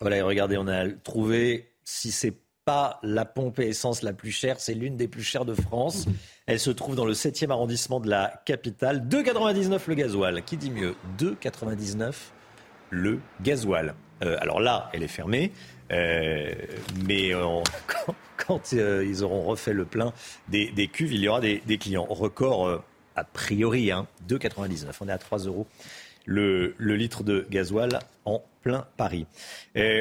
[0.01, 2.34] Voilà, et regardez, on a trouvé, si c'est
[2.66, 6.07] pas la pompe et essence la plus chère, c'est l'une des plus chères de France.
[6.47, 9.07] Elle se trouve dans le 7e arrondissement de la capitale.
[9.07, 10.43] 2,99 le gasoil.
[10.43, 10.95] Qui dit mieux?
[11.20, 12.13] 2,99
[12.95, 13.93] le gasoil.
[14.23, 15.51] Euh, alors là, elle est fermée,
[15.91, 16.53] euh,
[17.05, 17.61] mais euh,
[18.37, 20.13] quand, ils auront refait le plein
[20.47, 22.07] des, cuves, il y aura des, clients.
[22.09, 22.81] Record
[23.15, 24.85] a priori, hein, 2,99.
[25.01, 25.67] On est à 3 euros
[26.26, 29.28] le, litre de gasoil en plein Paris.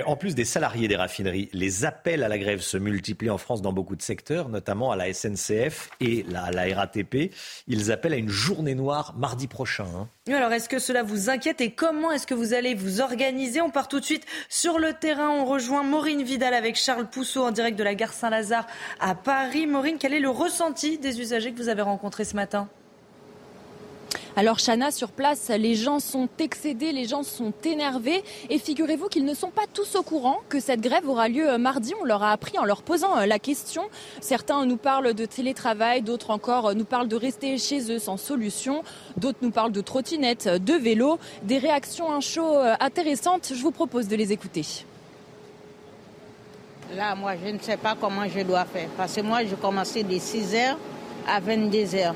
[0.07, 3.61] en plus des salariés des raffineries, les appels à la grève se multiplient en France
[3.61, 7.31] dans beaucoup de secteurs, notamment à la SNCF et à la RATP.
[7.69, 9.87] Ils appellent à une journée noire mardi prochain.
[9.95, 10.09] Hein.
[10.33, 13.61] alors, est-ce que cela vous inquiète et comment est-ce que vous allez vous organiser?
[13.61, 15.29] On part tout de suite sur le terrain.
[15.29, 18.67] On rejoint Maureen Vidal avec Charles Pousseau en direct de la gare Saint-Lazare
[18.99, 19.67] à Paris.
[19.67, 22.69] Maureen, quel est le ressenti des usagers que vous avez rencontrés ce matin?
[24.37, 29.25] Alors Chana, sur place, les gens sont excédés, les gens sont énervés et figurez-vous qu'ils
[29.25, 31.93] ne sont pas tous au courant que cette grève aura lieu euh, mardi.
[32.01, 33.83] On leur a appris en leur posant euh, la question.
[34.21, 38.17] Certains nous parlent de télétravail, d'autres encore euh, nous parlent de rester chez eux sans
[38.17, 38.83] solution,
[39.17, 43.53] d'autres nous parlent de trottinettes, de vélos, des réactions un chaud intéressantes.
[43.55, 44.65] Je vous propose de les écouter.
[46.95, 50.03] Là, moi, je ne sais pas comment je dois faire parce que moi, je commençais
[50.03, 50.77] de 6h
[51.27, 52.15] à 22h.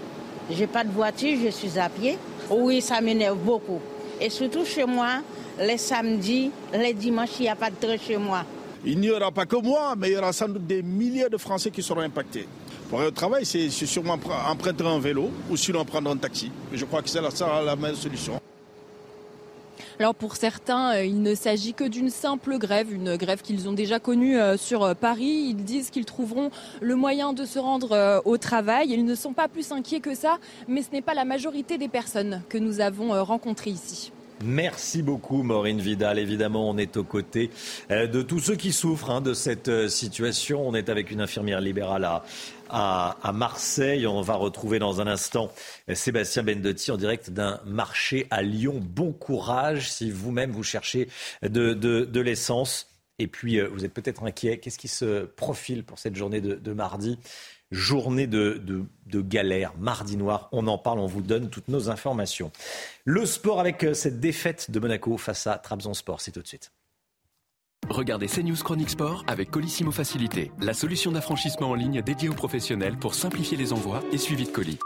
[0.51, 2.19] J'ai pas de voiture, je suis à pied.
[2.51, 3.81] Oui, ça m'énerve beaucoup.
[4.21, 5.21] Et surtout chez moi,
[5.61, 8.45] les samedis, les dimanches, il n'y a pas de train chez moi.
[8.85, 11.37] Il n'y aura pas que moi, mais il y aura sans doute des milliers de
[11.37, 12.47] Français qui seront impactés.
[12.89, 14.19] Pour le travail, c'est sûrement
[14.49, 16.51] emprunter un vélo ou sinon prendre un taxi.
[16.73, 17.29] Je crois que c'est la,
[17.63, 18.41] la meilleure solution.
[20.01, 23.73] Alors pour certains, euh, il ne s'agit que d'une simple grève, une grève qu'ils ont
[23.73, 25.47] déjà connue euh, sur euh, Paris.
[25.49, 28.91] Ils disent qu'ils trouveront le moyen de se rendre au travail.
[28.91, 30.39] Ils ne sont pas plus inquiets que ça,
[30.69, 34.13] mais ce n'est pas la majorité des personnes que nous avons rencontrées ici.
[34.45, 36.19] Merci beaucoup Maureen Vidal.
[36.19, 37.51] Évidemment, on est aux côtés
[37.91, 40.67] de tous ceux qui souffrent hein, de cette situation.
[40.67, 42.09] On est avec une infirmière libérale
[42.71, 44.07] à, Marseille.
[44.07, 45.51] On va retrouver dans un instant
[45.93, 48.81] Sébastien Bendotti en direct d'un marché à Lyon.
[48.81, 51.09] Bon courage si vous-même vous cherchez
[51.43, 52.89] de l'essence.
[53.19, 54.59] Et puis, vous êtes peut-être inquiet.
[54.59, 57.19] Qu'est-ce qui se profile pour cette journée de, mardi?
[57.71, 58.63] Journée de,
[59.07, 60.49] de, galère, mardi noir.
[60.53, 62.51] On en parle, on vous donne toutes nos informations.
[63.05, 66.73] Le sport avec cette défaite de Monaco face à Trabzonspor, c'est tout de suite.
[67.89, 72.99] Regardez CNews Chronique Sport avec Colissimo Facilité, la solution d'affranchissement en ligne dédiée aux professionnels
[72.99, 74.79] pour simplifier les envois et suivi de colis.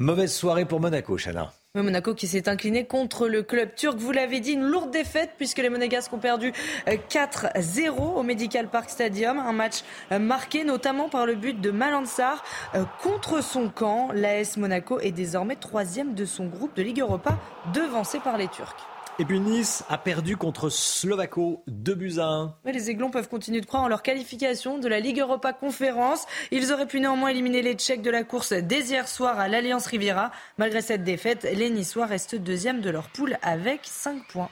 [0.00, 1.52] Mauvaise soirée pour Monaco, Chana.
[1.74, 3.98] Monaco qui s'est incliné contre le club turc.
[3.98, 6.54] Vous l'avez dit, une lourde défaite puisque les Monégasques ont perdu
[6.86, 9.38] 4-0 euh, au Medical Park Stadium.
[9.38, 12.42] Un match euh, marqué notamment par le but de Malansar
[12.74, 14.08] euh, contre son camp.
[14.14, 17.38] L'AS Monaco est désormais troisième de son groupe de Ligue Europa,
[17.74, 18.76] devancé par les Turcs.
[19.18, 22.54] Et puis Nice a perdu contre Slovako 2 buts à 1.
[22.72, 26.24] les Aiglons peuvent continuer de croire en leur qualification de la Ligue Europa Conférence.
[26.50, 29.86] Ils auraient pu néanmoins éliminer les Tchèques de la course dès hier soir à l'Alliance
[29.86, 30.30] Riviera.
[30.56, 34.48] Malgré cette défaite, les Niçois restent deuxième de leur poule avec 5 points.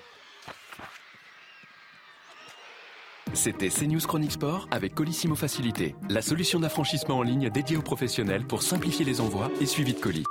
[3.34, 8.46] C'était CNews Chronique Sport avec Colissimo Facilité, la solution d'affranchissement en ligne dédiée aux professionnels
[8.46, 10.24] pour simplifier les envois et suivi de colis.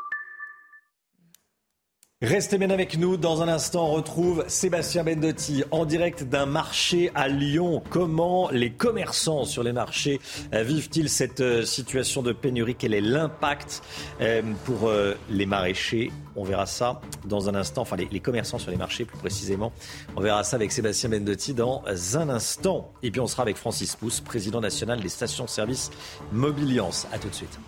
[2.24, 3.15] Restez bien avec nous.
[3.15, 7.84] Dans un instant, on retrouve Sébastien Bendotti en direct d'un marché à Lyon.
[7.91, 10.20] Comment les commerçants sur les marchés
[10.51, 12.74] euh, vivent-ils cette euh, situation de pénurie?
[12.74, 13.84] Quel est l'impact
[14.20, 14.91] euh, pour
[15.30, 16.11] les maraîchers?
[16.36, 17.84] On verra ça dans un instant.
[17.84, 19.72] Enfin, les, commerçants sur les marchés, plus précisément.
[20.15, 21.84] On verra ça avec Sébastien Bendotti dans
[22.15, 22.93] un instant.
[23.03, 25.91] Et puis, on sera avec Francis Pousse, président national des stations-service
[26.32, 27.05] Mobiliance.
[27.13, 27.59] À tout de suite.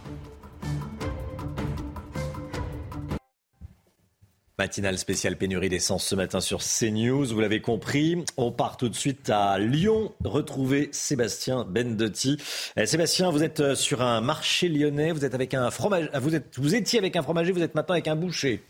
[4.60, 7.28] Matinale spéciale pénurie d'essence ce matin sur CNews.
[7.28, 12.36] Vous l'avez compris, on part tout de suite à Lyon retrouver Sébastien Bendotti.
[12.76, 16.36] Eh, Sébastien, vous êtes euh, sur un marché lyonnais, vous êtes avec un fromage, vous,
[16.36, 18.62] êtes, vous étiez avec un fromager, vous êtes maintenant avec un boucher.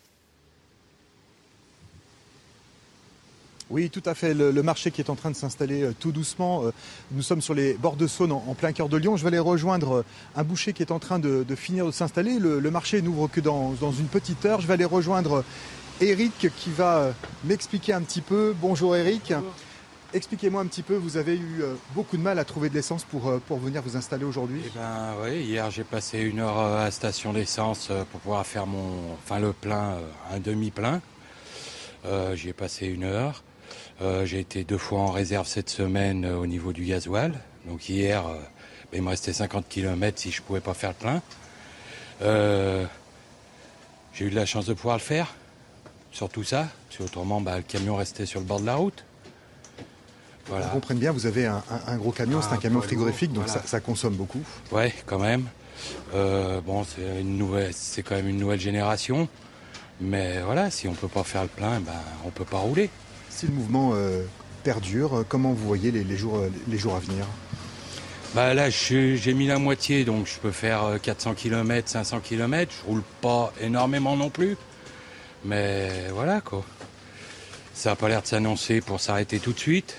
[3.71, 4.33] Oui, tout à fait.
[4.33, 6.65] Le, marché qui est en train de s'installer euh, tout doucement.
[6.65, 6.71] Euh,
[7.11, 9.15] nous sommes sur les bords de Saône, en, plein cœur de Lyon.
[9.15, 10.03] Je vais aller rejoindre
[10.35, 12.39] un boucher qui est en train de, finir de s'installer.
[12.39, 14.61] Le, marché n'ouvre que dans, une petite heure.
[14.61, 15.43] Je vais aller rejoindre
[16.01, 17.11] Eric qui va euh,
[17.43, 18.55] m'expliquer un petit peu.
[18.57, 19.33] Bonjour Eric.
[20.13, 23.03] Expliquez-moi un petit peu, vous avez eu euh, beaucoup de mal à trouver de l'essence
[23.03, 26.57] pour, euh, pour venir vous installer aujourd'hui Eh ben oui, hier j'ai passé une heure
[26.57, 29.97] à la station d'essence pour pouvoir faire mon, enfin le plein,
[30.31, 31.01] un demi-plein.
[32.33, 33.43] J'y ai passé une heure.
[34.23, 37.33] j'ai été deux fois en réserve cette semaine au niveau du gasoil.
[37.67, 42.87] Donc hier, ben, il me restait 50 km si je pouvais pas faire le plein.
[44.13, 45.27] j'ai eu de la chance de pouvoir le faire
[46.11, 49.05] tout ça, parce qu'autrement, bah, le camion restait sur le bord de la route.
[50.47, 50.73] Voilà.
[50.95, 51.61] Bien, vous avez un,
[51.97, 54.41] gros camion, c'est un camion frigorifique, donc ça, consomme beaucoup.
[54.71, 55.45] Ouais, quand même.
[56.13, 59.29] Euh, bon, c'est une nouvelle, c'est quand même une nouvelle génération,
[60.01, 61.93] mais voilà, si on peut pas faire le plein, ben
[62.25, 62.89] on peut pas rouler.
[63.29, 64.25] Si le mouvement euh,
[64.63, 67.25] perdure, comment vous voyez les, jours, les jours à venir?
[68.33, 72.71] Bah là, j'ai mis la moitié, donc je peux faire 400 km, 500 km.
[72.81, 74.57] Je roule pas énormément non plus.
[75.45, 76.63] Mais voilà quoi.
[77.73, 79.97] Ça n'a pas l'air de s'annoncer pour s'arrêter tout de suite.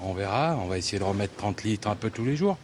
[0.00, 2.56] On verra, on va essayer de remettre 30 litres un peu tous les jours.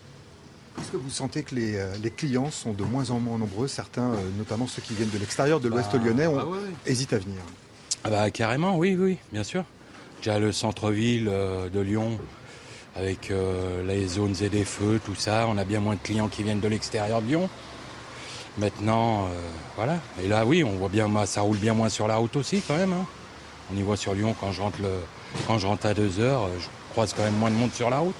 [0.78, 3.68] Est-ce que vous sentez que les, euh, clients sont de moins en moins nombreux?
[3.68, 6.46] Certains, euh, notamment ceux qui viennent de l'extérieur, de l'Ouest bah, lyonnais, bah
[6.86, 7.40] hésitent à venir.
[8.04, 9.64] Ah bah, carrément, oui, oui, bien sûr.
[10.18, 12.18] Déjà le centre-ville euh, de Lyon,
[12.94, 13.32] avec
[13.86, 16.60] les zones et des feux, tout ça, on a bien moins de clients qui viennent
[16.60, 17.48] de l'extérieur de Lyon.
[18.58, 19.28] Maintenant, euh,
[19.76, 19.98] voilà.
[20.22, 22.76] Et là, oui, on voit bien, ça roule bien moins sur la route aussi, quand
[22.76, 22.92] même.
[22.92, 23.06] Hein.
[23.72, 24.78] On y voit sur Lyon quand je rentre,
[25.46, 27.98] quand je rentre à 2 heures, je croise quand même moins de monde sur la
[27.98, 28.14] route.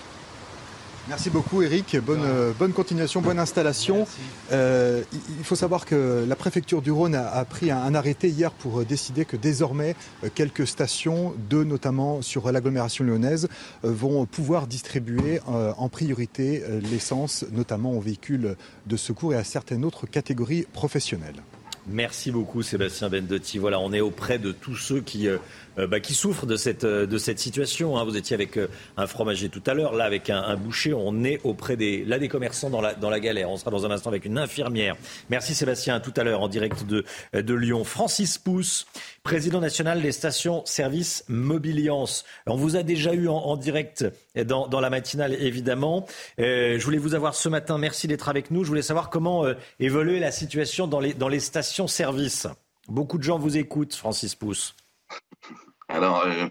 [1.09, 4.07] Merci beaucoup Eric, bonne, euh, bonne continuation, bonne installation.
[4.53, 5.03] Euh,
[5.36, 8.84] il faut savoir que la préfecture du Rhône a, pris un, arrêté hier pour euh,
[8.84, 9.96] décider que désormais
[10.36, 13.48] quelques stations, deux notamment sur l'agglomération lyonnaise,
[13.82, 20.07] vont pouvoir distribuer en priorité l'essence, notamment aux véhicules de secours et à certaines autres
[20.07, 21.42] catégories professionnelles.
[21.88, 23.59] Merci beaucoup Sébastien Bendotti.
[23.59, 25.28] Voilà, on est auprès de tous ceux qui
[25.77, 27.97] bah, qui souffrent de cette, euh, de cette situation.
[27.97, 28.05] Hein.
[28.05, 30.93] Vous étiez avec euh, un fromager tout à l'heure, là avec un, boucher.
[30.93, 33.51] On est auprès des, commerçants dans la, galère.
[33.51, 34.97] On sera dans un instant avec une infirmière.
[35.31, 37.05] Merci Sébastien, tout à l'heure en direct de,
[37.55, 37.85] Lyon.
[37.85, 38.87] Francis Pousse,
[39.23, 42.25] président national des stations service Mobiliance.
[42.47, 44.05] On vous a déjà eu en, direct
[44.35, 46.07] dans, dans, la matinale, évidemment.
[46.39, 47.79] je voulais vous avoir ce matin.
[47.79, 48.64] Merci d'être avec nous.
[48.64, 49.45] Je voulais savoir comment
[49.81, 52.47] évoluer la situation dans les, dans les stations service.
[52.89, 54.75] Beaucoup de gens vous écoutent, Francis Pousse.
[55.93, 56.49] Alors, euh,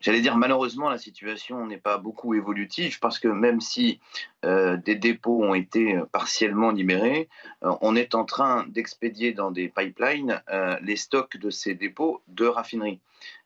[0.00, 3.98] J'allais dire malheureusement la situation n'est pas beaucoup évolutive parce que même si
[4.44, 7.28] euh, des dépôts ont été euh, partiellement libérés,
[7.62, 10.40] on est en train d'expédier dans des pipelines
[10.82, 13.00] les stocks de ces dépôts de raffinerie.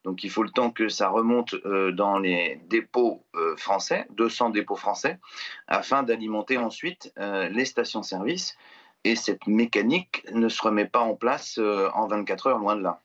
[0.04, 3.24] Donc il faut le temps que ça remonte dans les dépôts
[3.56, 5.18] français, 200 dépôts français,
[5.68, 8.58] afin d'alimenter ensuite les stations-service.
[9.04, 13.00] Et cette mécanique ne se remet pas en place en 24 heures, loin de là.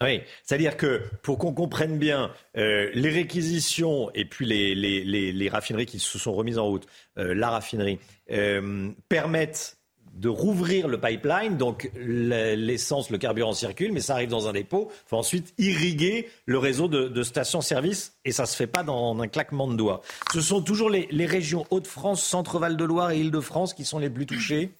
[0.00, 5.48] Oui, c'est-à-dire que pour qu'on comprenne bien, euh, les réquisitions et puis les, les, les,
[5.48, 6.86] raffineries qui se sont remises en route,
[7.18, 7.98] euh, la raffinerie,
[8.30, 9.76] euh, permettent
[10.14, 14.88] de rouvrir le pipeline, donc l'essence, le carburant circule, mais ça arrive dans un dépôt.
[14.90, 19.20] Il faut ensuite irriguer le réseau de, stations-service et ça ne se fait pas dans
[19.20, 20.00] un claquement de doigts.
[20.32, 24.26] Ce sont toujours les, régions Hauts-de-France, Centre-Val de Loire et Île-de-France qui sont les plus
[24.26, 24.70] touchées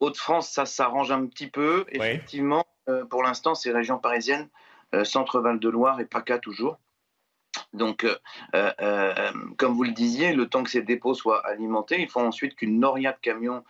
[0.00, 2.64] Hauts-de-France, ça s'arrange un petit peu, effectivement.
[2.88, 4.48] Euh, pour l'instant, c'est région parisienne,
[4.94, 6.78] euh, Centre-Val de Loire et PACA toujours.
[7.72, 8.06] Donc,
[8.54, 12.54] euh, comme vous le disiez, le temps que ces dépôts soient alimentés, il faut ensuite
[12.54, 13.64] qu'une noria de camions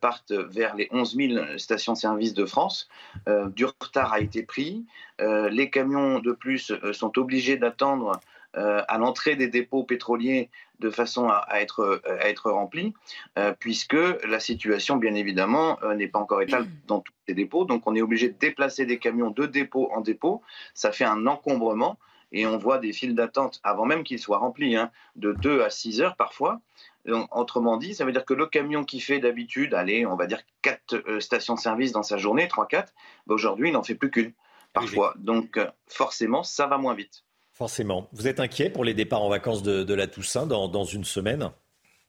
[0.00, 2.88] parte vers les 11 000 stations-service de France.
[3.26, 4.84] du retard a été pris.
[5.18, 8.16] les camions de plus sont obligés d'attendre euh,
[8.54, 12.94] à l'entrée des dépôts pétroliers de façon à, être, à être remplis,
[13.38, 13.96] euh, puisque
[14.26, 17.64] la situation, bien évidemment, euh, n'est pas encore étale dans tous les dépôts.
[17.64, 20.42] Donc on est obligé de déplacer des camions de dépôt en dépôt.
[20.74, 21.98] Ça fait un encombrement
[22.32, 25.70] et on voit des files d'attente avant même qu'ils soient remplis, hein, de 2 à
[25.70, 26.60] 6 heures parfois.
[27.06, 30.26] Donc, autrement dit, ça veut dire que le camion qui fait d'habitude, allez, on va
[30.26, 32.88] dire 4 stations-service dans sa journée, 3-4,
[33.26, 34.32] bah, aujourd'hui, il n'en fait plus qu'une
[34.72, 35.14] parfois.
[35.18, 37.24] Donc forcément, ça va moins vite.
[37.60, 38.08] Forcément.
[38.14, 41.50] Vous êtes inquiet pour les départs en vacances de, la Toussaint dans, une semaine?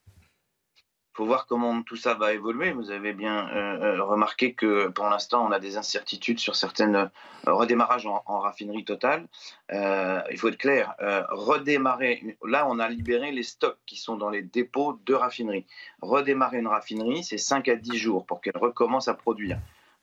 [0.08, 2.72] Il faut voir comment tout ça va évoluer.
[2.72, 6.96] Vous avez bien euh, euh, remarqué que pour l'instant, on a des incertitudes sur certains
[6.96, 7.08] euh,
[7.48, 9.28] redémarrages en, raffinerie totale.
[9.74, 10.96] il faut être clair,
[11.28, 15.66] redémarrer, là, on a libéré les stocks qui sont dans les dépôts de raffinerie.
[16.02, 19.58] Redémarrer une raffinerie, c'est 5 à 10 jours pour qu'elle recommence à produire.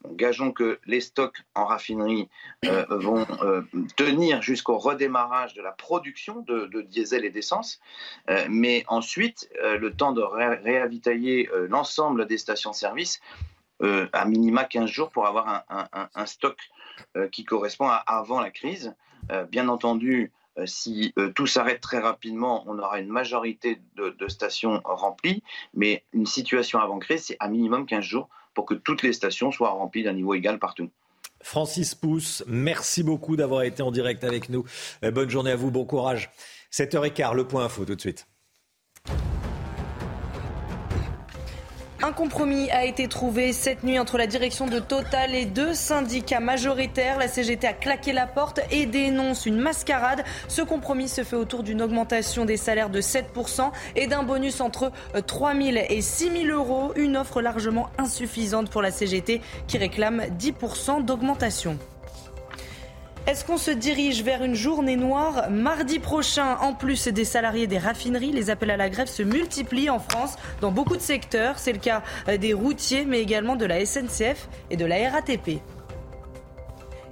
[0.06, 2.28] Gageons que les stocks en raffinerie
[2.64, 3.62] euh, vont euh,
[3.96, 7.80] tenir jusqu'au redémarrage de la production de, diesel et d'essence,
[8.30, 13.20] euh, mais ensuite, le temps de réavitailler l'ensemble des stations-service,
[14.12, 16.58] à minima 15 jours pour avoir un, stock
[17.30, 18.94] qui correspond à avant la crise.
[19.50, 20.32] bien entendu,
[20.64, 25.42] si tout s'arrête très rapidement, on aura une majorité de, de stations remplies,
[25.74, 28.28] mais une situation avant crise, c'est à minimum 15 jours
[28.58, 30.90] pour que toutes les stations soient remplies d'un niveau égal partout.
[31.40, 34.64] Francis Pousse, merci beaucoup d'avoir été en direct avec nous.
[35.04, 36.28] Euh, bonne journée à vous, bon courage.
[36.72, 38.26] 7h15, le point info tout de suite.
[42.08, 46.40] Un compromis a été trouvé cette nuit entre la direction de Total et deux syndicats
[46.40, 47.18] majoritaires.
[47.18, 50.24] La CGT a claqué la porte et dénonce une mascarade.
[50.48, 54.90] Ce compromis se fait autour d'une augmentation des salaires de 7% et d'un bonus entre
[55.26, 56.94] 3 000 et 6 000 euros.
[56.96, 61.78] Une offre largement insuffisante pour la CGT qui réclame 10% d'augmentation.
[63.28, 67.76] Est-ce qu'on se dirige vers une journée noire mardi prochain En plus des salariés des
[67.76, 71.58] raffineries, les appels à la grève se multiplient en France dans beaucoup de secteurs.
[71.58, 72.02] C'est le cas
[72.38, 75.60] des routiers, mais également de la SNCF et de la RATP.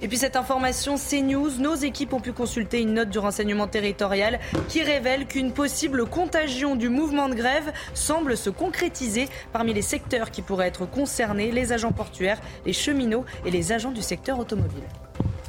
[0.01, 4.39] Et puis cette information CNews, nos équipes ont pu consulter une note du renseignement territorial
[4.69, 10.31] qui révèle qu'une possible contagion du mouvement de grève semble se concrétiser parmi les secteurs
[10.31, 14.81] qui pourraient être concernés, les agents portuaires, les cheminots et les agents du secteur automobile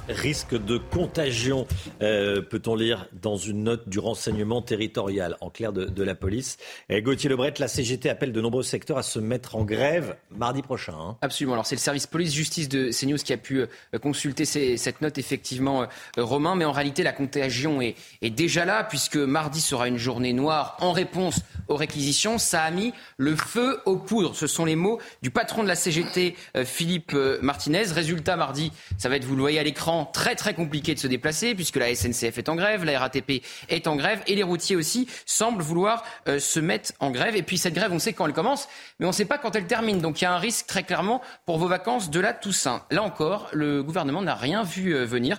[0.08, 1.66] risque de contagion,
[2.02, 6.56] euh, peut-on lire dans une note du renseignement territorial, en clair de, la police.
[6.88, 10.62] Et Gauthier Lebret, la CGT appelle de nombreux secteurs à se mettre en grève mardi
[10.62, 10.94] prochain.
[10.96, 11.16] Hein.
[11.22, 11.54] Absolument.
[11.54, 15.82] Alors c'est le service police-justice de CNews qui a pu euh, consulter cette note, effectivement,
[15.82, 15.86] euh,
[16.16, 16.54] Romain.
[16.54, 20.76] Mais en réalité, la contagion est, est déjà là, puisque mardi sera une journée noire
[20.80, 22.38] en réponse aux réquisitions.
[22.38, 24.34] Ça a mis le feu aux poudres.
[24.34, 27.82] Ce sont les mots du patron de la CGT, Philippe Martinez.
[27.92, 31.06] Résultat, mardi, ça va être, vous le voyez à l'écran, très très compliqué de se
[31.06, 34.76] déplacer puisque la SNCF est en grève, la RATP est en grève et les routiers
[34.76, 37.36] aussi semblent vouloir euh, se mettre en grève.
[37.36, 38.68] Et puis cette grève, on sait quand elle commence,
[38.98, 40.00] mais on ne sait pas quand elle termine.
[40.00, 42.84] Donc il y a un risque très clairement pour vos vacances de la Toussaint.
[42.90, 45.38] Là encore, le gouvernement n'a rien vu euh, venir.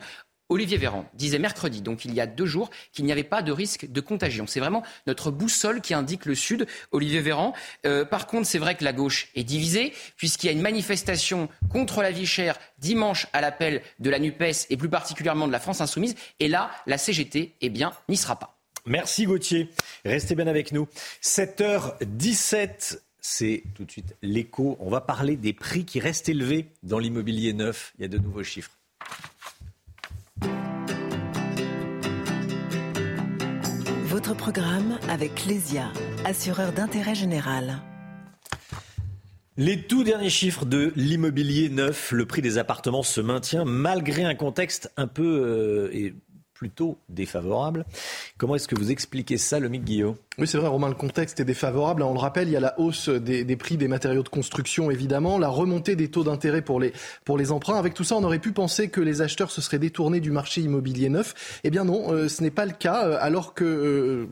[0.49, 3.51] Olivier Véran disait mercredi, donc il y a deux jours, qu'il n'y avait pas de
[3.51, 4.47] risque de contagion.
[4.47, 7.53] C'est vraiment notre boussole qui indique le Sud, Olivier Véran.
[7.85, 11.49] Euh, par contre, c'est vrai que la gauche est divisée, puisqu'il y a une manifestation
[11.69, 15.59] contre la vie chère dimanche à l'appel de la NUPES et plus particulièrement de la
[15.59, 16.15] France Insoumise.
[16.39, 18.55] Et là, la CGT, eh bien, n'y sera pas.
[18.85, 19.69] Merci Gauthier.
[20.03, 20.87] Restez bien avec nous.
[21.21, 23.01] 7h17.
[23.21, 24.77] C'est tout de suite l'écho.
[24.79, 27.93] On va parler des prix qui restent élevés dans l'immobilier neuf.
[27.99, 28.78] Il y a de nouveaux chiffres.
[34.19, 35.93] Votre programme avec Clésia,
[36.25, 37.77] assureur d'intérêt général.
[39.55, 44.35] Les tout derniers chiffres de l'immobilier neuf, le prix des appartements se maintient malgré un
[44.35, 45.23] contexte un peu
[45.93, 46.11] euh,
[46.59, 47.85] plutôt défavorable.
[48.37, 51.45] Comment est-ce que vous expliquez ça, le Guillaume Oui, c'est vrai, Romain, le contexte est
[51.45, 52.03] défavorable.
[52.03, 55.37] On le rappelle, il y a la hausse des, prix des matériaux de construction, évidemment,
[55.37, 56.91] la remontée des taux d'intérêt pour les,
[57.23, 57.77] pour les emprunts.
[57.77, 60.59] Avec tout ça, on aurait pu penser que les acheteurs se seraient détournés du marché
[60.59, 61.61] immobilier neuf.
[61.63, 64.25] Eh bien non, euh, ce n'est pas le cas, euh, alors qu'ils euh,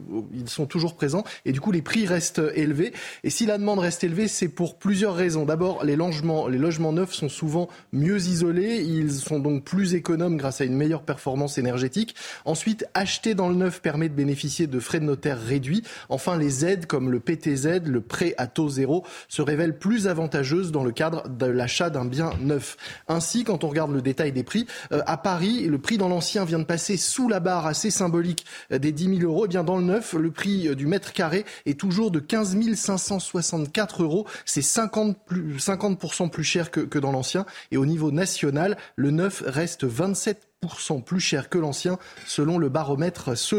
[0.47, 1.23] sont toujours présents.
[1.45, 2.91] Et du coup, les prix restent élevés.
[3.23, 5.45] Et si la demande reste élevée, c'est pour plusieurs raisons.
[5.45, 8.83] D'abord, les logements, les logements neufs sont souvent mieux isolés.
[8.85, 12.15] Ils sont donc plus économes grâce à une meilleure performance énergétique.
[12.45, 15.83] Ensuite, acheter dans le neuf permet de bénéficier de frais de notaire réduits.
[16.09, 20.71] Enfin, les aides comme le PTZ, le prêt à taux zéro, se révèlent plus avantageuses
[20.71, 22.77] dans le cadre de l'achat d'un bien neuf.
[23.07, 26.45] Ainsi, quand on regarde le détail des prix, euh, à Paris, le prix dans l'ancien
[26.45, 29.45] vient de passer sous la barre assez symbolique euh, des 10 000 euros.
[29.45, 32.57] Eh bien, dans le neuf, le prix euh, du mètre carré est toujours de 15
[32.75, 34.25] 564 euros.
[34.45, 37.45] C'est 50, plus, 50 plus cher que, que dans l'ancien.
[37.71, 40.46] Et au niveau national, le neuf reste 27
[41.05, 43.57] plus cher que l'ancien, selon le baromètre Se.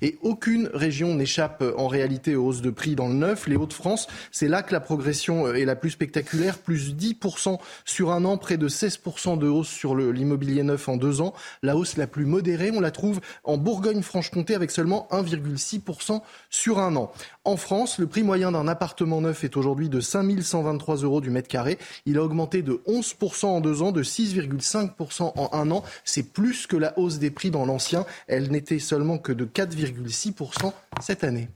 [0.00, 3.46] Et aucune région n'échappe en réalité aux hausses de prix dans le neuf.
[3.46, 8.24] Les Hauts-de-France, c'est là que la progression est la plus spectaculaire, plus 10% sur un
[8.24, 11.34] an, près de 16% de hausse sur l'immobilier neuf en deux ans.
[11.62, 16.96] La hausse la plus modérée, on la trouve en Bourgogne-Franche-Comté avec seulement 1,6% sur un
[16.96, 17.12] an.
[17.44, 21.48] En France, le prix moyen d'un appartement neuf est aujourd'hui de 5123 euros du mètre
[21.48, 21.78] carré.
[22.04, 25.82] Il a augmenté de 11% en deux ans, de 6,5% en un an.
[26.04, 28.04] C'est plus que la hausse des prix dans l'ancien.
[28.26, 31.48] Elle n'était seulement que de 4,6% cette année.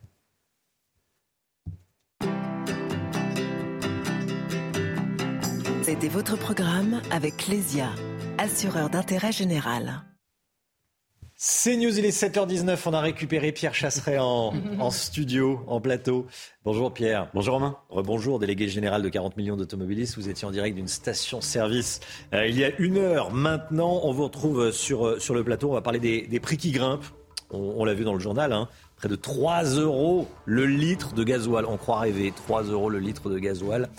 [5.83, 7.91] C'était votre programme avec Clésia,
[8.39, 10.03] assureur d'intérêt général.
[11.47, 12.79] C'est News, il est 7h19.
[12.87, 16.27] On a récupéré Pierre Chasseret en, studio, en plateau.
[16.65, 17.29] Bonjour Pierre.
[17.35, 17.77] Bonjour Romain.
[17.91, 20.17] Rebonjour, délégué général de 40 millions d'automobilistes.
[20.17, 22.01] Vous étiez en direct d'une station-service
[22.33, 23.31] euh, il y a une heure.
[23.31, 25.69] Maintenant, on vous retrouve sur, euh, sur le plateau.
[25.69, 27.05] On va parler des, prix qui grimpent.
[27.51, 28.51] On, l'a vu dans le journal.
[28.55, 28.71] Hein.
[28.97, 31.67] Près de 3 euros le litre de gasoil.
[31.67, 32.33] On croit rêver.
[32.35, 33.91] 3 euros le litre de gasoil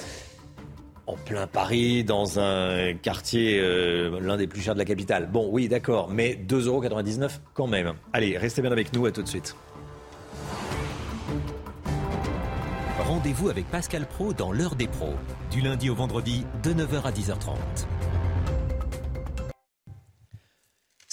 [1.07, 5.29] en plein Paris, dans un quartier euh, l'un des plus chers de la capitale.
[5.31, 7.93] Bon, oui, d'accord, mais 2,99€ quand même.
[8.13, 9.55] Allez, restez bien avec nous, à tout de suite.
[12.99, 15.13] Rendez-vous avec Pascal Pro dans l'heure des pros,
[15.51, 17.55] du lundi au vendredi de 9h à 10h30.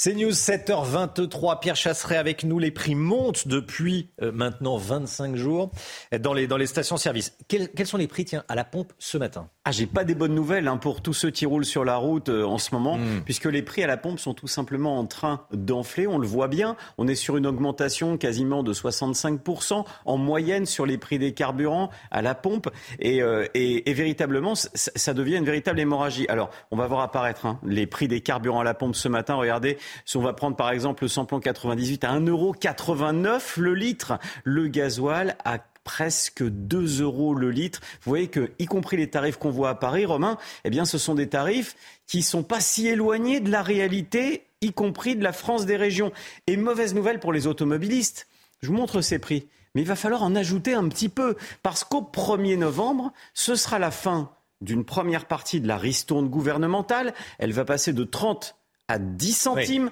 [0.05, 1.61] C'est News 7h23.
[1.61, 2.59] Pierre Chasseret avec nous.
[2.59, 5.71] Les prix montent depuis euh, maintenant 25 jours
[6.19, 7.37] dans les, dans les stations-service.
[7.47, 9.49] Quels, quels, sont les prix tiens, à la pompe ce matin?
[9.65, 12.31] Ah, j'ai pas des bonnes nouvelles hein, pour tous ceux qui roulent sur la route
[12.31, 13.21] euh, en ce moment, hmm.
[13.25, 16.09] puisque les prix à la pompe sont tout simplement en train d'enfler.
[16.09, 16.75] On le voit bien.
[16.99, 21.91] On est sur une augmentation quasiment de 65% en moyenne sur les prix des carburants
[22.11, 22.69] à la pompe.
[22.99, 26.27] Et, euh, et, et véritablement, ça devient une véritable hémorragie.
[26.27, 29.37] Alors, on va voir apparaître hein, les prix des carburants à la pompe ce matin.
[29.37, 34.68] Regardez, si on va prendre par exemple le samplon 98 à 1,89€ le litre, le
[34.68, 37.80] gasoil à presque 2 euros le litre.
[38.03, 40.99] Vous voyez que, y compris les tarifs qu'on voit à Paris, Romain, eh bien, ce
[40.99, 41.76] sont des tarifs
[42.07, 46.12] qui sont pas si éloignés de la réalité, y compris de la France des régions.
[46.47, 48.28] Et mauvaise nouvelle pour les automobilistes.
[48.61, 49.49] Je vous montre ces prix.
[49.74, 53.78] Mais il va falloir en ajouter un petit peu, parce qu'au 1er novembre, ce sera
[53.78, 54.30] la fin
[54.61, 57.14] d'une première partie de la ristourne gouvernementale.
[57.38, 58.55] Elle va passer de 30
[58.93, 59.90] à 10 centimes.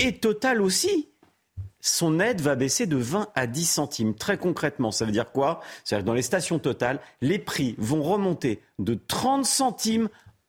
[0.00, 1.08] Et Total aussi
[1.80, 4.14] son aide va baisser de 20 à 10 centimes.
[4.14, 5.60] Très concrètement, ça veut dire quoi?
[5.84, 10.08] C'est-à-dire que dans les stations Total, les prix vont remonter de 30 centimes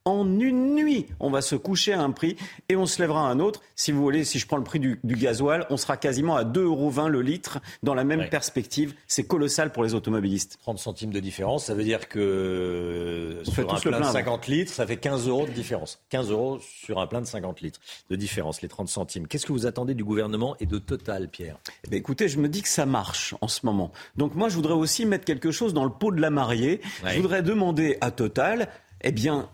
[0.09, 1.07] en une nuit.
[1.19, 2.35] On va se coucher à un prix
[2.67, 3.61] et on se lèvera à un autre.
[3.75, 6.59] Si vous voulez, si je prends le prix du, gasoil, on sera quasiment à 2,20
[6.61, 8.93] euros le litre dans la même perspective.
[9.07, 10.57] C'est colossal pour les automobilistes.
[10.61, 14.85] 30 centimes de différence, ça veut dire que sur un plein de 50 litres, ça
[14.85, 15.99] fait 15 euros de différence.
[16.09, 17.79] 15 euros sur un plein de 50 litres
[18.09, 19.27] de différence, les 30 centimes.
[19.27, 21.57] Qu'est-ce que vous attendez du gouvernement et de Total, Pierre?
[21.91, 23.91] Eh Écoutez, je me dis que ça marche en ce moment.
[24.15, 26.81] Donc moi, je voudrais aussi mettre quelque chose dans le pot de la mariée.
[27.05, 28.69] Je voudrais demander à Total,
[29.01, 29.49] eh bien,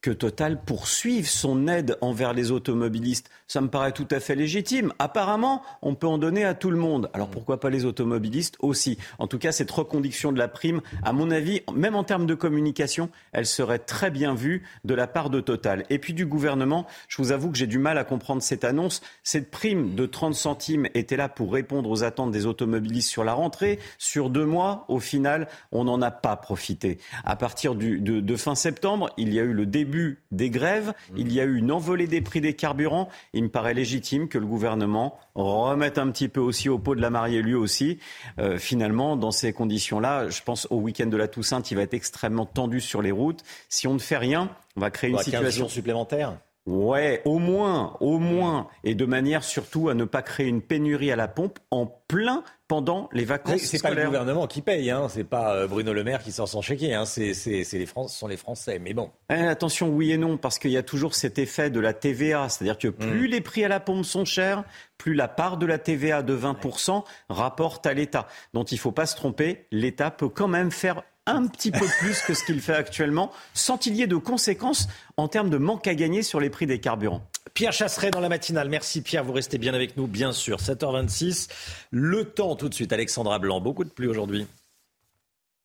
[0.00, 3.30] que Total poursuive son aide envers les automobilistes.
[3.48, 4.92] Ça me paraît tout à fait légitime.
[4.98, 7.10] Apparemment, on peut en donner à tout le monde.
[7.14, 8.98] Alors pourquoi pas les automobilistes aussi?
[9.18, 12.34] En tout cas, cette reconduction de la prime, à mon avis, même en termes de
[12.34, 15.84] communication, elle serait très bien vue de la part de Total.
[15.90, 19.00] Et puis du gouvernement, je vous avoue que j'ai du mal à comprendre cette annonce.
[19.24, 23.32] Cette prime de 30 centimes était là pour répondre aux attentes des automobilistes sur la
[23.32, 23.80] rentrée.
[23.98, 26.98] Sur deux mois, au final, on n'en a pas profité.
[27.24, 31.14] À partir de fin septembre, il y a eu le début début des grèves, mmh.
[31.16, 33.08] il y a eu une envolée des prix des carburants.
[33.32, 37.00] Il me paraît légitime que le gouvernement remette un petit peu aussi au pot de
[37.00, 37.98] la mariée lui aussi.
[38.38, 41.94] Euh, finalement, dans ces conditions-là, je pense au week-end de la Toussaint, il va être
[41.94, 43.42] extrêmement tendu sur les routes.
[43.68, 46.36] Si on ne fait rien, on va créer une situation supplémentaire.
[46.68, 51.10] Ouais, au moins, au moins, et de manière surtout à ne pas créer une pénurie
[51.10, 55.06] à la pompe en plein pendant les vacances C'est pas le gouvernement qui paye, hein.
[55.08, 57.06] c'est pas euh, Bruno Le Maire qui sort son chéquier, hein.
[57.06, 58.78] c'est les ce sont les Français.
[58.78, 59.10] Mais bon.
[59.30, 62.50] Eh, attention, oui et non, parce qu'il y a toujours cet effet de la TVA,
[62.50, 63.30] c'est-à-dire que plus mm.
[63.30, 64.62] les prix à la pompe sont chers,
[64.98, 68.28] plus la part de la TVA de 20% rapporte à l'État.
[68.52, 71.86] Donc il ne faut pas se tromper, l'État peut quand même faire un petit peu
[71.98, 75.58] plus que ce qu'il fait actuellement, sans qu'il y ait de conséquences en termes de
[75.58, 77.22] manque à gagner sur les prix des carburants.
[77.54, 78.68] Pierre Chasseret dans la matinale.
[78.68, 80.58] Merci Pierre, vous restez bien avec nous, bien sûr.
[80.58, 81.48] 7h26.
[81.90, 83.60] Le temps tout de suite, Alexandra Blanc.
[83.60, 84.46] Beaucoup de pluie aujourd'hui.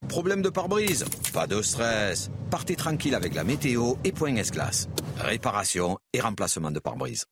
[0.07, 2.29] Problème de pare-brise Pas de stress.
[2.51, 4.89] Partez tranquille avec la météo et Point S-Glace.
[5.17, 7.25] Réparation et remplacement de pare-brise.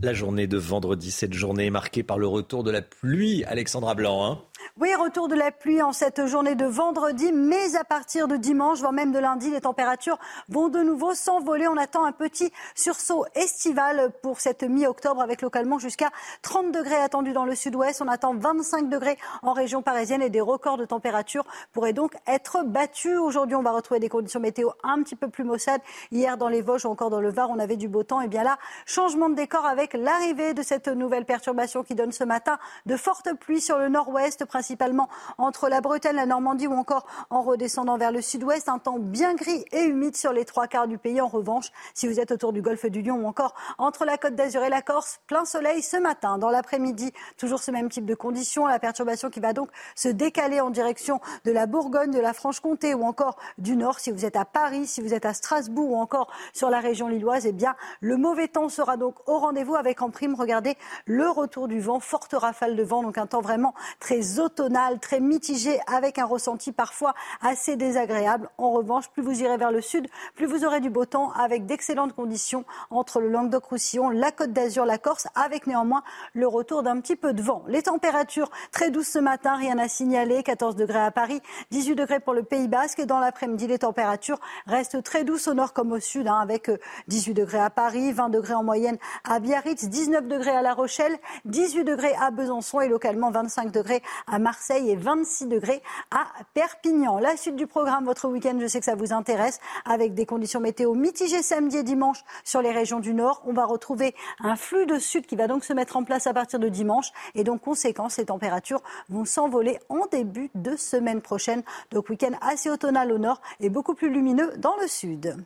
[0.00, 3.96] La journée de vendredi, cette journée est marquée par le retour de la pluie, Alexandra
[3.96, 4.30] Blanc.
[4.30, 4.42] Hein
[4.80, 8.78] oui, retour de la pluie en cette journée de vendredi, mais à partir de dimanche,
[8.78, 10.18] voire même de lundi, les températures
[10.48, 11.66] vont de nouveau s'envoler.
[11.66, 16.10] On attend un petit sursaut estival pour cette mi-octobre avec localement jusqu'à
[16.42, 18.00] 30 degrés attendus dans le sud-ouest.
[18.02, 22.62] On attend 25 degrés en région parisienne et des records de température pourraient donc être
[22.62, 23.18] battus.
[23.18, 25.82] Aujourd'hui, on va retrouver des conditions météo un petit peu plus maussades.
[26.12, 28.20] Hier, dans les Vosges ou encore dans le Var, on avait du beau temps.
[28.20, 32.22] Et bien là, changement de décor avec l'arrivée de cette nouvelle perturbation qui donne ce
[32.22, 35.08] matin de fortes pluies sur le nord-ouest, principalement
[35.38, 38.68] entre la Bretagne, la Normandie ou encore en redescendant vers le sud-ouest.
[38.68, 41.22] Un temps bien gris et humide sur les trois quarts du pays.
[41.22, 44.34] En revanche, si vous êtes autour du golfe du Lion ou encore entre la Côte
[44.34, 46.36] d'Azur et la Corse, plein soleil ce matin.
[46.36, 48.66] Dans l'après-midi, toujours ce même type de conditions.
[48.66, 52.92] La perturbation qui va donc se décaler en direction de la Bourgogne, de la Franche-Comté
[52.92, 54.00] ou encore du Nord.
[54.00, 57.08] Si vous êtes à Paris, si vous êtes à Strasbourg ou encore sur la région
[57.08, 60.76] lilloise, eh bien, le mauvais temps sera donc au rendez-vous avec en prime, regardez,
[61.06, 64.57] le retour du vent, forte rafale de vent, donc un temps vraiment très automnal
[65.00, 68.48] très mitigé, avec un ressenti parfois assez désagréable.
[68.58, 71.66] En revanche, plus vous irez vers le sud, plus vous aurez du beau temps, avec
[71.66, 76.02] d'excellentes conditions entre le Languedoc-Roussillon, la Côte d'Azur, la Corse, avec néanmoins
[76.34, 77.62] le retour d'un petit peu de vent.
[77.68, 80.42] Les températures très douces ce matin, rien à signaler.
[80.42, 81.40] 14 degrés à Paris,
[81.70, 82.98] 18 degrés pour le Pays Basque.
[82.98, 86.70] Et dans l'après-midi, les températures restent très douces au nord comme au sud, hein, avec
[87.08, 90.74] 18 euh, degrés à Paris, 20 degrés en moyenne à Biarritz, 19 degrés à La
[90.74, 96.26] Rochelle, 18 degrés à Besançon et localement 25 degrés à Marseille et 26 degrés à
[96.54, 97.18] Perpignan.
[97.18, 100.60] La suite du programme, votre week-end, je sais que ça vous intéresse, avec des conditions
[100.60, 103.42] météo mitigées samedi et dimanche sur les régions du Nord.
[103.46, 106.34] On va retrouver un flux de sud qui va donc se mettre en place à
[106.34, 107.12] partir de dimanche.
[107.34, 111.62] Et donc, conséquence, les températures vont s'envoler en début de semaine prochaine.
[111.92, 115.36] Donc, week-end assez automnal au Nord et beaucoup plus lumineux dans le Sud.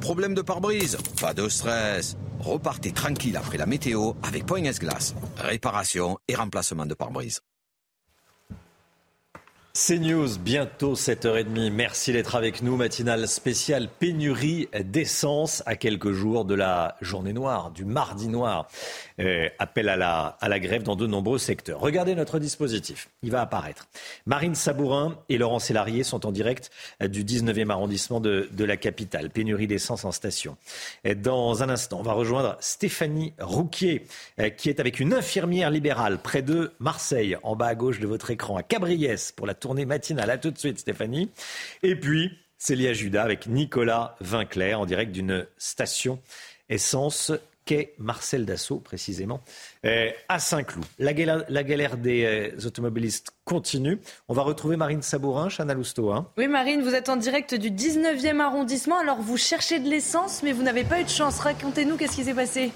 [0.00, 2.16] Problème de pare-brise Pas de stress.
[2.40, 5.14] Repartez tranquille après la météo avec Point S-Glace.
[5.38, 7.40] Réparation et remplacement de pare-brise.
[9.76, 11.70] CNews, bientôt 7h30.
[11.70, 12.76] Merci d'être avec nous.
[12.76, 18.68] Matinale spéciale pénurie d'essence à quelques jours de la journée noire, du mardi noir.
[19.20, 21.80] Euh, appel à la, grève dans de nombreux secteurs.
[21.80, 23.10] Regardez notre dispositif.
[23.22, 23.86] Il va apparaître.
[24.24, 26.70] Marine Sabourin et Laurent Sélarié sont en direct
[27.02, 29.28] du 19e arrondissement de, de la capitale.
[29.28, 30.56] Pénurie d'essence en station.
[31.16, 34.06] Dans un instant, on va rejoindre Stéphanie Rouquier,
[34.40, 38.06] euh, qui est avec une infirmière libérale près de Marseille, en bas à gauche de
[38.06, 40.30] votre écran, à Cabriès, pour la tournée matinale.
[40.30, 41.28] À tout de suite, Stéphanie.
[41.82, 46.20] Et puis, Célia Judas avec Nicolas Vinclair en direct d'une station
[46.68, 47.32] essence
[47.64, 49.40] quai Marcel Dassault, précisément,
[49.84, 50.84] euh, à Saint-Cloud.
[51.00, 53.98] La galère, des euh, automobilistes continue.
[54.28, 56.12] On va retrouver Marine Sabourin, Chana Lousteau.
[56.12, 56.30] Hein.
[56.38, 59.00] Oui, Marine, vous êtes en direct du 19e arrondissement.
[59.00, 61.40] Alors, vous cherchez de l'essence, mais vous n'avez pas eu de chance.
[61.40, 62.70] Racontez-nous qu'est-ce qui s'est passé.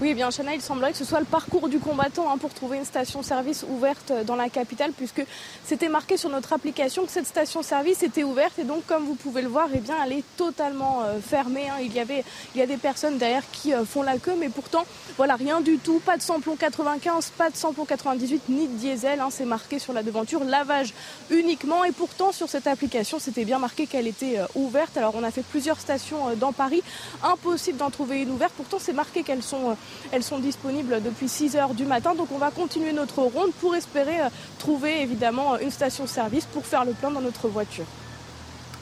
[0.00, 2.54] Oui, eh bien Chana, il semblerait que ce soit le parcours du combattant hein, pour
[2.54, 5.24] trouver une station-service ouverte dans la capitale, puisque
[5.64, 9.42] c'était marqué sur notre application que cette station-service était ouverte et donc, comme vous pouvez
[9.42, 11.68] le voir, eh bien, elle est totalement euh, fermée.
[11.68, 11.78] Hein.
[11.82, 12.22] Il y avait,
[12.54, 14.84] il y a des personnes derrière qui euh, font la queue, mais pourtant,
[15.16, 19.18] voilà, rien du tout, pas de samplon 95, pas de samplon 98, ni de diesel.
[19.18, 19.30] Hein.
[19.32, 20.94] C'est marqué sur la devanture, lavage
[21.28, 21.82] uniquement.
[21.82, 24.96] Et pourtant, sur cette application, c'était bien marqué qu'elle était euh, ouverte.
[24.96, 26.84] Alors, on a fait plusieurs stations dans Paris,
[27.24, 28.52] impossible d'en trouver une ouverte.
[28.56, 29.76] Pourtant, c'est marqué qu'elles sont
[30.12, 32.14] elles sont disponibles depuis 6 heures du matin.
[32.14, 34.28] Donc on va continuer notre ronde pour espérer euh,
[34.58, 37.86] trouver évidemment une station-service pour faire le plein dans notre voiture.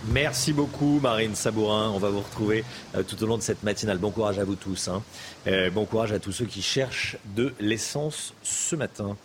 [0.09, 1.91] Merci beaucoup Marine Sabourin.
[1.91, 2.65] On va vous retrouver
[2.95, 3.99] euh, tout au long de cette matinale.
[3.99, 4.89] Bon courage à vous tous.
[4.89, 5.03] Hein.
[5.49, 9.17] Euh, bon courage à tous ceux qui cherchent de l'essence ce matin.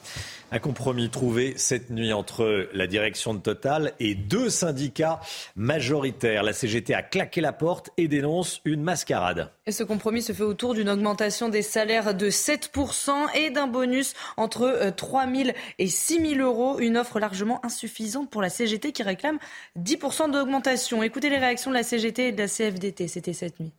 [0.53, 5.21] Un compromis trouvé cette nuit entre la direction de Total et deux syndicats
[5.55, 6.43] majoritaires.
[6.43, 9.49] La CGT a claqué la porte et dénonce une mascarade.
[9.65, 14.13] Et ce compromis se fait autour d'une augmentation des salaires de 7% et d'un bonus
[14.35, 15.49] entre 3 euh, 000
[15.79, 16.79] et 6 000 euros.
[16.79, 19.39] Une offre largement insuffisante pour la CGT qui réclame
[19.79, 21.01] 10% d'augmentation.
[21.01, 23.07] Écoutez les réactions de la CGT et de la CFDT.
[23.07, 23.71] C'était cette nuit.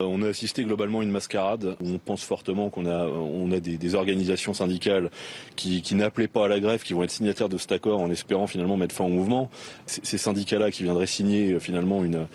[0.00, 1.74] Euh, on a assisté globalement à une mascarade.
[1.84, 5.10] On pense fortement qu'on a, des, organisations syndicales
[5.56, 8.46] qui, n'appelaient pas à la grève, qui vont être signataires de cet accord en espérant
[8.46, 9.50] finalement mettre fin au mouvement.
[9.86, 12.28] Ces syndicats-là qui viendraient signer euh, finalement une,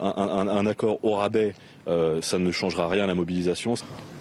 [0.00, 1.54] un, accord au rabais,
[1.86, 3.74] euh, ça ne changera rien à la mobilisation.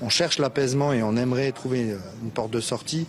[0.03, 3.07] On cherche l'apaisement et on aimerait trouver une porte de sortie.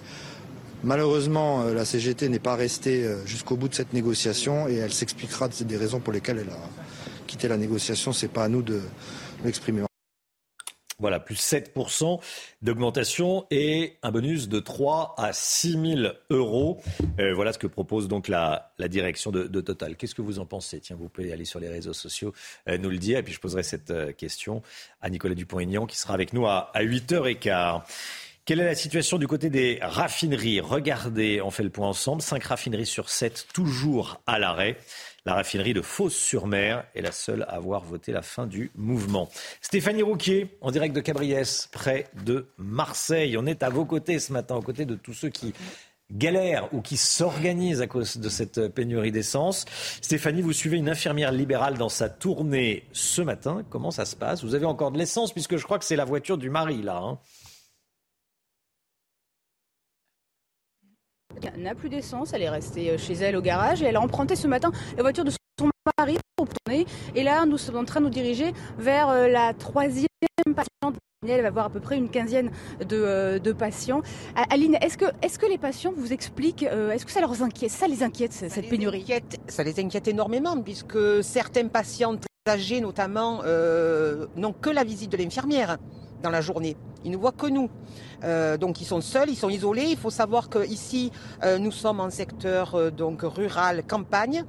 [0.84, 5.76] Malheureusement, la CGT n'est pas restée jusqu'au bout de cette négociation et elle s'expliquera des
[5.76, 8.14] raisons pour lesquelles elle a quitté la négociation.
[8.14, 8.80] C'est pas à nous de,
[10.98, 12.20] voilà, plus 7%
[12.62, 15.72] d'augmentation et un bonus de 3 à 6
[16.02, 16.80] 000 euros.
[17.18, 19.96] Euh, voilà ce que propose donc la, direction de, Total.
[19.96, 20.80] Qu'est-ce que vous en pensez?
[20.80, 22.32] Tiens, vous pouvez aller sur les réseaux sociaux,
[22.68, 23.18] euh, nous le dire.
[23.18, 24.62] Et puis je poserai cette euh, question
[25.00, 27.82] à Nicolas Dupont-Aignan qui sera avec nous à, à 8h15.
[28.44, 30.60] Quelle est la situation du côté des raffineries?
[30.60, 32.20] Regardez, on fait le point ensemble.
[32.20, 34.76] 5 raffineries sur 7 toujours à l'arrêt.
[35.26, 39.30] La raffinerie de Fos-sur-Mer est la seule à avoir voté la fin du mouvement.
[39.62, 43.38] Stéphanie Rouquier, en direct de Cabriès, près de Marseille.
[43.38, 45.55] On est à vos côtés ce matin, aux côtés de tous ceux qui
[46.12, 49.64] galèrent ou qui s'organisent à cause de cette pénurie d'essence.
[50.02, 53.64] Stéphanie, vous suivez une infirmière libérale dans sa tournée ce matin.
[53.70, 54.44] Comment ça se passe?
[54.44, 56.98] Vous avez encore de l'essence puisque je crois que c'est la voiture du mari là.
[56.98, 57.18] Hein?
[61.56, 64.36] N'a plus d'essence, elle est restée euh, chez elle au garage et elle a emprunté
[64.36, 66.86] ce matin la voiture de son mari pour tourner.
[67.14, 70.08] Et là, nous sommes en train de nous diriger vers euh, la troisième
[70.44, 70.96] patiente.
[71.26, 72.50] Elle va voir à peu près une quinzaine
[72.80, 74.02] de, euh, patients.
[74.50, 77.88] Aline, est-ce que, est que les patients vous expliquent, est-ce que ça, leur inquiète, ça
[77.88, 79.06] les inquiète, cette pénurie
[79.48, 83.42] Ça les inquiète énormément, puisque certains patients très âgés notamment
[84.36, 85.78] n'ont que la visite de l'infirmière
[86.24, 86.76] dans la journée.
[87.05, 87.70] Ils ne voient que nous.
[88.24, 89.86] Euh, donc ils sont seuls, ils sont isolés.
[89.88, 91.12] Il faut savoir qu'ici,
[91.44, 94.44] euh, nous sommes en secteur euh, donc rural, campagne,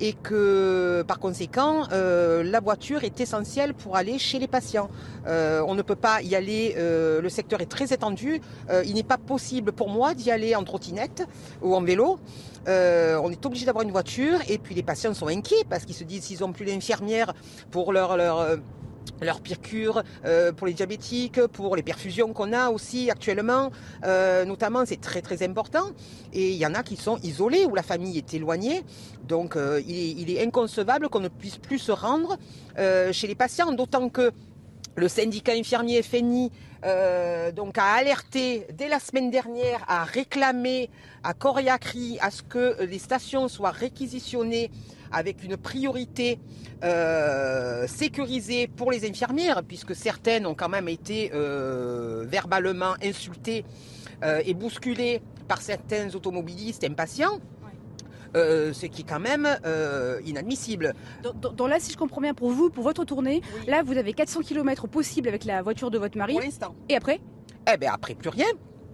[0.00, 4.88] et que par conséquent, la voiture est essentielle pour aller chez les patients.
[5.26, 8.40] on ne peut pas y aller, le secteur est très étendu.
[8.84, 11.26] il n'est pas possible pour moi d'y aller en trottinette
[11.62, 12.18] ou en vélo.
[12.66, 16.04] on est obligé d'avoir une voiture et puis les patients sont inquiets parce qu'ils se
[16.04, 17.34] disent s'ils n'ont plus l'infirmière
[17.70, 18.16] pour leur
[19.20, 23.70] leurs piqûres euh, pour les diabétiques, pour les perfusions qu'on a aussi actuellement,
[24.04, 25.90] euh, notamment c'est très très important.
[26.32, 28.82] Et il y en a qui sont isolés où la famille est éloignée,
[29.26, 32.38] donc euh, il, est, inconcevable qu'on ne puisse plus se rendre
[33.12, 34.32] chez les patients, d'autant que
[34.96, 36.50] le syndicat infirmier FNI
[37.54, 40.88] donc a alerté dès la semaine dernière, a réclamé
[41.22, 44.70] à Coriacri à ce que les stations soient réquisitionnées
[45.12, 46.38] avec une priorité
[46.84, 53.64] euh, sécurisée pour les infirmières, puisque certaines ont quand même été euh, verbalement insultées
[54.22, 57.40] euh, et bousculées par certains automobilistes impatients.
[58.34, 59.48] ce qui est quand même
[60.24, 60.94] inadmissible.
[61.56, 64.40] Dans, là, si je comprends bien, pour vous, pour votre tournée, là, vous avez 400
[64.42, 66.34] km possible avec la voiture de votre mari.
[66.34, 66.74] Pour l'instant.
[66.88, 67.20] Et après?
[67.72, 68.46] Eh bien, après, plus rien.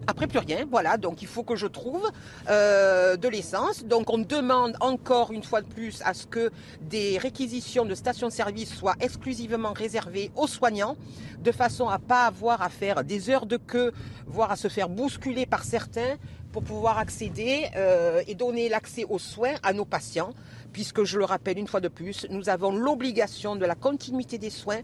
[0.05, 2.09] Après plus rien, voilà, donc il faut que je trouve
[2.49, 3.83] euh, de l'essence.
[3.83, 6.51] Donc on demande encore une fois de plus à ce que
[6.81, 10.95] des réquisitions de stations-service soient exclusivement réservées aux soignants,
[11.39, 13.91] de façon à pas avoir à faire des heures de queue,
[14.27, 16.15] voire à se faire bousculer par certains
[16.51, 20.29] pour pouvoir accéder euh, et donner l'accès aux soins à nos patients,
[20.71, 24.49] puisque je le rappelle une fois de plus, nous avons l'obligation de la continuité des
[24.49, 24.81] soins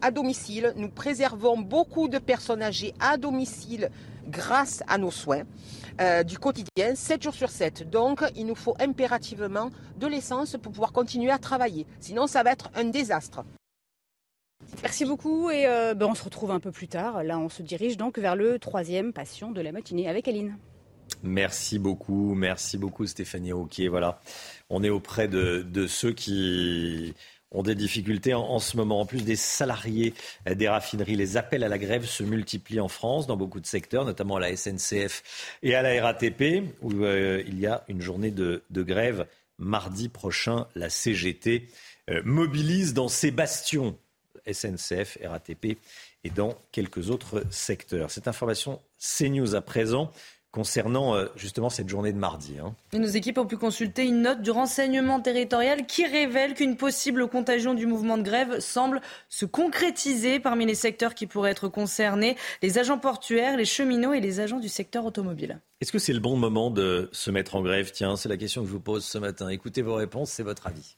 [0.00, 0.72] à domicile.
[0.76, 3.90] Nous préservons beaucoup de personnes âgées à domicile
[4.28, 5.42] grâce à nos soins
[6.00, 7.90] euh, du quotidien, 7 jours sur 7.
[7.90, 11.86] Donc, il nous faut impérativement de l'essence pour pouvoir continuer à travailler.
[12.00, 13.44] Sinon, ça va être un désastre.
[14.82, 17.22] Merci beaucoup et euh, ben, on se retrouve un peu plus tard.
[17.24, 20.56] Là, on se dirige donc vers le troisième patient de la matinée avec Aline.
[21.22, 23.88] Merci beaucoup, merci beaucoup Stéphanie Rouquier.
[23.88, 24.20] Voilà,
[24.68, 27.14] on est auprès de ceux qui
[27.50, 29.00] ont des difficultés en, ce moment.
[29.00, 30.14] En plus des salariés
[30.50, 34.04] des raffineries, les appels à la grève se multiplient en France dans beaucoup de secteurs,
[34.04, 38.30] notamment à la SNCF et à la RATP, où euh, il y a une journée
[38.30, 39.26] de, grève
[39.58, 40.66] mardi prochain.
[40.74, 41.68] La CGT
[42.10, 43.96] euh, mobilise dans ses bastions,
[44.50, 45.78] SNCF, RATP
[46.24, 48.10] et dans quelques autres secteurs.
[48.10, 50.12] Cette information CNews à présent.
[50.50, 52.56] Concernant euh, justement cette journée de mardi.
[52.58, 52.74] Hein.
[52.94, 57.74] nos équipes ont pu consulter une note du renseignement territorial qui révèle qu'une possible contagion
[57.74, 62.78] du mouvement de grève semble se concrétiser parmi les secteurs qui pourraient être concernés, les
[62.78, 65.60] agents portuaires, les cheminots et les agents du secteur automobile.
[65.80, 67.92] Est-ce que c'est le bon moment de se mettre en grève?
[67.92, 69.48] Tiens, c'est la question que je vous pose ce matin.
[69.48, 70.96] Écoutez vos réponses, c'est votre avis.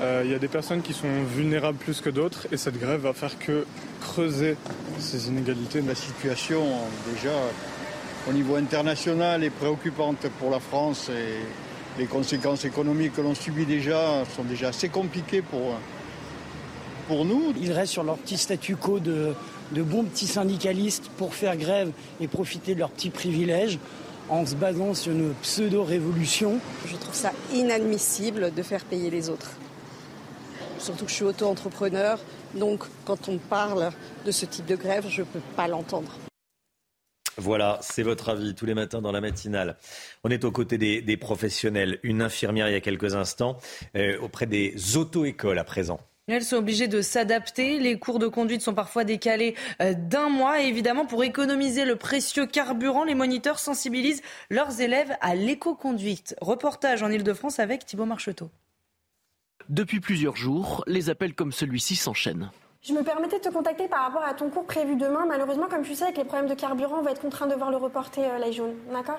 [0.00, 3.00] Euh, il y a des personnes qui sont vulnérables plus que d'autres et cette grève
[3.00, 3.66] va faire que
[4.00, 4.56] creuser
[4.98, 5.82] ces inégalités.
[5.82, 6.64] La situation
[7.12, 7.32] déjà
[8.26, 13.66] au niveau international est préoccupante pour la France et les conséquences économiques que l'on subit
[13.66, 15.74] déjà sont déjà assez compliquées pour,
[17.06, 17.52] pour nous.
[17.60, 19.34] Ils restent sur leur petit statu quo de,
[19.72, 21.90] de bons petits syndicalistes pour faire grève
[22.20, 23.78] et profiter de leurs petits privilèges
[24.28, 26.58] en se basant sur une pseudo-révolution.
[26.86, 29.52] Je trouve ça inadmissible de faire payer les autres.
[30.78, 32.18] Surtout que je suis auto-entrepreneur,
[32.54, 33.90] donc quand on parle
[34.24, 36.12] de ce type de grève, je ne peux pas l'entendre.
[37.38, 39.76] Voilà, c'est votre avis tous les matins dans la matinale.
[40.24, 42.00] On est aux côtés des, professionnels.
[42.02, 43.58] Une infirmière il y a quelques instants,
[43.96, 46.00] euh, auprès des auto-écoles à présent.
[46.26, 47.78] Elles sont obligées de s'adapter.
[47.78, 50.60] Les cours de conduite sont parfois décalés euh, d'un mois.
[50.60, 56.34] Et évidemment, pour économiser le précieux carburant, les moniteurs sensibilisent leurs élèves à l'éco-conduite.
[56.40, 58.50] Reportage en Ile-de-France avec Thibault Marcheteau.
[59.68, 62.50] Depuis plusieurs jours, les appels comme celui-ci s'enchaînent.
[62.80, 65.26] Je me permettais de te contacter par rapport à ton cours prévu demain.
[65.26, 67.70] Malheureusement, comme tu sais, avec les problèmes de carburant, on va être contraint de voir
[67.70, 68.74] le reporter, euh, la jaune.
[68.92, 69.18] D'accord?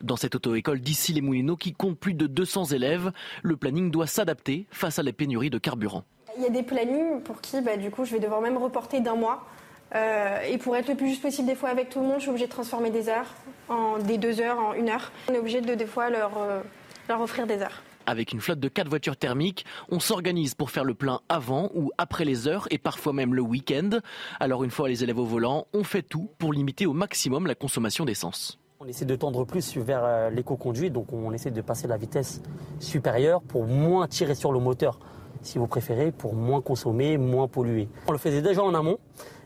[0.00, 3.12] Dans cette auto-école d'ici les Moulineaux qui compte plus de 200 élèves,
[3.42, 6.02] le planning doit s'adapter face à la pénurie de carburant.
[6.36, 9.00] Il y a des plannings pour qui, bah, du coup, je vais devoir même reporter
[9.00, 9.46] d'un mois.
[9.94, 12.22] Euh, et pour être le plus juste possible, des fois avec tout le monde, je
[12.22, 13.32] suis obligée de transformer des heures,
[13.68, 15.12] en, des deux heures en une heure.
[15.30, 16.60] On est obligé de des fois leur, euh,
[17.08, 17.82] leur offrir des heures.
[18.08, 21.90] Avec une flotte de quatre voitures thermiques, on s'organise pour faire le plein avant ou
[21.98, 23.98] après les heures et parfois même le week-end.
[24.38, 27.56] Alors une fois les élèves au volant, on fait tout pour limiter au maximum la
[27.56, 28.60] consommation d'essence.
[28.78, 32.42] On essaie de tendre plus vers euh, l'éco-conduite, donc on essaie de passer la vitesse
[32.78, 35.00] supérieure pour moins tirer sur le moteur,
[35.42, 37.88] si vous préférez, pour moins consommer, moins polluer.
[38.06, 38.98] On le faisait déjà en amont,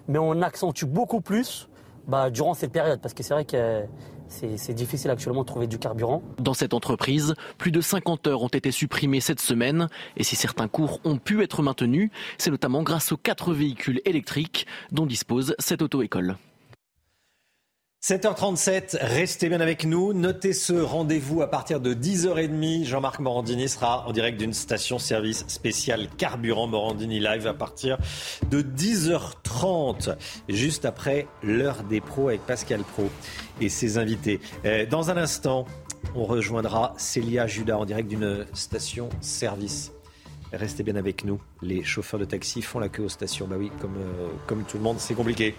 [0.06, 1.68] mais on accentue beaucoup plus
[2.06, 3.84] bah, durant cette période, parce que c'est vrai que
[4.30, 6.22] c'est difficile actuellement de trouver du carburant.
[6.38, 10.68] Dans cette entreprise, plus de 50 heures ont été supprimées cette semaine et si certains
[10.68, 15.82] cours ont pu être maintenus, c'est notamment grâce aux quatre véhicules électriques dont dispose cette
[15.82, 16.36] auto-école.
[18.02, 20.14] 7h37, restez bien avec nous.
[20.14, 22.86] Notez ce rendez-vous à partir de 10h30.
[22.86, 27.98] Jean-Marc Morandini sera en direct d'une station-service spéciale carburant Morandini Live à partir
[28.50, 30.16] de 10h30,
[30.48, 33.10] juste après l'heure des pros avec Pascal Pro
[33.60, 34.40] et ses invités.
[34.64, 35.66] Euh, dans un instant,
[36.14, 39.92] on rejoindra Célia Judas en direct d'une station-service
[40.52, 41.40] Restez bien avec nous.
[41.62, 43.46] Les chauffeurs de taxi font la queue aux stations.
[43.46, 45.54] Bah oui, comme, euh, tout le monde, c'est compliqué.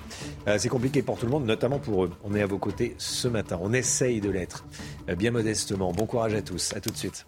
[0.48, 2.12] Euh, c'est compliqué pour tout le monde, notamment pour eux.
[2.24, 3.58] On est à vos côtés ce matin.
[3.62, 4.66] On essaye de l'être,
[5.10, 5.92] euh, bien modestement.
[5.94, 6.74] Bon courage à tous.
[6.74, 7.26] À tout de suite.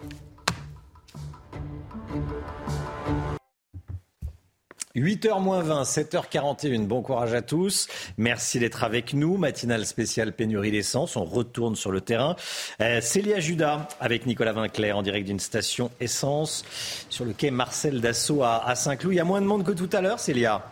[4.96, 6.86] 8h moins 20, 7h41.
[6.86, 7.88] Bon courage à tous.
[8.20, 9.38] Merci d'être avec nous.
[9.38, 11.16] Matinale spéciale pénurie d'essence.
[11.16, 12.36] On retourne sur le terrain.
[12.80, 16.64] Euh, Célia Judas avec Nicolas Vinclair en direct d'une station essence
[17.10, 19.16] sur le quai Marcel Dassault à, Saint-Cloud.
[19.16, 20.64] Il y a moins de monde que tout à l'heure, Célia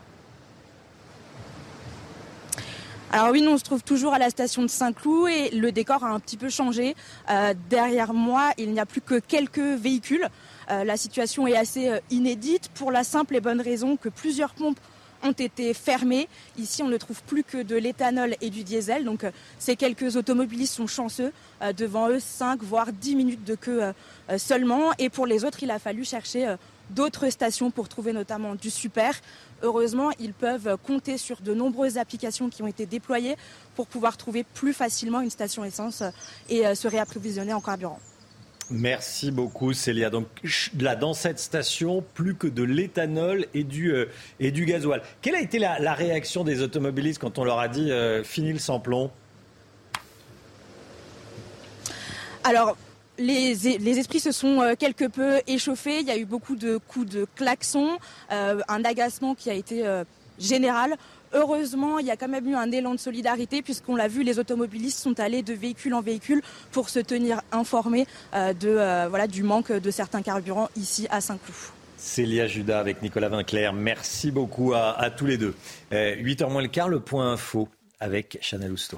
[3.12, 6.04] Alors oui, nous on se trouve toujours à la station de Saint-Cloud et le décor
[6.04, 6.96] a un petit peu changé.
[7.32, 10.30] Euh, derrière moi, il n'y a plus que quelques véhicules.
[10.72, 14.54] Euh, la situation est assez euh, inédite pour la simple et bonne raison que plusieurs
[14.54, 14.80] pompes
[15.24, 16.30] ont été fermées.
[16.58, 19.04] Ici, on ne trouve plus que de l'éthanol et du diesel.
[19.04, 21.34] Donc, euh, ces quelques automobilistes sont chanceux.
[21.78, 23.94] devant eux, 5 voire 10 minutes de queue
[24.38, 24.94] seulement.
[24.98, 26.56] Et pour les autres, il a fallu chercher
[26.90, 29.14] d'autres stations pour trouver notamment du super.
[29.62, 33.36] Heureusement, ils peuvent compter sur de nombreuses applications qui ont été déployées
[33.76, 36.02] pour pouvoir trouver plus facilement une station essence
[36.50, 38.00] et se réapprovisionner en carburant.
[38.72, 40.10] Merci beaucoup Célia.
[40.10, 40.28] Donc
[41.00, 44.08] dans cette station, plus que de l'éthanol et du, euh,
[44.40, 45.02] du gasoil.
[45.22, 48.60] Quelle a été la, réaction des automobilistes quand on leur a dit euh, fini le
[48.60, 49.12] sans-plomb
[52.46, 52.78] Alors,
[53.18, 53.68] les,
[54.00, 56.00] esprits se sont euh, quelque peu échauffés.
[56.00, 57.98] Il y a eu beaucoup de coups de klaxon,
[58.30, 59.84] un agacement qui a été
[60.40, 60.96] général.
[61.34, 64.40] Heureusement, il y a quand même eu un élan de solidarité puisqu'on l'a vu, les
[64.40, 66.42] automobilistes sont allés de véhicule en véhicule
[66.72, 71.56] pour se tenir informés euh, euh, voilà, du manque de certains carburants ici à Saint-Cloud.
[71.98, 75.54] Célia Judas avec Nicolas Vinclair, merci beaucoup à, tous les deux.
[75.92, 78.98] 8h euh, moins le quart, le point info avec Chanel Housteau.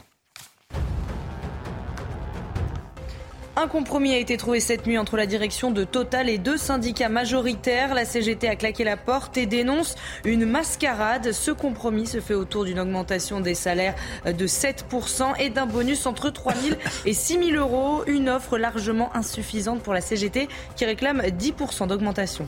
[3.55, 7.07] Un compromis a été trouvé cette nuit entre la direction de Total et deux syndicats
[7.07, 7.93] majoritaires.
[7.93, 9.93] La CGT a claqué la porte et dénonce
[10.25, 11.31] une mascarade.
[11.31, 13.93] Ce compromis se fait autour d'une augmentation des salaires
[14.25, 16.75] de 7% et d'un bonus entre 3 000
[17.05, 18.03] et 6 000 euros.
[18.07, 22.47] Une offre largement insuffisante pour la CGT qui réclame 10% d'augmentation.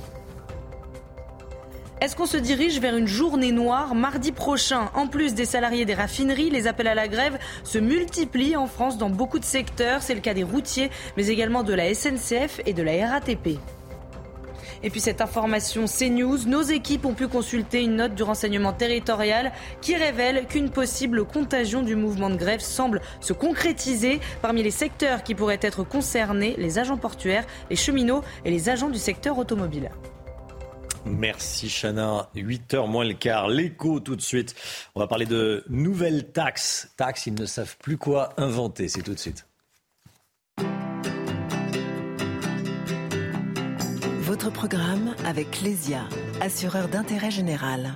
[2.01, 4.89] Est-ce qu'on se dirige vers une journée noire mardi prochain?
[4.95, 8.97] En plus des salariés des raffineries, les appels à la grève se multiplient en France
[8.97, 10.01] dans beaucoup de secteurs.
[10.01, 13.57] C'est le cas des routiers, mais également de la SNCF et de la RATP.
[14.83, 19.53] Et puis cette information CNews, nos équipes ont pu consulter une note du renseignement territorial
[19.79, 25.23] qui révèle qu'une possible contagion du mouvement de grève semble se concrétiser parmi les secteurs
[25.23, 29.89] qui pourraient être concernés, les agents portuaires, les cheminots et les agents du secteur automobile.
[31.05, 32.29] Merci Chana.
[32.35, 33.47] 8h moins le quart.
[33.47, 34.55] L'écho tout de suite.
[34.95, 36.91] On va parler de nouvelles taxes.
[36.97, 38.87] Taxes, ils ne savent plus quoi inventer.
[38.87, 39.45] C'est tout de suite.
[44.21, 46.01] Votre programme avec Clésia,
[46.41, 47.93] assureur d'intérêt général.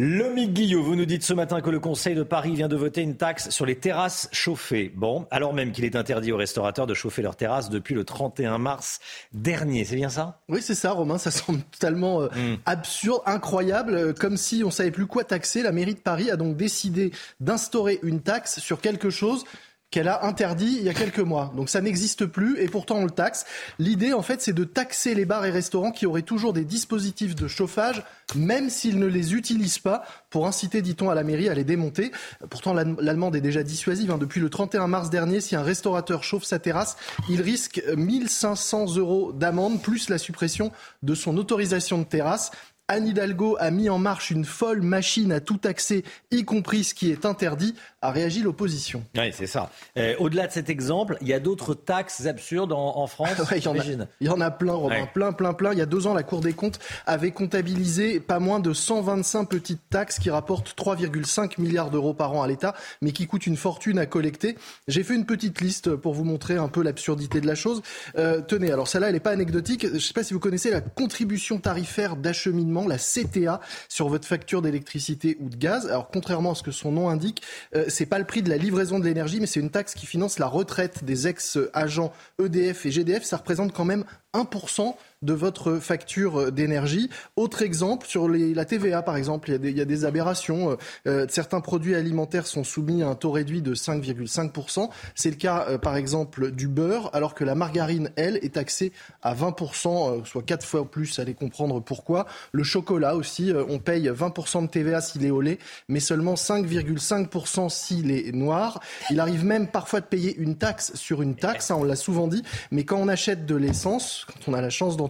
[0.00, 3.00] Lomique Guillot, vous nous dites ce matin que le Conseil de Paris vient de voter
[3.02, 4.92] une taxe sur les terrasses chauffées.
[4.94, 8.58] Bon, alors même qu'il est interdit aux restaurateurs de chauffer leurs terrasses depuis le 31
[8.58, 9.00] mars
[9.32, 9.84] dernier.
[9.84, 10.38] C'est bien ça?
[10.48, 11.18] Oui, c'est ça, Romain.
[11.18, 12.58] Ça semble totalement euh, hmm.
[12.64, 15.64] absurde, incroyable, euh, comme si on savait plus quoi taxer.
[15.64, 17.10] La mairie de Paris a donc décidé
[17.40, 19.46] d'instaurer une taxe sur quelque chose
[19.90, 21.52] qu'elle a interdit il y a quelques mois.
[21.56, 23.46] Donc ça n'existe plus et pourtant on le taxe.
[23.78, 27.34] L'idée en fait c'est de taxer les bars et restaurants qui auraient toujours des dispositifs
[27.34, 28.02] de chauffage
[28.34, 32.12] même s'ils ne les utilisent pas pour inciter, dit-on, à la mairie à les démonter.
[32.50, 34.10] Pourtant l'allemande est déjà dissuasive.
[34.10, 34.18] Hein.
[34.18, 36.96] Depuis le 31 mars dernier, si un restaurateur chauffe sa terrasse,
[37.28, 42.50] il risque 1500 euros d'amende plus la suppression de son autorisation de terrasse.
[42.90, 46.94] Anne Hidalgo a mis en marche une folle machine à tout taxer, y compris ce
[46.94, 49.04] qui est interdit, a réagi l'opposition.
[49.14, 49.70] Oui, c'est ça.
[49.98, 53.68] Euh, au-delà de cet exemple, il y a d'autres taxes absurdes en, France il, y
[53.68, 53.84] en a,
[54.22, 55.72] il y en a plein, Robin, plein, plein, plein.
[55.74, 59.44] Il y a deux ans, la Cour des comptes avait comptabilisé pas moins de 125
[59.44, 63.58] petites taxes qui rapportent 3,5 milliards d'euros par an à l'État, mais qui coûtent une
[63.58, 64.56] fortune à collecter.
[64.86, 67.82] J'ai fait une petite liste pour vous montrer un peu l'absurdité de la chose.
[68.16, 69.86] Euh, tenez, alors celle-là, elle n'est pas anecdotique.
[69.86, 74.26] Je ne sais pas si vous connaissez la contribution tarifaire d'acheminement la CTA, sur votre
[74.26, 75.86] facture d'électricité ou de gaz.
[75.86, 77.42] Alors contrairement à ce que son nom indique,
[77.74, 80.06] euh, c'est pas le prix de la livraison de l'énergie, mais c'est une taxe qui
[80.06, 83.24] finance la retraite des ex-agents EDF et GDF.
[83.24, 87.10] Ça représente quand même 1% de votre facture d'énergie.
[87.36, 90.70] Autre exemple, sur la TVA par exemple, il y a des, aberrations.
[90.70, 90.76] Euh,
[91.06, 94.90] euh, certains produits alimentaires sont soumis à un taux réduit de 5,5%.
[95.14, 98.92] C'est le cas euh, par exemple du beurre, alors que la margarine, elle, est taxée
[99.22, 102.26] à 20%, soit 4 fois plus, allez comprendre pourquoi.
[102.52, 105.58] Le chocolat aussi, on paye 20% de TVA s'il est au lait,
[105.88, 108.80] mais seulement 5,5% s'il est noir.
[109.10, 112.28] Il arrive même parfois de payer une taxe sur une taxe, hein, on l'a souvent
[112.28, 115.07] dit, mais quand on achète de l'essence, quand on a la chance d'en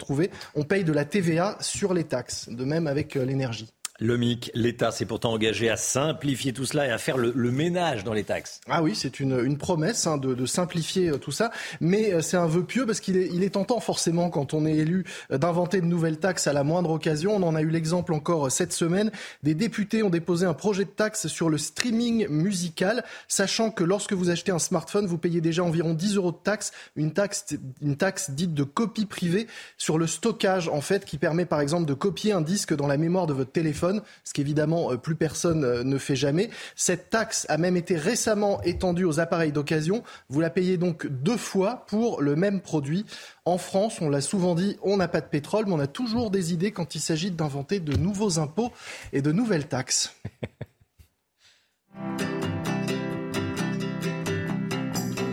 [0.54, 3.72] on paye de la TVA sur les taxes, de même avec euh, l'énergie.
[4.00, 8.04] Le MIC, l'État s'est pourtant engagé à simplifier tout cela et à faire le, ménage
[8.04, 8.60] dans les taxes.
[8.68, 11.50] Ah oui, c'est une, une, promesse hein, de, de, simplifier euh, tout ça,
[11.80, 14.66] mais euh, c'est un vœu pieux parce qu'il est, il est tentant forcément quand on
[14.66, 17.34] est élu euh, d'inventer de nouvelles taxes à la moindre occasion.
[17.34, 19.10] On en a eu l'exemple encore cette semaine.
[19.42, 24.12] Des députés ont déposé un projet de taxe sur le streaming musical, sachant que lorsque
[24.12, 27.46] vous achetez un smartphone, vous payez déjà environ 10 euros de taxe, une taxe,
[27.82, 31.86] une taxe dite de copie privée sur le stockage en fait, qui permet par exemple
[31.86, 33.87] de copier un disque dans la mémoire de votre téléphone
[34.24, 36.50] ce qu'évidemment euh, plus personne euh, ne fait jamais.
[36.76, 40.02] Cette taxe a même été récemment étendue aux appareils d'occasion.
[40.28, 43.04] Vous la payez donc deux fois pour le même produit.
[43.44, 46.30] En France, on l'a souvent dit, on n'a pas de pétrole, mais on a toujours
[46.30, 48.72] des idées quand il s'agit d'inventer de nouveaux impôts
[49.12, 50.14] et de nouvelles taxes.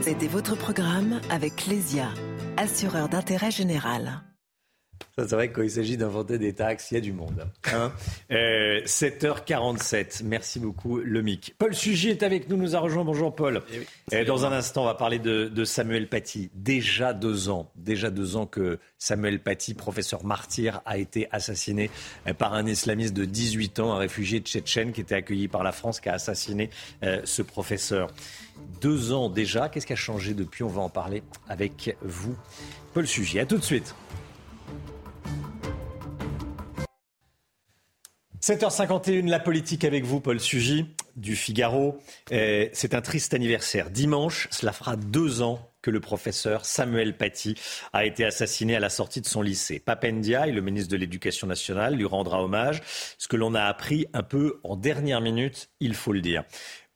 [0.02, 2.10] C'était votre programme avec Clésia,
[2.58, 4.22] assureur d'intérêt général.
[5.18, 7.48] C'est vrai que quand il s'agit d'inventer des taxes, il y a du monde.
[7.72, 7.94] Hein
[8.30, 9.96] 7h47.
[9.96, 11.56] Euh, Merci beaucoup, Lomic.
[11.58, 13.06] Paul Sugy est avec nous, nous a rejoint.
[13.06, 13.62] Bonjour, Paul.
[14.12, 16.52] Eh Et dans un instant, on va parler de, Samuel Paty.
[16.54, 21.90] Déjà deux ans, déjà deux ans que Samuel Paty, professeur martyr, a été assassiné
[22.28, 25.72] euh, par un islamiste de 18 ans, un réfugié tchétchène qui était accueilli par la
[25.72, 26.70] France, qui a assassiné
[27.04, 28.10] euh, ce professeur.
[28.82, 29.70] Deux ans déjà.
[29.70, 30.64] Qu'est-ce qui a changé depuis?
[30.64, 32.36] On va en parler avec vous,
[32.94, 33.40] Paul Sugy.
[33.40, 33.96] À tout de suite.
[38.46, 40.86] 7h51, la politique avec vous, Paul Sugy,
[41.16, 41.98] du Figaro.
[42.30, 43.90] Eh, c'est un triste anniversaire.
[43.90, 47.56] Dimanche, cela fera deux ans que le professeur Samuel Paty
[47.92, 49.80] a été assassiné à la sortie de son lycée.
[49.80, 52.84] Papendia, le ministre de l'Éducation nationale, lui rendra hommage.
[53.18, 56.44] Ce que l'on a appris un peu en dernière minute, il faut le dire.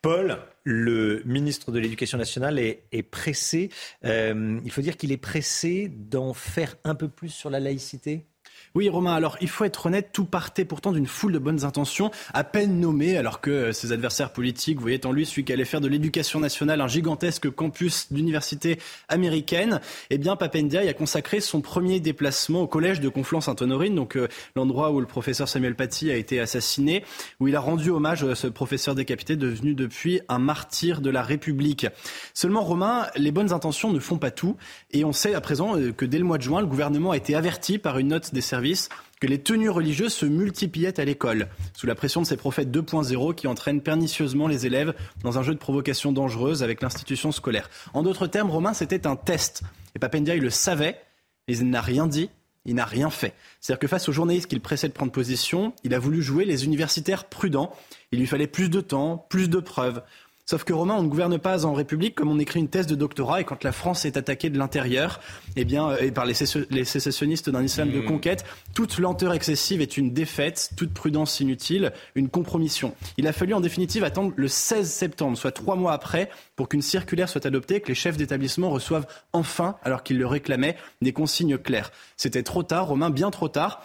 [0.03, 3.71] Paul, le ministre de l'Éducation nationale est, pressé.
[4.05, 8.27] Euh, il faut dire qu'il est pressé d'en faire un peu plus sur la laïcité?
[8.75, 12.11] Oui, Romain, alors il faut être honnête, tout partait pourtant d'une foule de bonnes intentions,
[12.33, 15.65] à peine nommé, alors que euh, ses adversaires politiques voyaient en lui celui qui allait
[15.65, 19.81] faire de l'éducation nationale un gigantesque campus d'université américaine.
[20.11, 24.91] Eh bien, Papendia a consacré son premier déplacement au collège de Conflans-Sainte-Honorine, donc euh, l'endroit
[24.91, 27.03] où le professeur Samuel Paty a été assassiné,
[27.39, 31.23] où il a rendu hommage à ce professeur décapité devenu depuis un martyr de la
[31.23, 31.87] République.
[32.33, 34.57] Seulement, Romain, les bonnes intentions ne font pas tout,
[34.91, 37.17] et on sait à présent euh, que dès le mois de juin, le gouvernement a
[37.17, 38.59] été averti par une note des services
[39.19, 43.36] que les tenues religieuses se multipliaient à l'école, sous la pression de ces prophètes 2.0
[43.36, 47.69] qui entraînent pernicieusement les élèves dans un jeu de provocation dangereuse avec l'institution scolaire.
[47.94, 49.64] En d'autres termes, Romain, c'était un test.
[49.95, 51.02] Et Papendia, il le savait,
[51.48, 52.30] mais il n'a rien dit,
[52.65, 53.34] il n'a rien fait.
[53.60, 56.65] C'est-à-dire que face aux journalistes qu'il pressait de prendre position, il a voulu jouer les
[56.65, 57.73] universitaires prudents.
[58.11, 60.02] Il lui fallait plus de temps, plus de preuves.
[60.49, 62.95] Sauf que Romain, on ne gouverne pas en République comme on écrit une thèse de
[62.95, 65.19] doctorat et quand la France est attaquée de l'intérieur,
[65.55, 68.05] eh bien, euh, et par les, sécessionnistes d'un islam de mmh.
[68.05, 72.95] conquête, toute lenteur excessive est une défaite, toute prudence inutile, une compromission.
[73.17, 76.81] Il a fallu en définitive attendre le 16 septembre, soit trois mois après, pour qu'une
[76.81, 81.59] circulaire soit adoptée, que les chefs d'établissement reçoivent enfin, alors qu'ils le réclamaient, des consignes
[81.59, 81.91] claires.
[82.17, 83.84] C'était trop tard, Romain, bien trop tard.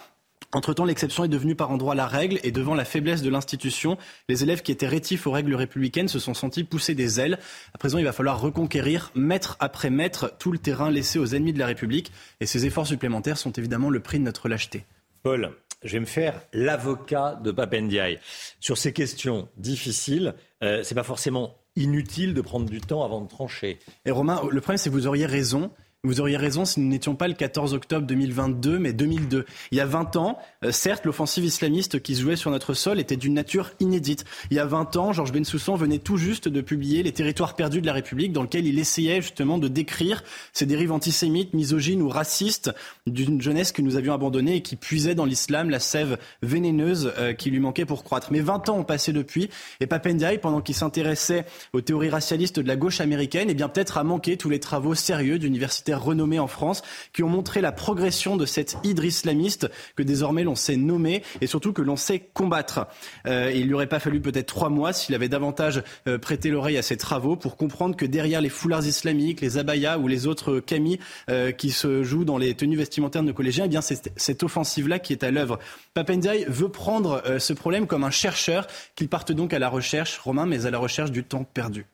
[0.55, 3.97] Entre-temps, l'exception est devenue par endroits la règle et devant la faiblesse de l'institution,
[4.29, 7.39] les élèves qui étaient rétifs aux règles républicaines se sont sentis pousser des ailes.
[7.73, 11.51] À présent, il va falloir reconquérir, mètre après mètre, tout le terrain laissé aux ennemis
[11.51, 12.09] de la République.
[12.39, 14.85] Et ces efforts supplémentaires sont évidemment le prix de notre lâcheté.
[15.23, 15.51] Paul,
[15.83, 18.19] je vais me faire l'avocat de Papendiaï.
[18.61, 23.19] Sur ces questions difficiles, euh, ce n'est pas forcément inutile de prendre du temps avant
[23.19, 23.79] de trancher.
[24.05, 25.71] Et Romain, le problème, c'est que vous auriez raison.
[26.05, 29.45] Vous auriez raison si nous n'étions pas le 14 octobre 2022, mais 2002.
[29.71, 33.15] Il y a 20 ans, euh, certes, l'offensive islamiste qui jouait sur notre sol était
[33.15, 34.23] d'une nature inédite.
[34.51, 37.81] Il y a 20 ans, Georges Bensoussan venait tout juste de publier Les territoires perdus
[37.81, 40.23] de la République, dans lequel il essayait justement de décrire
[40.53, 42.71] ces dérives antisémites, misogynes ou racistes
[43.07, 47.33] d'une jeunesse que nous avions abandonnée et qui puisait dans l'islam la sève vénéneuse euh,
[47.33, 48.31] qui lui manquait pour croître.
[48.31, 49.49] Mais 20 ans ont passé depuis,
[49.79, 53.97] et Papendiaï, pendant qu'il s'intéressait aux théories racialistes de la gauche américaine, eh bien peut-être
[53.97, 56.81] a manqué tous les travaux sérieux d'universitaires renommés en France
[57.13, 61.47] qui ont montré la progression de cette hydre islamiste que désormais l'on sait nommer et
[61.47, 62.87] surtout que l'on sait combattre.
[63.27, 66.77] Euh, il lui aurait pas fallu peut-être trois mois s'il avait davantage euh, prêté l'oreille
[66.77, 70.59] à ces travaux pour comprendre que derrière les foulards islamiques, les abayas ou les autres
[70.59, 70.99] camis
[71.29, 74.43] euh, qui se jouent dans les tenues vestimentaires de nos collégiens, eh bien c'est cette
[74.43, 75.59] offensive-là qui est à l'œuvre.
[75.93, 80.17] Papendiaï veut prendre euh, ce problème comme un chercheur, qu'il parte donc à la recherche,
[80.17, 81.85] Romain, mais à la recherche du temps perdu.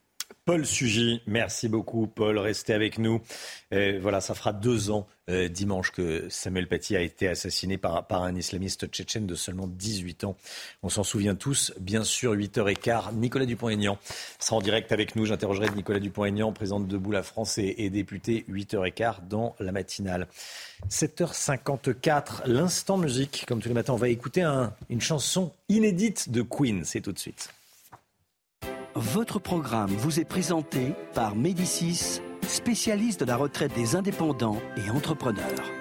[0.43, 3.22] Paul Sugy, merci beaucoup Paul, restez avec nous.
[3.73, 8.05] Euh, voilà, ça fera deux ans euh, dimanche que Samuel Paty a été assassiné par,
[8.09, 10.35] un islamiste tchétchène de seulement 18 ans.
[10.81, 13.13] On s'en souvient tous, bien sûr, 8h15.
[13.13, 13.99] Nicolas Dupont-Aignan
[14.39, 15.27] sera en direct avec nous.
[15.27, 20.27] J'interrogerai Nicolas Dupont-Aignan, président de Debout la France et, et député 8h15 dans la matinale.
[20.89, 23.45] 7h54, l'instant musique.
[23.47, 24.41] Comme tous les matins, on va écouter
[24.89, 26.84] une chanson inédite de Queen.
[26.84, 27.53] C'est tout de suite.
[28.95, 35.72] Votre programme vous est présenté par Médicis, spécialiste de la retraite des indépendants et entrepreneurs.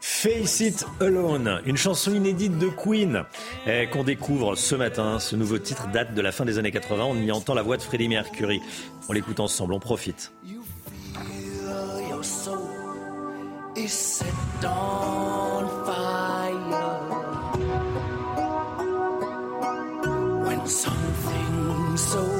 [0.00, 3.24] Face It Alone, une chanson inédite de Queen
[3.66, 5.18] eh, qu'on découvre ce matin.
[5.18, 7.04] Ce nouveau titre date de la fin des années 80.
[7.04, 8.62] On y entend la voix de Freddie Mercury.
[9.08, 10.32] On l'écoute ensemble, on profite.
[21.96, 22.35] so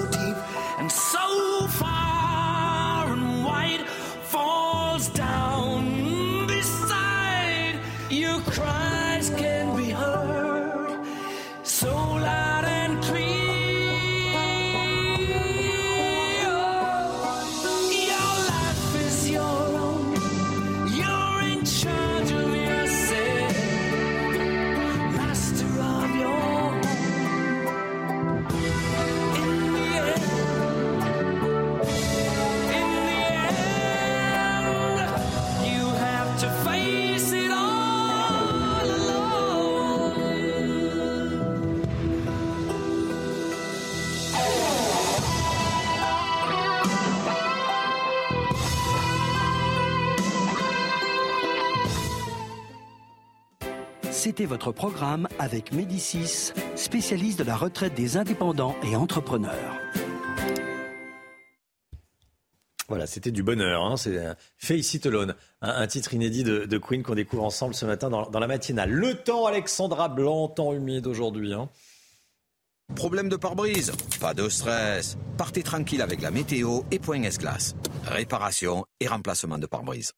[54.27, 59.79] C'était votre programme avec Médicis, spécialiste de la retraite des indépendants et entrepreneurs.
[62.89, 63.85] Voilà, c'était du bonheur.
[63.85, 63.97] Hein.
[63.97, 64.21] C'est
[64.59, 68.47] Face It Alone, un, titre inédit de, Queen qu'on découvre ensemble ce matin dans, la
[68.49, 68.91] matinale.
[68.91, 71.55] Le temps, Alexandra Blanc, temps humide aujourd'hui.
[71.55, 71.69] Hein.
[72.97, 75.17] Problème de pare-brise Pas de stress.
[75.39, 77.77] Partez tranquille avec la météo et Point S-Glace.
[78.07, 80.15] Réparation et remplacement de pare-brise.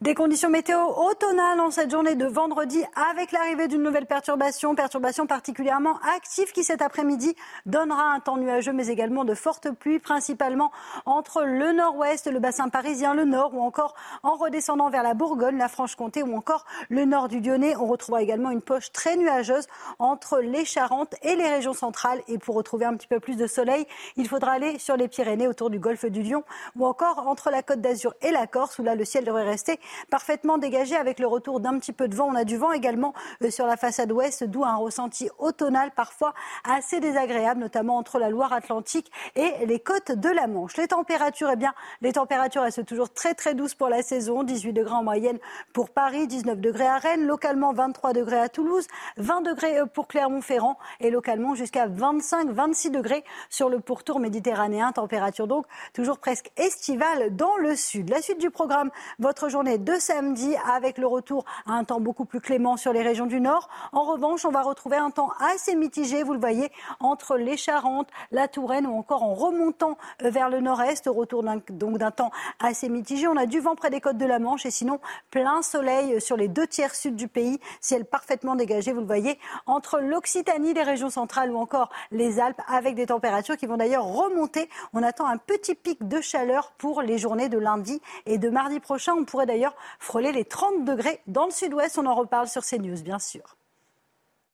[0.00, 5.26] Des conditions météo automnales en cette journée de vendredi avec l'arrivée d'une nouvelle perturbation, perturbation
[5.26, 7.34] particulièrement active qui cet après-midi
[7.66, 10.70] donnera un temps nuageux mais également de fortes pluies principalement
[11.04, 15.58] entre le nord-ouest, le bassin parisien, le nord ou encore en redescendant vers la Bourgogne,
[15.58, 17.74] la Franche-Comté ou encore le nord du Lyonnais.
[17.74, 19.66] On retrouvera également une poche très nuageuse
[19.98, 23.48] entre les Charentes et les régions centrales et pour retrouver un petit peu plus de
[23.48, 23.84] soleil,
[24.14, 26.44] il faudra aller sur les Pyrénées autour du golfe du Lion
[26.76, 29.80] ou encore entre la Côte d'Azur et la Corse où là le ciel devrait rester
[30.10, 32.28] parfaitement dégagé avec le retour d'un petit peu de vent.
[32.30, 36.34] On a du vent également euh, sur la façade ouest, d'où un ressenti automnal parfois
[36.64, 40.76] assez désagréable, notamment entre la Loire-Atlantique et les côtes de la Manche.
[40.76, 44.42] Les températures, eh bien, les températures restent toujours très très douces pour la saison.
[44.42, 45.38] 18 degrés en moyenne
[45.72, 48.86] pour Paris, 19 degrés à Rennes, localement 23 degrés à Toulouse,
[49.16, 54.92] 20 degrés euh, pour Clermont-Ferrand et localement jusqu'à 25-26 degrés sur le pourtour méditerranéen.
[54.92, 58.10] Température donc toujours presque estivale dans le sud.
[58.10, 62.24] La suite du programme, votre journée de samedi avec le retour à un temps beaucoup
[62.24, 63.68] plus clément sur les régions du nord.
[63.92, 68.08] En revanche, on va retrouver un temps assez mitigé, vous le voyez, entre les Charentes,
[68.30, 72.30] la Touraine ou encore en remontant euh, vers le nord-est, retour donc d'un temps
[72.60, 73.28] assez mitigé.
[73.28, 75.00] On a du vent près des côtes de la Manche et sinon
[75.30, 79.38] plein soleil sur les deux tiers sud du pays, ciel parfaitement dégagé, vous le voyez,
[79.66, 84.04] entre l'Occitanie, les régions centrales ou encore les Alpes avec des températures qui vont d'ailleurs
[84.04, 84.68] remonter.
[84.92, 88.80] On attend un petit pic de chaleur pour les journées de lundi et de mardi
[88.80, 89.14] prochain.
[89.14, 89.67] On pourrait d'ailleurs
[89.98, 91.98] frôler les 30 degrés dans le sud-ouest.
[91.98, 93.56] On en reparle sur CNews, bien sûr.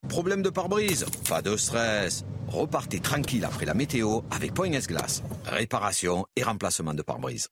[0.09, 1.07] Problème de pare-brise?
[1.29, 2.25] Pas de stress.
[2.49, 5.23] Repartez tranquille après la météo avec Point S-Glace.
[5.47, 7.49] Réparation et remplacement de pare-brise.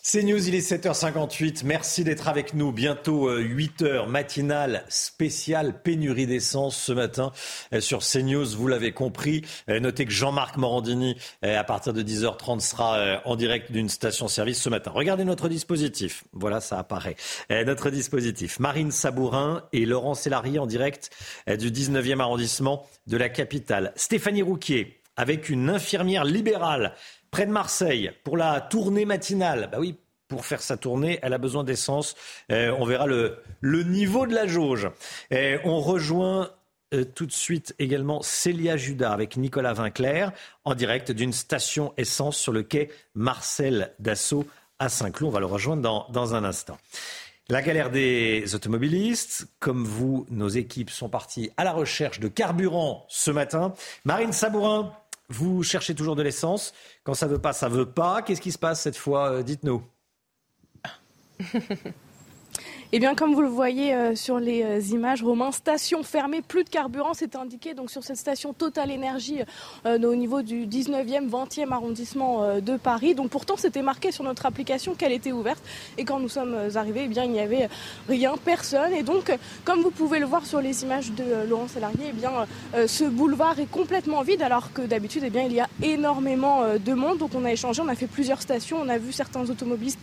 [0.00, 1.62] C'est News, il est 7h58.
[1.64, 2.72] Merci d'être avec nous.
[2.72, 7.32] Bientôt 8h euh, matinale spéciale pénurie d'essence ce matin
[7.74, 8.46] euh, sur CNews.
[8.56, 9.44] Vous l'avez compris.
[9.68, 14.68] Euh, notez que Jean-Marc Morandini, à partir de 10h30, sera en direct d'une station-service ce
[14.68, 14.92] matin.
[14.94, 16.24] Regardez notre dispositif.
[16.32, 17.16] Voilà, ça apparaît.
[17.50, 18.60] Notre dispositif.
[18.60, 21.10] Marine Sabourin et Laurent Sélarié en direct
[21.46, 23.92] du 19e arrondissement de la capitale.
[23.96, 26.94] Stéphanie Rouquier avec une infirmière libérale
[27.30, 29.68] près de Marseille pour la tournée matinale.
[29.70, 29.96] Bah oui,
[30.28, 32.14] pour faire sa tournée, elle a besoin d'essence.
[32.52, 34.88] Euh, on verra le, niveau de la jauge.
[35.32, 36.50] Euh, on rejoint
[36.94, 40.32] euh, tout de suite également Célia Judas avec Nicolas Vinclair
[40.64, 44.46] en direct d'une station essence sur le quai Marcel Dassault
[44.78, 45.30] à Saint-Cloud.
[45.30, 46.78] On va le rejoindre dans, dans un instant.
[47.50, 49.48] La galère des automobilistes.
[49.58, 53.72] Comme vous, nos équipes sont parties à la recherche de carburant ce matin.
[54.04, 54.92] Marine Sabourin,
[55.28, 56.72] vous cherchez toujours de l'essence.
[57.04, 58.22] Quand ça veut pas, ça veut pas.
[58.22, 59.82] Qu'est-ce qui se passe cette fois euh, Dites-nous.
[62.90, 66.64] Eh bien, comme vous le voyez euh, sur les euh, images, Romain, station fermée, plus
[66.64, 69.40] de carburant, c'est indiqué donc sur cette station Total Énergie
[69.84, 73.14] euh, au niveau du 19e, 20e arrondissement de Paris.
[73.14, 75.62] Donc pourtant, c'était marqué sur notre application qu'elle était ouverte.
[75.98, 77.68] Et quand nous sommes arrivés, eh bien, il n'y avait
[78.08, 78.94] rien, personne.
[78.94, 79.36] Et donc,
[79.66, 82.46] comme vous pouvez le voir sur les images de Laurent Salarié, eh bien,
[82.86, 86.92] ce boulevard est complètement vide, alors que d'habitude, eh bien, il y a énormément de
[86.94, 87.18] monde.
[87.18, 90.00] Donc on a échangé, on a fait plusieurs stations, on a vu certains automobilistes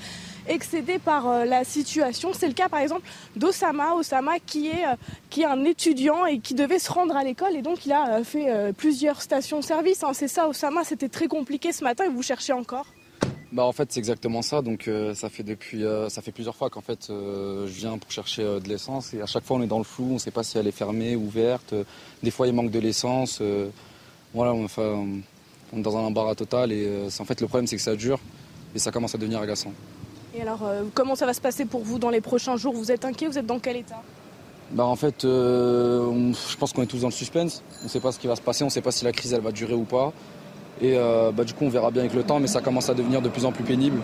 [0.47, 2.31] excédés par la situation.
[2.33, 4.95] C'est le cas par exemple d'Osama, Osama qui est, euh,
[5.29, 8.17] qui est un étudiant et qui devait se rendre à l'école et donc il a
[8.19, 10.03] euh, fait euh, plusieurs stations-service.
[10.03, 10.11] Hein.
[10.13, 12.87] C'est ça, Osama, c'était très compliqué ce matin et vous cherchez encore?
[13.51, 16.81] Bah en fait c'est exactement ça donc ça fait depuis ça fait plusieurs fois qu'en
[16.81, 19.85] fait je viens pour chercher de l'essence et à chaque fois on est dans le
[19.85, 21.73] flou on ne sait pas si elle est fermée ouverte
[22.21, 23.41] des fois il manque de l'essence
[24.33, 27.95] voilà on est dans un embarras total et en fait le problème c'est que ça
[27.95, 28.19] dure
[28.75, 29.71] et ça commence à devenir agaçant.
[30.35, 32.73] Et alors, euh, comment ça va se passer pour vous dans les prochains jours?
[32.73, 33.27] Vous êtes inquiet?
[33.27, 34.01] Vous êtes dans quel état?
[34.71, 37.63] Bah en fait, euh, je pense qu'on est tous dans le suspense.
[37.81, 39.11] On ne sait pas ce qui va se passer, on ne sait pas si la
[39.11, 40.11] crise elle va durer ou pas.
[40.81, 42.93] Et euh, bah, du coup, on verra bien avec le temps, mais ça commence à
[42.93, 44.01] devenir de plus en plus pénible,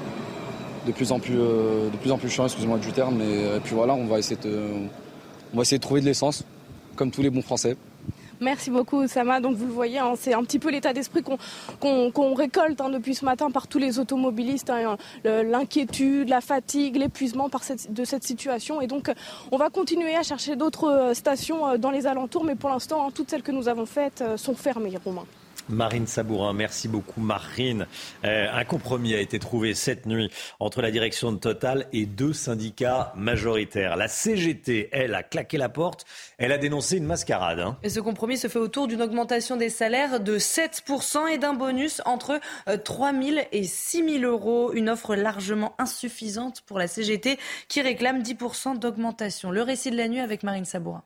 [0.87, 3.21] de plus en plus, de plus en plus chiant, excusez-moi du terme.
[3.21, 4.67] Et puis voilà, on va essayer de,
[5.53, 6.45] on va essayer de trouver de l'essence,
[6.95, 7.75] comme tous les bons Français.
[8.41, 9.39] Merci beaucoup, Sama.
[9.39, 11.21] Donc, vous le voyez, hein, c'est un petit peu l'état d'esprit
[11.79, 14.71] qu'on récolte hein, depuis ce matin par tous les automobilistes.
[14.71, 17.49] Hein, l'inquiétude, la fatigue, l'épuisement
[17.89, 18.81] de cette situation.
[18.81, 19.11] Et donc,
[19.51, 22.43] on va continuer à chercher d'autres euh, stations euh, dans les alentours.
[22.43, 25.25] Mais pour l'instant, toutes celles que nous avons faites euh, sont fermées, Romain.
[25.71, 27.87] Marine Sabourin, merci beaucoup Marine.
[28.25, 30.29] Euh, un compromis a été trouvé cette nuit
[30.59, 33.95] entre la direction de Total et deux syndicats majoritaires.
[33.95, 36.05] La CGT, elle, a claqué la porte,
[36.37, 37.59] elle a dénoncé une mascarade.
[37.59, 37.77] Hein.
[37.83, 42.01] Et ce compromis se fait autour d'une augmentation des salaires de 7% et d'un bonus
[42.05, 42.39] entre
[42.83, 44.73] 3 euh, 000 et 6 000 euros.
[44.73, 49.51] Une offre largement insuffisante pour la CGT qui réclame 10% d'augmentation.
[49.51, 51.03] Le récit de la nuit avec Marine Sabourin.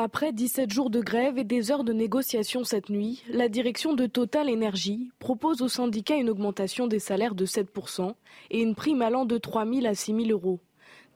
[0.00, 4.06] Après 17 jours de grève et des heures de négociation cette nuit, la direction de
[4.06, 8.14] Total Energy propose aux syndicats une augmentation des salaires de 7%
[8.52, 10.60] et une prime allant de 3 000 à 6 000 euros.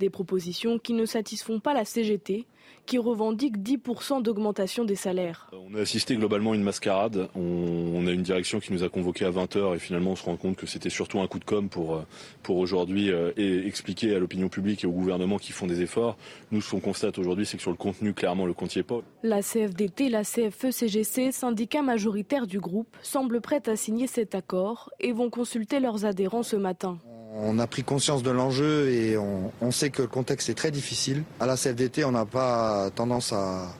[0.02, 2.48] Des propositions qui ne satisfont pas la CGT,
[2.86, 5.48] qui revendique 10% d'augmentation des salaires.
[5.52, 7.28] On a assisté globalement à une mascarade.
[7.36, 10.34] On, a une direction qui nous a convoqués à 20h et finalement on se rend
[10.34, 12.02] compte que c'était surtout un coup de com pour, euh,
[12.42, 16.16] pour aujourd'hui euh, expliquer à l'opinion publique et au gouvernement qu'ils font des efforts.
[16.50, 18.82] Nous, ce qu'on constate aujourd'hui, c'est que sur le contenu, clairement, le compte n'y est
[18.82, 19.02] pas.
[19.22, 25.12] La CFDT, la CFE-CGC, syndicats majoritaires du groupe, semblent prêts à signer cet accord et
[25.12, 26.98] vont consulter leurs adhérents ce matin.
[27.34, 31.24] On a pris conscience de l'enjeu et on, sait que le contexte est très difficile.
[31.40, 33.74] À la CFDT, on n'a pas tendance à,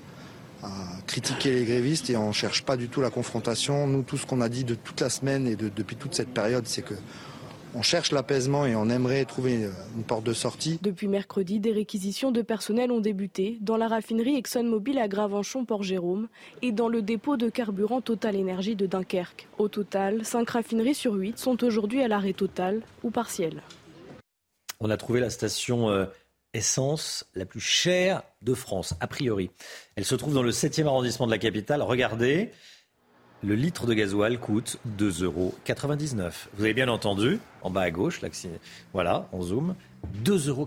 [1.07, 3.87] critiquer les grévistes et on ne cherche pas du tout la confrontation.
[3.87, 6.67] Nous, tout ce qu'on a dit de toute la semaine et depuis toute cette période,
[6.67, 6.95] c'est que
[7.75, 10.79] on cherche l'apaisement et on aimerait trouver une porte de sortie.
[10.83, 16.29] Depuis mercredi, des réquisitions de personnel ont débuté dans la raffinerie ExxonMobil à Gravenchon-Port-Jérôme
[16.61, 19.49] et dans le dépôt de carburant Total Énergie de Dunkerque.
[19.59, 23.63] Au total, 5 raffineries sur 8 sont aujourd'hui à l'arrêt total ou partiel.
[24.81, 26.07] On a trouvé la station euh,
[26.55, 29.51] essence la plus chère de France, a priori.
[29.97, 31.83] Elle se trouve dans le 7e arrondissement de la capitale.
[31.83, 32.51] Regardez,
[33.45, 35.55] le litre de gasoil coûte 2,99 euros.
[36.55, 38.29] Vous avez bien entendu, en bas à gauche, là,
[38.93, 39.75] voilà, on zoom,
[40.25, 40.67] 2,99 euros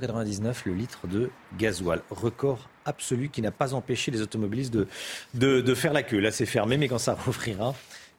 [0.65, 2.01] le litre de gasoil.
[2.09, 4.87] Record absolu qui n'a pas empêché les automobilistes de,
[5.33, 6.19] de, faire la queue.
[6.19, 7.73] Là, c'est fermé, mais quand ça rouvrira,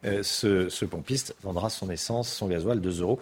[0.04, 3.20] euh, ce, ce, pompiste vendra son essence, son gasoil, 2,99 euros.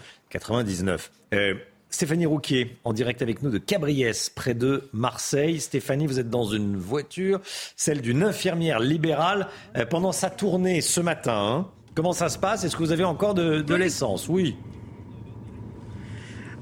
[1.95, 5.61] Stéphanie Rouquier, en direct avec nous de Cabriès, près de Marseille.
[5.61, 7.41] Stéphanie, vous êtes dans une voiture,
[7.77, 9.47] celle d'une infirmière libérale,
[9.77, 11.39] euh, pendant sa tournée ce matin.
[11.39, 11.69] Hein.
[11.95, 12.65] Comment ça se passe?
[12.65, 14.29] Est-ce que vous avez encore de, de l'essence?
[14.29, 14.57] Oui.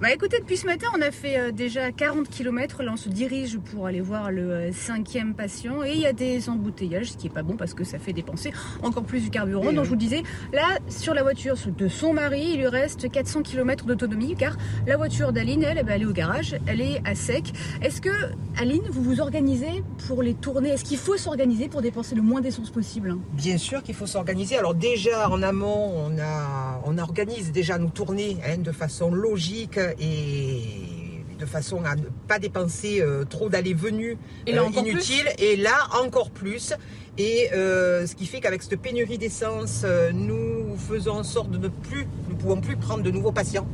[0.03, 2.83] Bah écoutez, depuis ce matin, on a fait euh, déjà 40 km.
[2.83, 5.85] Là, on se dirige pour aller voir le euh, cinquième patient.
[5.85, 8.13] Et il y a des embouteillages, ce qui est pas bon parce que ça fait
[8.13, 8.53] dépenser
[8.83, 9.73] encore plus du carburant.
[9.73, 13.43] Donc, je vous disais, là, sur la voiture de son mari, il lui reste 400
[13.43, 14.57] km d'autonomie car
[14.89, 17.53] la voiture d'Aline, elle, elle est au garage, elle est à sec.
[17.81, 18.11] Est-ce que,
[18.59, 22.41] Aline, vous vous organisez pour les tourner Est-ce qu'il faut s'organiser pour dépenser le moins
[22.41, 23.19] d'essence possible?
[23.35, 24.57] Bien sûr qu'il faut s'organiser.
[24.57, 29.79] Alors, déjà, en amont, on, a, on organise déjà nos tournées hein, de façon logique
[30.01, 31.03] et
[31.43, 34.17] de façon à ne pas dépenser euh, trop d'allées-venues
[34.49, 35.29] euh, inutiles.
[35.39, 36.73] Et là, encore plus.
[37.19, 41.69] Et euh, ce qui fait qu'avec cette pénurie d'essence, nous faisons en sorte de ne
[41.69, 43.67] plus, nous pouvons plus prendre de nouveaux patients.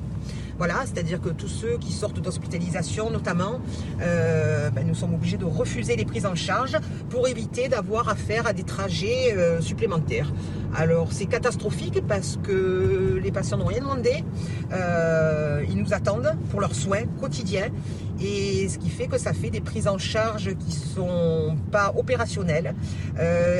[0.58, 3.60] Voilà, c'est-à-dire que tous ceux qui sortent d'hospitalisation notamment,
[4.02, 6.76] euh, ben, nous sommes obligés de refuser les prises en charge
[7.10, 10.32] pour éviter d'avoir affaire à des trajets euh, supplémentaires.
[10.74, 14.24] Alors c'est catastrophique parce que les patients n'ont rien demandé,
[14.72, 17.68] euh, ils nous attendent pour leurs soins quotidiens
[18.20, 22.74] et ce qui fait que ça fait des prises en charge qui sont pas opérationnelles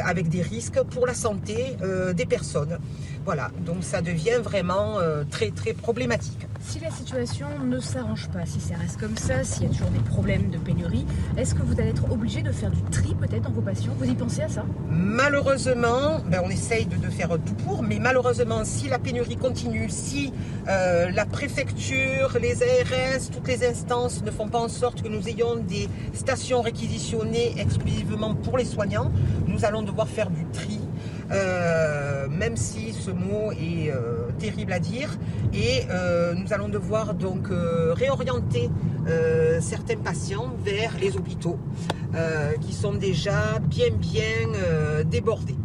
[0.05, 1.77] avec des risques pour la santé
[2.15, 2.79] des personnes.
[3.25, 4.99] Voilà, donc ça devient vraiment
[5.31, 6.49] très très problématique.
[6.61, 9.91] Si la situation ne s'arrange pas, si ça reste comme ça, s'il y a toujours
[9.91, 11.07] des problèmes de pénurie,
[11.37, 13.95] est-ce que vous allez être obligé de faire du tri peut-être dans vos patients?
[13.99, 14.65] Vous y pensez à ça?
[14.91, 20.33] Malheureusement, ben on essaye de, faire tout pour, mais malheureusement, si la pénurie continue, si
[20.69, 25.29] euh, la préfecture, les ARS, toutes les instances ne font pas en sorte que nous
[25.29, 29.11] ayons des stations réquisitionnées exclusivement pour les soignants,
[29.47, 30.81] nous allons devoir faire du tri
[31.31, 35.11] euh, même si ce mot est euh, terrible à dire.
[35.53, 38.71] Et euh, nous allons devoir donc réorienter
[39.61, 41.59] certains patients vers les hôpitaux
[42.61, 45.57] qui sont déjà bien bien débordés.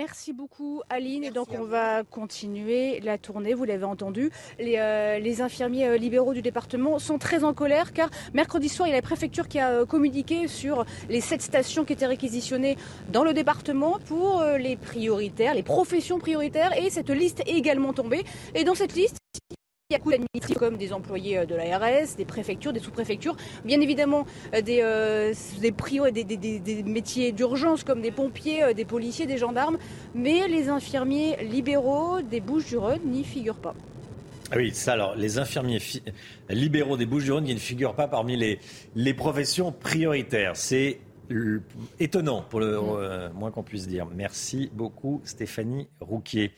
[0.00, 1.24] Merci beaucoup Aline.
[1.24, 4.30] et donc on va continuer la tournée, vous l'avez entendu.
[4.58, 8.92] Les, euh, infirmiers euh, libéraux du département sont très en colère car mercredi soir il
[8.92, 12.78] y a la préfecture qui a euh, communiqué sur les sept stations qui étaient réquisitionnées
[13.12, 18.24] dans le département pour les prioritaires, les professions prioritaires et cette liste est également tombée.
[18.54, 19.18] Et dans cette liste,
[19.90, 23.36] il y a beaucoup d'administratifs comme des employés euh, de l'ARS, des préfectures, des sous-préfectures,
[23.64, 25.34] bien évidemment euh, des, euh,
[26.12, 29.78] des, métiers d'urgence comme des pompiers, des policiers, des gendarmes,
[30.14, 33.74] mais les infirmiers libéraux des Bouches-du-Rhône n'y figurent pas.
[34.52, 35.80] Ah oui, ça alors, les infirmiers
[36.48, 40.56] libéraux des Bouches-du-Rhône qui ne figurent pas parmi les, professions prioritaires.
[40.56, 40.98] C'est
[41.98, 44.06] étonnant pour le moins qu'on puisse dire.
[44.12, 46.52] Merci beaucoup Stéphanie Rouquier.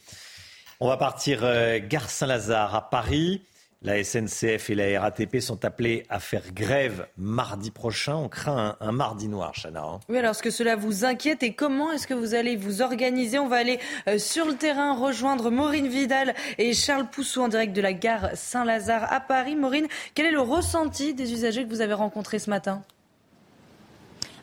[0.85, 3.43] On va partir euh, gare Saint-Lazare à Paris.
[3.83, 8.17] La SNCF et la RATP sont appelés à faire grève mardi prochain.
[8.17, 9.85] On craint un, mardi noir, Chana.
[9.85, 10.01] Hein.
[10.09, 13.39] Oui, alors est-ce que cela vous inquiète et comment est-ce que vous allez vous organiser?
[13.39, 13.79] On va aller
[14.09, 18.31] euh, sur le terrain rejoindre Maureen Vidal et Charles Poussou en direct de la gare
[18.35, 19.55] Saint-Lazare à Paris.
[19.55, 19.87] Maureen,
[20.17, 22.83] quel est le ressenti des usagers que vous avez rencontrés ce matin?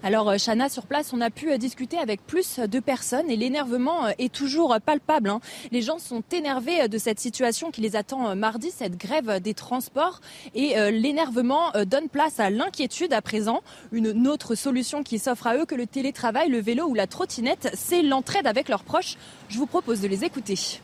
[0.01, 4.33] Alors, Chana, sur place, on a pu discuter avec plus de personnes et l'énervement est
[4.33, 5.29] toujours palpable.
[5.29, 5.41] Hein.
[5.71, 10.21] Les gens sont énervés de cette situation qui les attend mardi, cette grève des transports.
[10.55, 13.61] Et l'énervement donne place à l'inquiétude à présent.
[13.91, 17.69] Une autre solution qui s'offre à eux que le télétravail, le vélo ou la trottinette,
[17.73, 19.17] c'est l'entraide avec leurs proches.
[19.49, 20.79] Je vous propose de les écouter.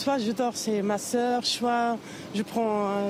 [0.00, 1.98] Soit je dors chez ma sœur, soit
[2.34, 3.02] je prends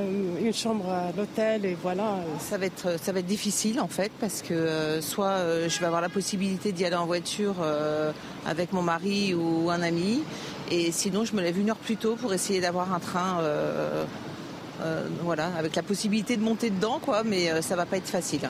[0.43, 2.17] une chambre à l'hôtel et voilà.
[2.41, 6.09] Ça va être, difficile en fait parce que euh, soit euh, je vais avoir la
[6.09, 8.11] possibilité d'y aller en voiture euh,
[8.45, 10.23] avec mon mari ou un ami
[10.73, 13.41] et sinon je me lève une heure plus tôt pour essayer d'avoir un train.
[15.23, 18.49] voilà, avec la possibilité de monter dedans, quoi, mais ça va pas être facile.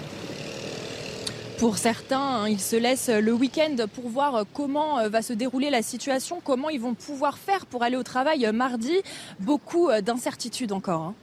[1.60, 5.68] Pour certains, hein, ils se laissent le week-end pour voir comment euh, va se dérouler
[5.68, 9.02] la situation, comment ils vont pouvoir faire pour aller au travail euh, mardi.
[9.40, 11.02] Beaucoup euh, d'incertitudes encore.
[11.02, 11.14] Hein.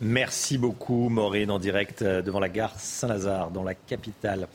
[0.00, 4.48] Merci beaucoup, Maureen, en direct devant la gare Saint-Lazare, dans la capitale.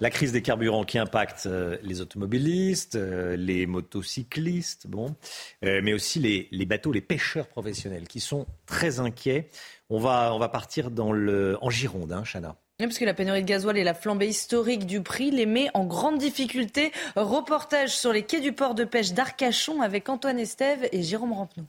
[0.00, 1.48] La crise des carburants qui impacte
[1.82, 5.14] les automobilistes, les motocyclistes, bon,
[5.62, 9.48] mais aussi les, bateaux, les pêcheurs professionnels qui sont très inquiets.
[9.90, 12.56] On va, on va partir dans le, en Gironde, hein, Chana
[12.86, 15.84] parce que la pénurie de gasoil et la flambée historique du prix les met en
[15.84, 16.92] grande difficulté.
[17.16, 21.66] Reportage sur les quais du port de pêche d'Arcachon avec Antoine Estève et Jérôme Rampenou.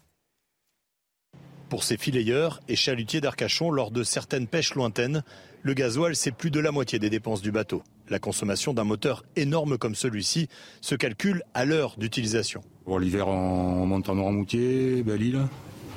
[1.69, 5.23] Pour ces fileyeurs et chalutiers d'Arcachon, lors de certaines pêches lointaines,
[5.64, 7.84] le gasoil, c'est plus de la moitié des dépenses du bateau.
[8.10, 10.49] La consommation d'un moteur énorme comme celui-ci
[10.81, 12.61] se calcule à l'heure d'utilisation.
[12.99, 15.48] L'hiver, on monte en Noirmoutier, Belle-Île.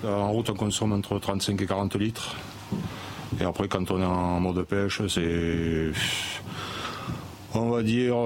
[0.05, 2.37] En route, on consomme entre 35 et 40 litres.
[3.41, 5.93] Et après, quand on est en mode pêche, c'est.
[7.55, 8.17] On va dire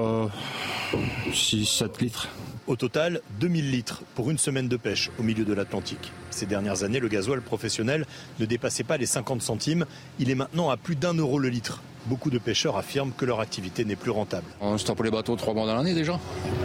[1.31, 2.27] 6-7 euh, litres.
[2.67, 6.11] Au total, 2000 litres pour une semaine de pêche au milieu de l'Atlantique.
[6.29, 8.05] Ces dernières années, le gasoil professionnel
[8.39, 9.85] ne dépassait pas les 50 centimes.
[10.19, 11.81] Il est maintenant à plus d'un euro le litre.
[12.05, 14.45] Beaucoup de pêcheurs affirment que leur activité n'est plus rentable.
[14.59, 16.19] On stoppe les bateaux trois mois dans l'année déjà.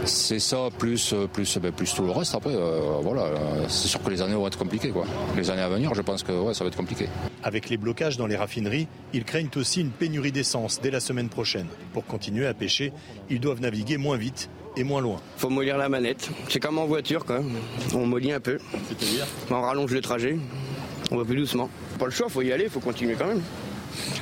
[0.05, 2.35] C'est ça, plus, plus, ben, plus tout le reste.
[2.35, 3.25] Après, euh, voilà,
[3.67, 4.89] c'est sûr que les années vont être compliquées.
[4.89, 5.05] Quoi.
[5.35, 7.07] Les années à venir, je pense que ouais, ça va être compliqué.
[7.43, 11.29] Avec les blocages dans les raffineries, ils craignent aussi une pénurie d'essence dès la semaine
[11.29, 11.67] prochaine.
[11.93, 12.93] Pour continuer à pêcher,
[13.29, 15.19] ils doivent naviguer moins vite et moins loin.
[15.37, 16.29] Faut mollir la manette.
[16.49, 17.41] C'est comme en voiture, quoi.
[17.93, 18.59] On mollit un peu.
[18.87, 20.37] C'est-à-dire On rallonge le trajet.
[21.11, 21.69] On va plus doucement.
[21.99, 23.41] Pas le choix, faut y aller, faut continuer quand même.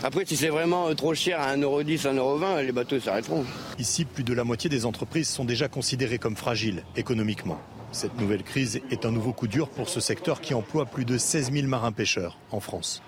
[0.03, 3.44] Après, si c'est vraiment trop cher à 1,10€, 1,20€, les bateaux s'arrêteront.
[3.77, 7.60] Ici, plus de la moitié des entreprises sont déjà considérées comme fragiles économiquement.
[7.91, 11.18] Cette nouvelle crise est un nouveau coup dur pour ce secteur qui emploie plus de
[11.18, 13.02] 16 000 marins-pêcheurs en France.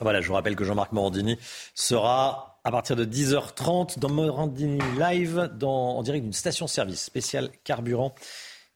[0.00, 1.38] Voilà, je vous rappelle que Jean-Marc Morandini
[1.74, 8.14] sera à partir de 10h30 dans Morandini Live en direct d'une station-service spéciale carburant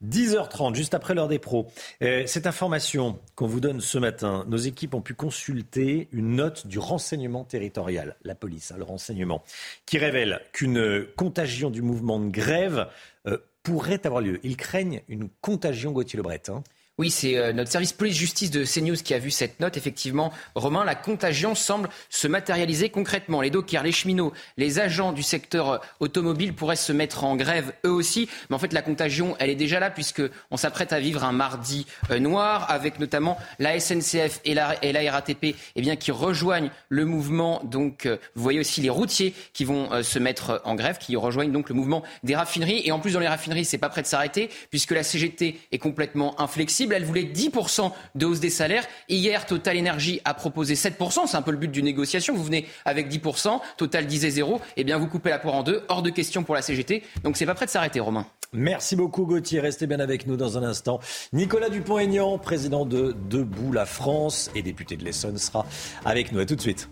[0.04, 1.68] 10h30, juste après l'heure des pros.
[2.00, 6.78] Cette information qu'on vous donne ce matin, nos équipes ont pu consulter une note du
[6.78, 9.42] renseignement territorial, la police, hein, le renseignement,
[9.86, 12.88] qui révèle qu'une contagion du mouvement de grève
[13.26, 14.38] euh, pourrait avoir lieu.
[14.42, 16.42] Ils craignent une contagion, Gauthier Lebret.
[16.48, 16.62] Hein.
[16.98, 19.76] Oui, c'est euh, notre service police-justice de CNews qui a vu cette note.
[19.76, 23.42] Effectivement, Romain, la contagion semble se matérialiser concrètement.
[23.42, 27.74] Les dockers, les cheminots, les agents du secteur euh, automobile pourraient se mettre en grève
[27.84, 28.30] eux aussi.
[28.48, 31.32] Mais en fait, la contagion, elle est déjà là puisque on s'apprête à vivre un
[31.32, 34.72] mardi euh, noir avec notamment la SNCF et la,
[35.12, 37.60] RATP eh qui rejoignent le mouvement.
[37.64, 41.68] Donc, vous voyez aussi les routiers qui vont se mettre en grève, qui rejoignent donc
[41.68, 42.80] le mouvement des raffineries.
[42.84, 45.78] Et en plus, dans les raffineries, c'est pas prêt de s'arrêter puisque la CGT est
[45.78, 46.85] complètement inflexible.
[46.92, 48.86] Elle voulait 10% de hausse des salaires.
[49.08, 51.26] Hier, Total Energy a proposé 7%.
[51.26, 52.34] C'est un peu le but d'une négociation.
[52.34, 54.60] Vous venez avec 10%, Total disait zéro.
[54.76, 55.84] Eh bien, vous coupez la poire en deux.
[55.88, 57.02] Hors de question pour la CGT.
[57.24, 58.26] Donc, c'est pas prêt de s'arrêter, Romain.
[58.52, 61.00] Merci beaucoup Gauthier, restez bien avec nous dans un instant.
[61.32, 65.66] Nicolas Dupont-Aignan, président de Debout la France et député de l'Essonne, sera
[66.04, 66.38] avec nous.
[66.38, 66.88] À tout de suite.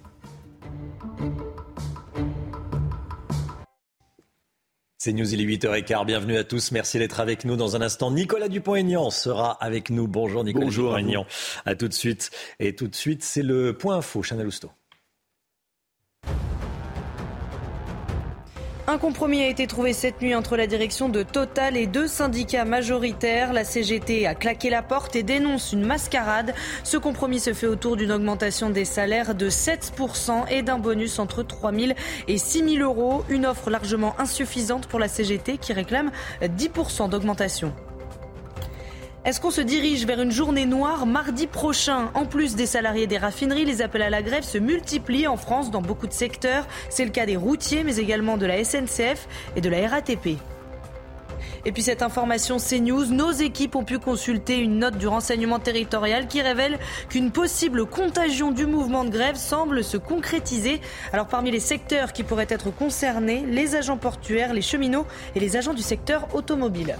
[5.04, 6.06] C'est News, il est 8h15.
[6.06, 6.72] Bienvenue à tous.
[6.72, 8.10] Merci d'être avec nous dans un instant.
[8.10, 10.08] Nicolas Dupont-Aignan sera avec nous.
[10.08, 11.26] Bonjour Nicolas Dupont-Aignan.
[11.66, 12.30] À, tout de suite.
[12.58, 14.22] Et tout de suite, c'est le point info.
[14.22, 14.70] Chanel Housteau.
[18.86, 22.66] Un compromis a été trouvé cette nuit entre la direction de Total et deux syndicats
[22.66, 23.54] majoritaires.
[23.54, 26.54] La CGT a claqué la porte et dénonce une mascarade.
[26.82, 31.42] Ce compromis se fait autour d'une augmentation des salaires de 7% et d'un bonus entre
[31.42, 31.92] 3 000
[32.28, 33.24] et 6 000 euros.
[33.30, 36.10] Une offre largement insuffisante pour la CGT qui réclame
[36.42, 37.72] 10% d'augmentation.
[39.24, 42.10] Est-ce qu'on se dirige vers une journée noire mardi prochain?
[42.12, 45.70] En plus des salariés des raffineries, les appels à la grève se multiplient en France
[45.70, 46.66] dans beaucoup de secteurs.
[46.90, 49.26] C'est le cas des routiers, mais également de la SNCF
[49.56, 50.36] et de la RATP.
[51.64, 56.28] Et puis cette information CNews, nos équipes ont pu consulter une note du renseignement territorial
[56.28, 56.78] qui révèle
[57.08, 60.82] qu'une possible contagion du mouvement de grève semble se concrétiser.
[61.14, 65.56] Alors parmi les secteurs qui pourraient être concernés, les agents portuaires, les cheminots et les
[65.56, 66.98] agents du secteur automobile.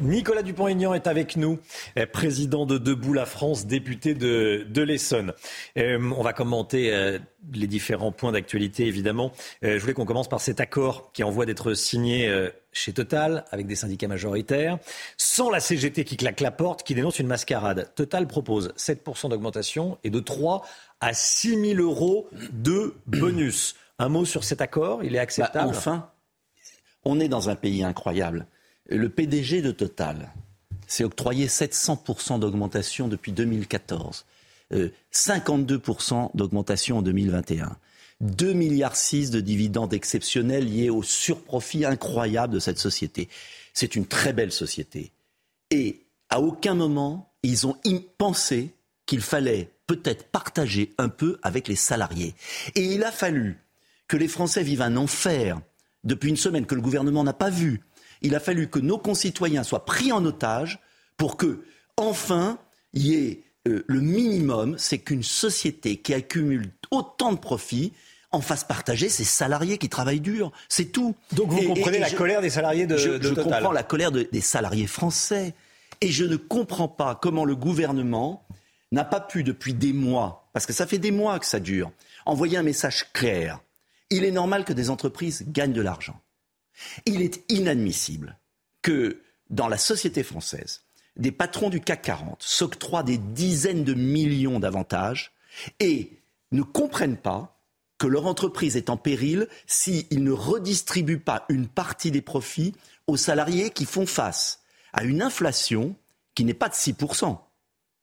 [0.00, 1.58] Nicolas Dupont-Aignan est avec nous,
[1.98, 5.32] euh, président de Debout la France, député de, l'Essonne.
[5.78, 7.18] Euh, on va commenter euh,
[7.52, 9.32] les différents points d'actualité, évidemment.
[9.62, 12.32] je voulais qu'on commence par cet accord qui envoie d'être signé
[12.72, 14.78] chez Total, avec des syndicats majoritaires,
[15.16, 17.92] sans la CGT qui claque la porte, qui dénonce une mascarade.
[17.94, 20.66] Total propose 7% d'augmentation et de 3
[21.00, 23.76] à 6 000 euros de bonus.
[23.98, 25.70] Un mot sur cet accord, il est acceptable?
[25.70, 26.10] Bah, Enfin,
[27.04, 28.46] on est dans un pays incroyable
[28.88, 30.32] le PDG de Total
[30.86, 34.24] s'est octroyé 700% d'augmentation depuis 2014,
[35.12, 37.76] 52% euh, d'augmentation en 2021.
[38.20, 43.28] 2 milliards 6 de dividendes exceptionnels liés au surprofit incroyable de cette société.
[43.72, 45.10] C'est une très belle société.
[45.70, 47.76] Et à aucun moment, ils ont
[48.16, 48.70] pensé
[49.06, 52.34] qu'il fallait peut-être partager un peu avec les salariés.
[52.74, 53.58] Et il a fallu
[54.08, 55.60] que les Français vivent un enfer
[56.04, 57.80] depuis une semaine que le gouvernement n'a pas vu,
[58.24, 60.80] il a fallu que nos concitoyens soient pris en otage
[61.16, 61.62] pour que,
[61.96, 62.58] enfin,
[62.92, 67.92] il y ait euh, le minimum, c'est qu'une société qui accumule autant de profits
[68.32, 70.50] en fasse partager ses salariés qui travaillent dur.
[70.68, 71.14] C'est tout.
[71.32, 74.88] Donc vous comprenez la colère des salariés de, je, je comprends la colère des salariés
[74.88, 75.54] français.
[76.00, 78.44] Et je ne comprends pas comment le gouvernement
[78.90, 81.92] n'a pas pu depuis des mois, parce que ça fait des mois que ça dure,
[82.26, 83.60] envoyer un message clair.
[84.10, 86.20] Il est normal que des entreprises gagnent de l'argent.
[87.06, 88.38] Il est inadmissible
[88.82, 89.20] que
[89.50, 90.82] dans la société française,
[91.16, 95.32] des patrons du CAC 40 s'octroient des dizaines de millions d'avantages
[95.80, 96.10] et
[96.52, 97.60] ne comprennent pas
[97.98, 102.74] que leur entreprise est en péril s'ils ne redistribuent pas une partie des profits
[103.06, 104.60] aux salariés qui font face
[104.92, 105.94] à une inflation
[106.34, 107.38] qui n'est pas de 6%,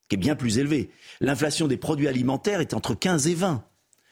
[0.08, 0.92] qui est bien plus élevée.
[1.20, 3.64] L'inflation des produits alimentaires est entre 15 et 20.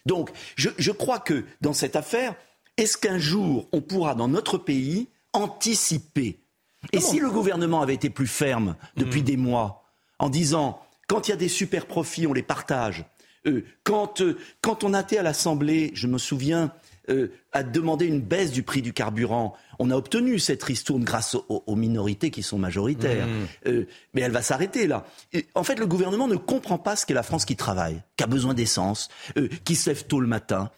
[0.05, 2.35] Donc je, je crois que dans cette affaire,
[2.79, 6.39] est-ce qu'un jour, on pourra, dans notre pays, anticiper
[6.93, 9.25] Et si le gouvernement avait été plus ferme depuis hmm.
[9.25, 9.83] des mois,
[10.17, 13.03] en disant, quand il y a des super profits, on les partage.
[13.47, 16.71] Euh, quand, euh, quand on a été à l'Assemblée, je me souviens,
[17.09, 19.55] euh, à demander une baisse du prix du carburant.
[19.79, 23.27] On a obtenu cette ristourne grâce aux, minorités qui sont majoritaires.
[23.27, 23.83] Hmm.
[24.13, 25.05] mais elle va s'arrêter là.
[25.55, 28.27] en fait, le gouvernement ne comprend pas ce qu'est la France qui travaille, qui a
[28.27, 29.09] besoin d'essence,
[29.63, 30.69] qui se lève tôt le matin.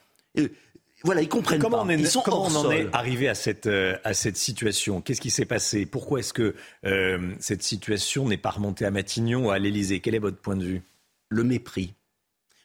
[1.04, 1.84] Voilà, ils comprennent comment pas.
[1.84, 5.02] On ils sont comment on en est arrivé à cette, euh, à cette situation?
[5.02, 5.86] Qu'est-ce qui s'est passé?
[5.86, 6.56] Pourquoi est-ce que
[6.86, 10.00] euh, cette situation n'est pas remontée à Matignon ou à l'Élysée?
[10.00, 10.82] Quel est votre point de vue?
[11.30, 11.94] Le mépris.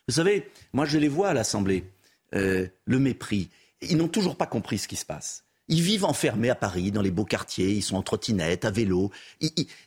[0.07, 1.83] Vous savez, moi je les vois à l'Assemblée.
[2.35, 3.49] Euh, le mépris.
[3.81, 5.43] Ils n'ont toujours pas compris ce qui se passe.
[5.69, 9.11] Ils vivent enfermés à Paris, dans les beaux quartiers, ils sont en trottinette, à vélo.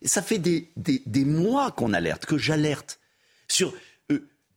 [0.03, 3.01] ça fait des, des, des mois qu'on alerte, que j'alerte
[3.49, 3.73] sur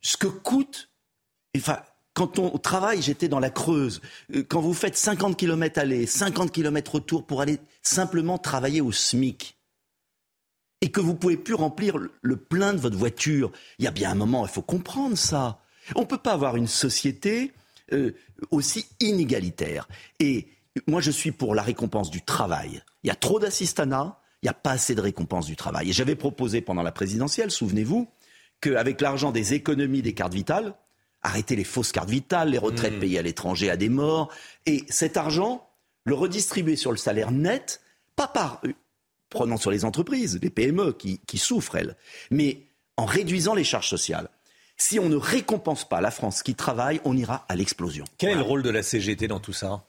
[0.02, 0.90] ce que coûte.
[1.56, 1.80] Enfin,
[2.14, 4.00] quand on travaille, j'étais dans la Creuse.
[4.34, 8.92] Euh, quand vous faites 50 km aller, 50 km retour pour aller simplement travailler au
[8.92, 9.56] SMIC,
[10.80, 14.10] et que vous pouvez plus remplir le plein de votre voiture, il y a bien
[14.10, 15.60] un moment, il faut comprendre ça.
[15.96, 17.52] On ne peut pas avoir une société
[17.92, 18.12] euh,
[18.50, 19.88] aussi inégalitaire.
[20.20, 20.48] Et
[20.86, 22.82] moi, je suis pour la récompense du travail.
[23.02, 25.88] Il y a trop d'assistanat, il n'y a pas assez de récompense du travail.
[25.88, 28.06] Et j'avais proposé pendant la présidentielle, souvenez-vous,
[28.60, 30.74] qu'avec l'argent des économies des cartes vitales,
[31.24, 33.00] arrêter les fausses cartes vitales, les retraites hmm.
[33.00, 34.32] payées à l'étranger à des morts,
[34.66, 35.68] et cet argent,
[36.04, 37.80] le redistribuer sur le salaire net,
[38.14, 38.72] pas par euh,
[39.30, 41.96] prenant sur les entreprises, les PME qui, qui souffrent, elles,
[42.30, 42.62] mais
[42.96, 44.28] en réduisant les charges sociales.
[44.76, 48.04] Si on ne récompense pas la France qui travaille, on ira à l'explosion.
[48.18, 49.84] Quel est le rôle de la CGT dans tout ça?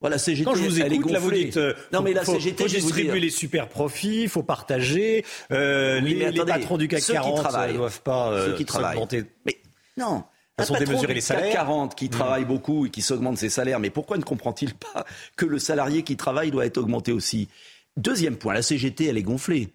[0.00, 2.64] Voilà, CGT, Quand je vous écoute, là, vous dites, euh, non, mais la faut, CGT,
[2.64, 5.24] faut distribuer les super profits, il faut partager.
[5.52, 8.98] Euh, les, patrons du CAC 40 ne doivent pas euh, ceux qui travaillent.
[9.46, 9.58] Mais
[9.96, 10.24] non.
[10.58, 11.44] Façon démesurer les salaires.
[11.44, 12.10] CAC 40 qui mmh.
[12.10, 15.06] travaille beaucoup et qui s'augmente ses salaires, mais pourquoi ne comprend-il pas
[15.36, 17.48] que le salarié qui travaille doit être augmenté aussi?
[17.96, 19.72] Deuxième point, la CGT, elle est gonflée.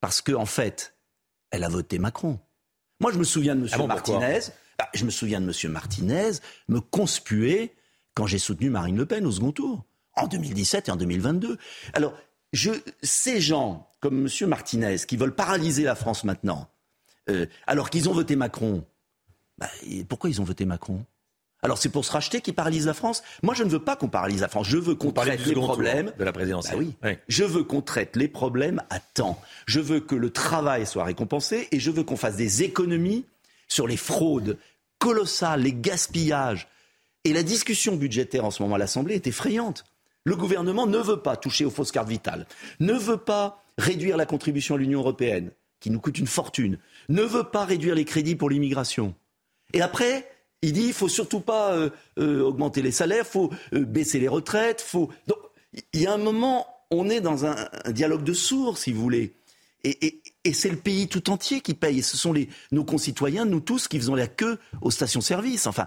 [0.00, 0.94] Parce qu'en en fait,
[1.50, 2.38] elle a voté Macron.
[3.00, 3.68] Moi, je me souviens de M.
[3.72, 4.40] Ah Martinez.
[4.78, 5.72] Bah, je me souviens de M.
[5.72, 6.32] Martinez
[6.68, 7.74] me conspuer
[8.14, 11.58] quand j'ai soutenu Marine Le Pen au second tour, en 2017 et en 2022.
[11.94, 12.14] Alors,
[12.52, 12.70] je,
[13.02, 14.48] ces gens comme M.
[14.48, 16.68] Martinez qui veulent paralyser la France maintenant,
[17.28, 18.84] euh, alors qu'ils ont voté Macron,
[19.58, 19.68] bah,
[20.08, 21.04] pourquoi ils ont voté Macron?
[21.62, 24.08] Alors c'est pour se racheter qu'ils paralysent la France Moi je ne veux pas qu'on
[24.08, 24.68] paralyse la France.
[24.68, 26.70] Je veux qu'on traite les problèmes de la présidence.
[26.70, 26.94] Bah oui.
[27.26, 29.40] Je veux qu'on traite les problèmes à temps.
[29.66, 33.26] Je veux que le travail soit récompensé et je veux qu'on fasse des économies
[33.66, 34.56] sur les fraudes
[34.98, 36.68] colossales, les gaspillages.
[37.24, 39.84] Et la discussion budgétaire en ce moment à l'Assemblée est effrayante.
[40.24, 42.46] Le gouvernement ne veut pas toucher aux fausses cartes vitales,
[42.80, 46.78] ne veut pas réduire la contribution à l'Union européenne, qui nous coûte une fortune,
[47.08, 49.14] ne veut pas réduire les crédits pour l'immigration.
[49.72, 50.28] Et après,
[50.62, 54.28] il dit il faut surtout pas euh, euh, augmenter les salaires, faut euh, baisser les
[54.28, 55.10] retraites, faut.
[55.26, 55.38] Donc,
[55.92, 59.00] il y a un moment, on est dans un, un dialogue de sourds, si vous
[59.00, 59.34] voulez.
[59.84, 61.98] Et, et, et c'est le pays tout entier qui paye.
[61.98, 65.66] Et ce sont les, nos concitoyens, nous tous, qui faisons la queue aux stations-service.
[65.66, 65.86] Enfin,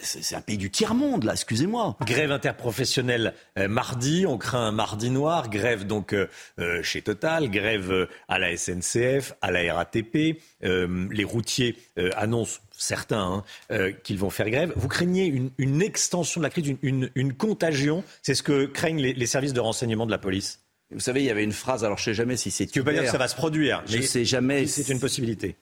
[0.00, 1.96] c'est un pays du tiers-monde, là, excusez-moi.
[2.06, 6.28] Grève interprofessionnelle euh, mardi, on craint un mardi noir, grève donc euh,
[6.58, 10.40] euh, chez Total, grève à la SNCF, à la RATP.
[10.62, 11.76] les routiers
[12.16, 14.72] annoncent, certains, hein, qu'ils vont faire grève.
[14.76, 18.04] Vous craignez une, une extension de la crise, une, une, une contagion?
[18.22, 20.60] C'est ce que craignent les, les, services de renseignement de la police
[20.90, 22.66] Vous savez, il y avait une phrase, alors je ne sais jamais si c'est...
[22.66, 24.66] Tu veux pas dire que ça va se produire Je ne sais jamais...
[24.66, 25.56] Si c'est une possibilité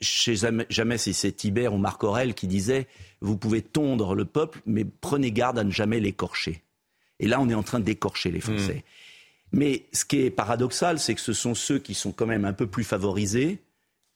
[0.00, 2.86] je sais jamais, jamais si c'est Tibère ou Marc Aurel qui disait
[3.20, 6.62] Vous pouvez tondre le peuple, mais prenez garde à ne jamais l'écorcher.
[7.18, 8.84] Et là, on est en train d'écorcher les Français.
[9.52, 9.58] Mmh.
[9.58, 12.52] Mais ce qui est paradoxal, c'est que ce sont ceux qui sont quand même un
[12.52, 13.58] peu plus favorisés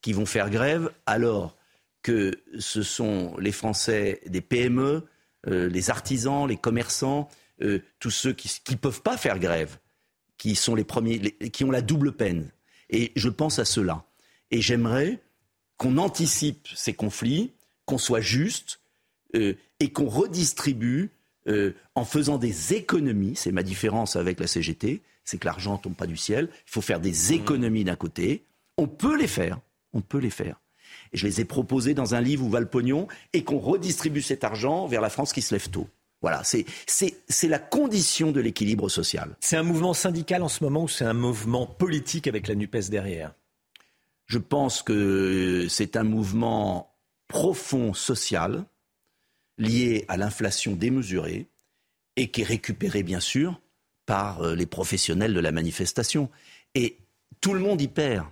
[0.02, 1.56] qui vont faire grève, alors
[2.02, 5.06] que ce sont les Français des PME,
[5.46, 7.28] euh, les artisans, les commerçants,
[7.62, 9.78] euh, tous ceux qui ne peuvent pas faire grève,
[10.36, 11.20] qui sont les premiers,
[11.52, 12.50] qui ont la double peine.
[12.88, 14.04] Et je pense à cela.
[14.50, 15.22] Et j'aimerais
[15.76, 17.52] qu'on anticipe ces conflits,
[17.84, 18.80] qu'on soit juste
[19.34, 21.10] euh, et qu'on redistribue
[21.96, 23.34] en faisant des économies.
[23.34, 26.48] C'est ma différence avec la CGT, c'est que l'argent ne tombe pas du ciel.
[26.52, 28.44] Il faut faire des économies d'un côté.
[28.76, 29.58] On peut les faire,
[29.92, 30.60] on peut les faire.
[31.12, 34.22] Et je les ai proposés dans un livre où va le pognon et qu'on redistribue
[34.22, 35.88] cet argent vers la France qui se lève tôt.
[36.22, 39.36] Voilà, c'est la condition de l'équilibre social.
[39.40, 42.90] C'est un mouvement syndical en ce moment ou c'est un mouvement politique avec la NUPES
[42.90, 43.34] derrière?
[44.26, 46.94] Je pense que c'est un mouvement
[47.26, 48.64] profond social
[49.56, 51.48] lié à l'inflation démesurée
[52.16, 53.60] et qui est récupéré bien sûr
[54.04, 56.28] par euh, les professionnels de la manifestation.
[56.74, 56.98] Et
[57.40, 58.26] tout le monde y perd.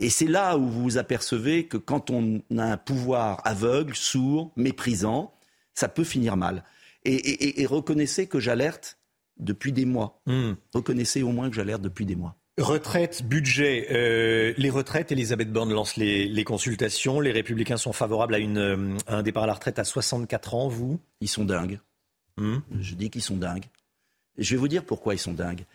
[0.00, 4.52] Et c'est là où vous vous apercevez que quand on a un pouvoir aveugle, sourd,
[4.56, 5.34] méprisant,
[5.74, 6.64] ça peut finir mal.
[7.04, 8.98] Et, et, et reconnaissez que j'alerte
[9.38, 10.20] depuis des mois.
[10.26, 10.52] Mmh.
[10.74, 12.36] Reconnaissez au moins que j'alerte depuis des mois.
[12.58, 17.20] Retraite, budget, euh, les retraites, Elisabeth Borne lance les, les, consultations.
[17.20, 20.54] Les républicains sont favorables à, une, euh, à, un départ à la retraite à 64
[20.54, 20.98] ans, vous?
[21.20, 21.78] Ils sont dingues.
[22.36, 23.66] Hum Je dis qu'ils sont dingues.
[24.38, 25.66] Je vais vous dire pourquoi ils sont dingues.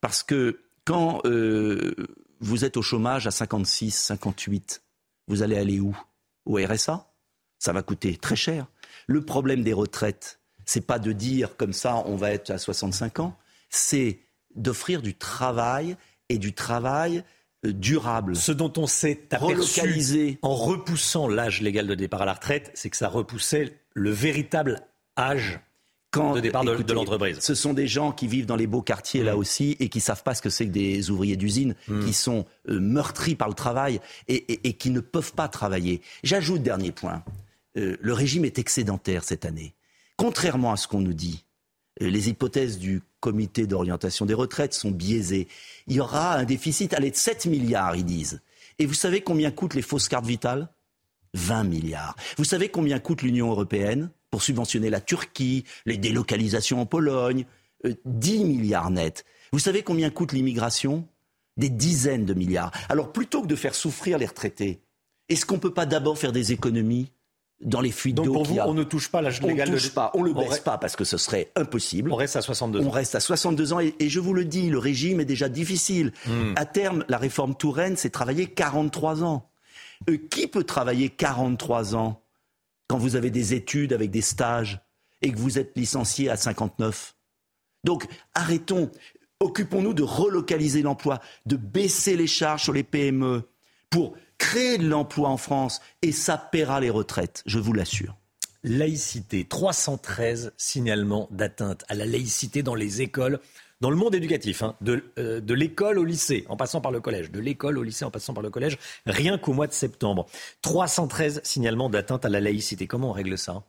[0.00, 1.94] Parce que quand euh,
[2.42, 4.82] vous êtes au chômage à 56, 58,
[5.28, 5.96] vous allez aller où?
[6.44, 7.08] Au RSA
[7.60, 8.66] Ça va coûter très cher.
[9.06, 13.20] Le problème des retraites, c'est pas de dire comme ça on va être à 65
[13.20, 13.38] ans,
[13.70, 14.18] c'est
[14.56, 15.96] d'offrir du travail
[16.28, 17.24] et du travail
[17.64, 18.34] euh, durable.
[18.34, 22.90] Ce dont on s'est aperçu en repoussant l'âge légal de départ à la retraite, c'est
[22.90, 24.80] que ça repoussait le véritable
[25.16, 25.60] âge
[26.12, 27.38] Quand, de départ de, l'entreprise.
[27.40, 29.26] Ce sont des gens qui vivent dans les beaux quartiers mmh.
[29.26, 32.04] là aussi et qui savent pas ce que c'est que des ouvriers d'usine, mmh.
[32.04, 33.98] qui sont euh, meurtris par le travail
[34.28, 36.02] et, et, et, qui ne peuvent pas travailler.
[36.22, 37.24] J'ajoute dernier point.
[37.78, 39.74] Euh, le régime est excédentaire cette année.
[40.16, 41.44] Contrairement à ce qu'on nous dit,
[42.02, 45.48] euh, les hypothèses du comité d'orientation des retraites sont biaisées.
[45.86, 48.40] Il y aura un déficit, allez, de 7 milliards, ils disent.
[48.78, 50.68] Et vous savez combien coûtent les fausses cartes vitales?
[51.34, 52.14] 20 milliards.
[52.36, 54.10] Vous savez combien coûte l'Union européenne?
[54.32, 57.44] Pour subventionner la Turquie, les délocalisations en Pologne
[57.84, 59.24] 10 euh, milliards nets.
[59.52, 61.06] Vous savez combien coûte l'immigration?
[61.58, 62.72] Des dizaines de milliards.
[62.88, 64.80] Alors plutôt que de faire souffrir les retraités,
[65.28, 67.12] est-ce qu'on ne peut pas d'abord faire des économies
[67.60, 68.24] dans les fuites d'eau.
[68.24, 70.32] Donc pour vous, on ne touche pas l'âge légal On ne touche pas, on le
[70.32, 72.10] baisse on pas parce que ce serait impossible.
[72.10, 72.84] On reste à 62 ans.
[72.86, 75.48] On reste à 62 ans et, et je vous le dis, le régime est déjà
[75.48, 76.12] difficile.
[76.26, 76.54] Mm.
[76.56, 79.48] À terme, la réforme Touraine, c'est travailler 43 ans.
[80.10, 82.21] Euh, qui peut travailler 43 ans
[82.92, 84.82] quand vous avez des études avec des stages
[85.22, 87.16] et que vous êtes licencié à 59
[87.84, 88.90] Donc arrêtons,
[89.40, 93.48] occupons-nous de relocaliser l'emploi, de baisser les charges sur les PME
[93.88, 98.18] pour créer de l'emploi en France et ça paiera les retraites, je vous l'assure.
[98.62, 103.40] Laïcité, 313 signalements d'atteinte à la laïcité dans les écoles,
[103.82, 107.00] dans le monde éducatif, hein, de, euh, de l'école au lycée, en passant par le
[107.00, 110.26] collège, de l'école au lycée, en passant par le collège, rien qu'au mois de septembre.
[110.62, 112.86] 313 signalements d'atteinte à la laïcité.
[112.86, 113.64] Comment on règle ça?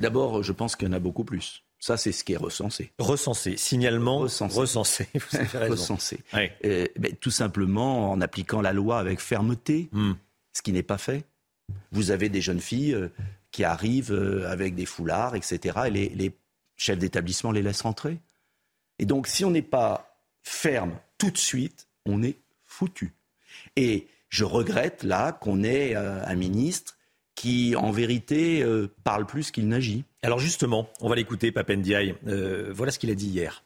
[0.00, 1.62] D'abord, je pense qu'il y en a beaucoup plus.
[1.78, 2.90] Ça, c'est ce qui est recensé.
[2.98, 4.58] Recensé, signalement recensé.
[4.58, 5.08] recensé.
[5.14, 5.70] Vous avez raison.
[5.70, 6.18] recensé.
[6.32, 6.52] Ouais.
[6.64, 10.14] Euh, ben, tout simplement en appliquant la loi avec fermeté, mm.
[10.52, 11.24] ce qui n'est pas fait.
[11.92, 13.08] Vous avez des jeunes filles euh,
[13.52, 15.78] qui arrivent euh, avec des foulards, etc.
[15.86, 16.32] Et les, les
[16.76, 18.18] chefs d'établissement les laissent rentrer.
[18.98, 23.14] Et donc, si on n'est pas ferme tout de suite, on est foutu.
[23.76, 26.96] Et je regrette là qu'on ait euh, un ministre
[27.34, 30.04] qui, en vérité, euh, parle plus qu'il n'agit.
[30.22, 32.14] Alors justement, on va l'écouter, Papendiaï.
[32.26, 33.64] Euh, voilà ce qu'il a dit hier.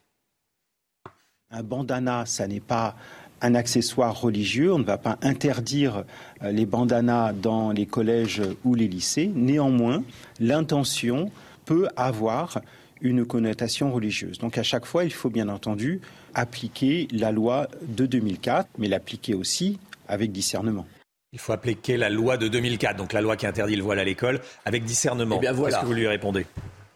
[1.51, 2.97] Un bandana, ça n'est pas
[3.41, 4.73] un accessoire religieux.
[4.73, 6.05] On ne va pas interdire
[6.43, 9.31] les bandanas dans les collèges ou les lycées.
[9.35, 10.03] Néanmoins,
[10.41, 11.31] l'intention
[11.65, 12.61] peut avoir
[13.01, 14.39] une connotation religieuse.
[14.39, 16.01] Donc à chaque fois, il faut bien entendu
[16.35, 20.87] appliquer la loi de 2004, mais l'appliquer aussi avec discernement.
[21.33, 24.05] Il faut appliquer la loi de 2004, donc la loi qui interdit le voile à
[24.05, 25.37] l'école, avec discernement.
[25.37, 25.77] Eh bien voilà.
[25.77, 26.47] Qu'est-ce que vous lui répondez?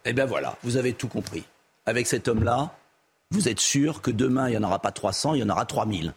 [0.05, 1.45] Eh bien voilà, vous avez tout compris.
[1.85, 2.75] Avec cet homme-là,
[3.31, 5.65] vous êtes sûr que demain, il n'y en aura pas 300, il y en aura
[5.67, 6.13] 3000.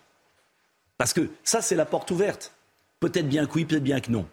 [0.97, 2.53] Parce que ça, c'est la porte ouverte.
[2.99, 4.25] Peut-être bien que oui, peut-être bien que non.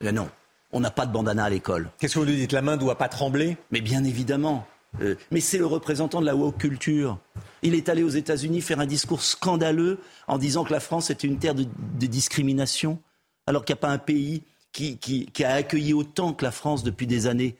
[0.00, 0.28] Mais non,
[0.72, 1.90] on n'a pas de bandana à l'école.
[1.98, 2.52] Qu'est-ce que vous lui dites?
[2.52, 3.56] La main ne doit pas trembler?
[3.70, 4.66] Mais bien évidemment.
[5.00, 7.18] Euh, mais c'est le représentant de la woke culture.
[7.62, 9.98] Il est allé aux États-Unis faire un discours scandaleux
[10.28, 11.66] en disant que la France était une terre de,
[12.06, 13.00] discrimination,
[13.46, 14.42] alors qu'il n'y a pas un pays
[14.72, 14.98] qui,
[15.44, 17.56] a accueilli autant que la France depuis des années.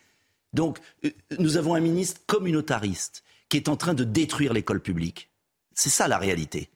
[0.52, 5.31] Donc, euh, nous avons un ministre communautariste qui est en train de détruire l'école publique.
[5.74, 6.70] C'est ça la réalité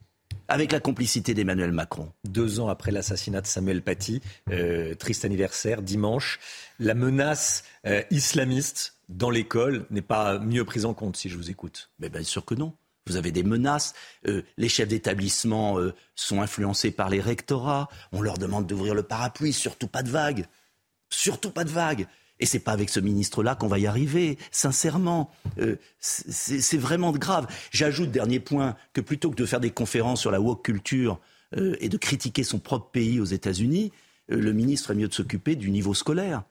[0.51, 2.11] avec la complicité d'Emmanuel Macron.
[2.23, 4.19] Deux ans après l'assassinat de Samuel Paty,
[4.49, 6.39] euh, triste anniversaire, dimanche,
[6.79, 7.63] la menace
[8.09, 11.89] islamiste dans l'école n'est pas mieux prise en compte, si je vous écoute.
[11.99, 12.73] Mais bien sûr que non.
[13.07, 13.95] Vous avez des menaces.
[14.27, 17.89] Euh, les chefs d'établissement euh, sont influencés par les rectorats.
[18.11, 19.51] On leur demande d'ouvrir le parapluie.
[19.51, 20.45] Surtout pas de vagues.
[21.09, 22.05] Surtout pas de vagues.
[22.39, 25.31] Et c'est pas avec ce ministre-là qu'on va y arriver, sincèrement.
[25.57, 27.47] Euh, c'est vraiment grave.
[27.71, 31.19] J'ajoute, dernier point, que plutôt que de faire des conférences sur la woke culture
[31.57, 33.91] et de critiquer son propre pays aux États-Unis,
[34.29, 36.43] le ministre est mieux de s'occuper du niveau scolaire.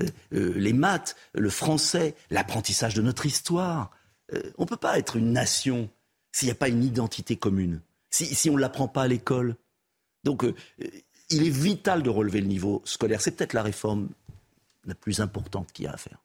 [0.00, 3.90] Euh, euh, les maths, le français, l'apprentissage de notre histoire.
[4.32, 5.88] Euh, on ne peut pas être une nation
[6.32, 7.80] s'il n'y a pas une identité commune,
[8.10, 9.56] si, on ne l'apprend pas à l'école.
[10.24, 10.44] Donc,
[11.30, 13.20] il est vital de relever le niveau scolaire.
[13.20, 14.08] C'est peut-être la réforme
[14.84, 16.18] la plus importante qu'il y a à faire.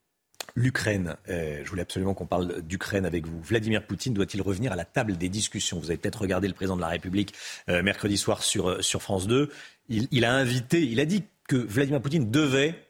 [0.55, 3.41] L'Ukraine, je voulais absolument qu'on parle d'Ukraine avec vous.
[3.41, 5.79] Vladimir Poutine doit-il revenir à la table des discussions?
[5.79, 7.33] Vous avez peut-être regardé le président de la République
[7.67, 9.49] mercredi soir sur, France 2.
[9.87, 12.82] Il, il, a invité, il a dit que Vladimir Poutine devait,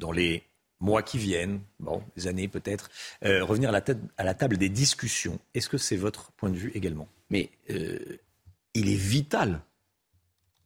[0.00, 0.42] dans les
[0.80, 2.90] mois qui viennent, bon, des années peut-être,
[3.24, 5.38] euh, revenir à la, table des discussions.
[5.54, 7.06] Est-ce que c'est votre point de vue également?
[7.28, 9.60] Mais il est vital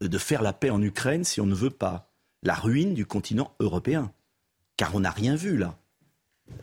[0.01, 2.11] de faire la paix en Ukraine si on ne veut pas
[2.43, 4.13] la ruine du continent européen
[4.77, 5.79] car on n'a rien vu là,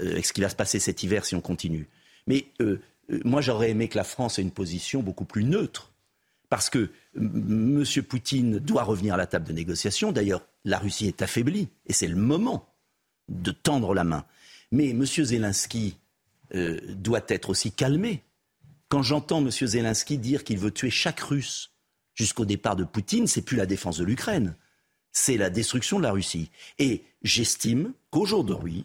[0.02, 1.88] euh, avec ce qui va se passer cet hiver si on continue.
[2.28, 2.82] Mais euh,
[3.12, 5.91] euh, moi, j'aurais aimé que la France ait une position beaucoup plus neutre,
[6.52, 7.86] parce que M.
[8.10, 10.12] Poutine doit revenir à la table de négociation.
[10.12, 12.68] D'ailleurs, la Russie est affaiblie, et c'est le moment
[13.30, 14.26] de tendre la main.
[14.70, 15.06] Mais M.
[15.06, 15.96] Zelensky
[16.54, 18.22] euh, doit être aussi calmé.
[18.90, 19.50] Quand j'entends M.
[19.50, 21.72] Zelensky dire qu'il veut tuer chaque Russe
[22.16, 24.54] jusqu'au départ de Poutine, c'est plus la défense de l'Ukraine,
[25.14, 26.52] c'est la destruction de la Russie.
[26.80, 28.84] Et j'estime qu'aujourd'hui,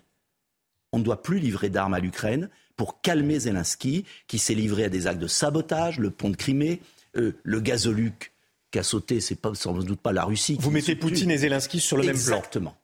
[0.93, 4.89] on ne doit plus livrer d'armes à l'Ukraine pour calmer Zelensky, qui s'est livré à
[4.89, 6.81] des actes de sabotage, le pont de Crimée,
[7.17, 8.33] euh, le gazoduc
[8.71, 10.57] qui a sauté, c'est pas sans doute pas la Russie.
[10.61, 12.17] Vous mettez Poutine et Zelensky sur le Exactement.
[12.21, 12.39] même plan.
[12.39, 12.77] Exactement.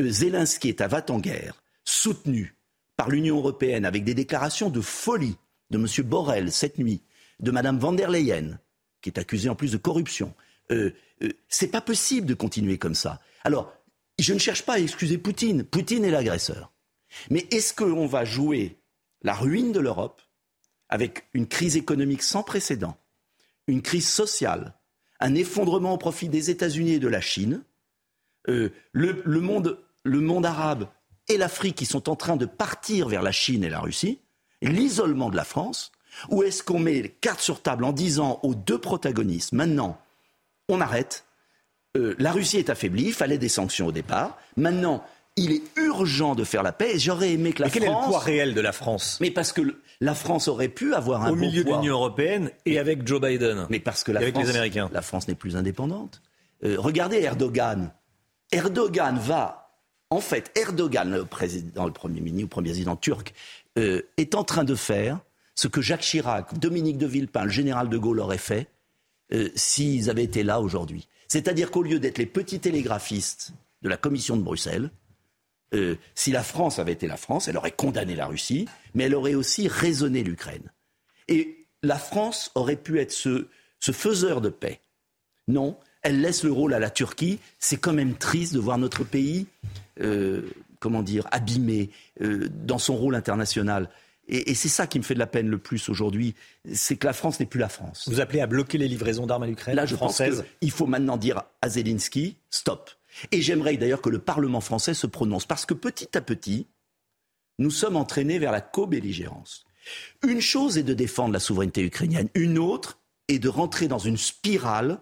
[0.00, 2.56] Euh, Zelensky est à va en guerre, soutenu
[2.96, 5.36] par l'Union européenne avec des déclarations de folie
[5.70, 5.86] de M.
[6.06, 7.02] Borrell cette nuit,
[7.40, 8.58] de Mme van der Leyen,
[9.00, 10.34] qui est accusée en plus de corruption.
[10.70, 10.92] Euh,
[11.48, 13.20] c'est pas possible de continuer comme ça.
[13.44, 13.72] Alors,
[14.18, 15.64] je ne cherche pas à excuser Poutine.
[15.64, 16.72] Poutine est l'agresseur.
[17.30, 18.78] Mais est-ce qu'on va jouer
[19.22, 20.22] la ruine de l'Europe
[20.88, 22.96] avec une crise économique sans précédent,
[23.66, 24.74] une crise sociale,
[25.20, 27.64] un effondrement au profit des États-Unis et de la Chine,
[28.48, 30.88] euh, le, monde arabe
[31.28, 34.20] et l'Afrique qui sont en train de partir vers la Chine et la Russie,
[34.62, 35.92] l'isolement de la France,
[36.28, 39.98] ou est-ce qu'on met les cartes sur table en disant aux deux protagonistes, maintenant,
[40.68, 41.24] on arrête,
[41.96, 45.04] euh, la Russie est affaiblie, il fallait des sanctions au départ, maintenant,
[45.36, 46.98] il est urgent de faire la paix.
[46.98, 47.96] J'aurais aimé que la Mais quel France.
[47.96, 49.18] est le poids réel de la France?
[49.20, 49.62] Mais parce que
[50.00, 53.20] la France aurait pu avoir un Au bon milieu de l'Union européenne et avec Joe
[53.20, 53.66] Biden.
[53.70, 54.90] Mais parce que la avec France, les Américains.
[54.92, 56.20] la France n'est plus indépendante.
[56.64, 57.92] Euh, regardez Erdogan.
[58.50, 59.78] Erdogan va,
[60.10, 63.32] en fait, Erdogan, le président, le premier ministre, le premier président turc,
[63.78, 65.20] euh, est en train de faire
[65.54, 68.68] ce que Jacques Chirac, Dominique de Villepin, le général de Gaulle auraient fait
[69.32, 71.08] euh, s'ils avaient été là aujourd'hui.
[71.28, 74.90] C'est-à-dire qu'au lieu d'être les petits télégraphistes de la Commission de Bruxelles,
[75.74, 79.14] euh, si la France avait été la France, elle aurait condamné la Russie, mais elle
[79.14, 80.70] aurait aussi raisonné l'Ukraine.
[81.28, 83.48] Et la France aurait pu être ce,
[83.80, 84.80] ce faiseur de paix.
[85.48, 87.38] Non, elle laisse le rôle à la Turquie.
[87.58, 89.46] C'est quand même triste de voir notre pays,
[90.00, 90.42] euh,
[90.78, 91.90] comment dire, abîmé
[92.20, 93.88] euh, dans son rôle international.
[94.28, 96.34] Et, et c'est ça qui me fait de la peine le plus aujourd'hui,
[96.72, 98.08] c'est que la France n'est plus la France.
[98.08, 100.86] Vous appelez à bloquer les livraisons d'armes à l'Ukraine Là, je française pense qu'il faut
[100.86, 102.90] maintenant dire à Zelensky, stop.
[103.30, 106.66] Et j'aimerais d'ailleurs que le Parlement français se prononce, parce que petit à petit,
[107.58, 109.64] nous sommes entraînés vers la co-belligérance.
[110.26, 112.98] Une chose est de défendre la souveraineté ukrainienne, une autre
[113.28, 115.00] est de rentrer dans une spirale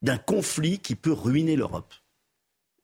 [0.00, 1.94] d'un conflit qui peut ruiner l'Europe.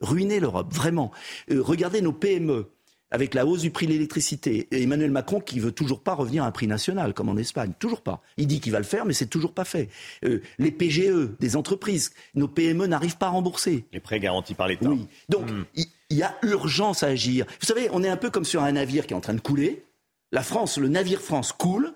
[0.01, 1.11] Ruiner l'Europe, vraiment.
[1.51, 2.71] Euh, regardez nos PME
[3.11, 6.45] avec la hausse du prix de l'électricité, et Emmanuel Macron qui veut toujours pas revenir
[6.45, 8.23] à un prix national, comme en Espagne, toujours pas.
[8.37, 9.89] Il dit qu'il va le faire, mais c'est toujours pas fait.
[10.25, 13.85] Euh, les PGE des entreprises, nos PME n'arrivent pas à rembourser.
[13.93, 14.89] Les prêts garantis par l'État.
[14.89, 15.07] Oui.
[15.29, 15.65] Donc, Hmm.
[15.75, 17.45] il il y a urgence à agir.
[17.61, 19.41] Vous savez, on est un peu comme sur un navire qui est en train de
[19.41, 19.85] couler.
[20.33, 21.93] La France, le navire France coule,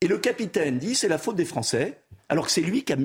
[0.00, 2.00] et le capitaine dit c'est la faute des Français,
[2.30, 2.96] alors que c'est lui qui a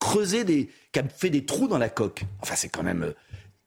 [0.00, 2.24] creusé des, qui a fait des trous dans la coque.
[2.40, 3.12] Enfin, c'est quand même.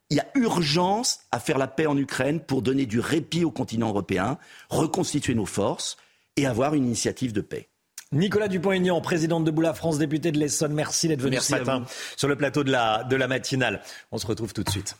[0.09, 3.51] Il y a urgence à faire la paix en Ukraine pour donner du répit au
[3.51, 4.37] continent européen,
[4.69, 5.97] reconstituer nos forces
[6.37, 7.69] et avoir une initiative de paix.
[8.11, 11.57] Nicolas Dupont-Aignan, président de Debout la France, député de l'Essonne, merci d'être venu Merci ce
[11.57, 13.81] matin sur le plateau de la, de la matinale.
[14.11, 14.95] On se retrouve tout de suite.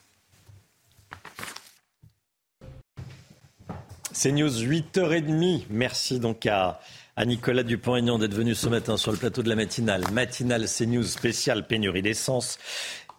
[4.11, 5.65] C'est News 8h30.
[5.69, 6.80] Merci donc à,
[7.15, 10.03] à Nicolas Dupont-Aignan d'être venu ce matin sur le plateau de la matinale.
[10.11, 12.57] Matinale CNews spéciale pénurie d'essence,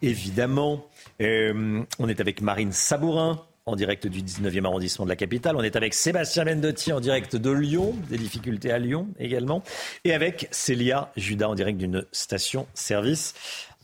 [0.03, 0.85] évidemment.
[1.21, 5.57] Euh, on est avec Marine Sabourin en direct du 19e arrondissement de la capitale.
[5.57, 9.63] On est avec Sébastien Mendotti en direct de Lyon, des difficultés à Lyon également.
[10.05, 13.35] Et avec Célia Judas en direct d'une station-service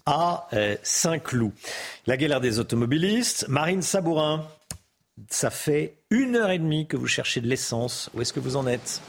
[0.06, 1.52] à euh, Saint-Cloud.
[2.06, 3.46] La galère des automobilistes.
[3.48, 4.46] Marine Sabourin,
[5.30, 8.08] ça fait une heure et demie que vous cherchez de l'essence.
[8.14, 9.00] Où est-ce que vous en êtes?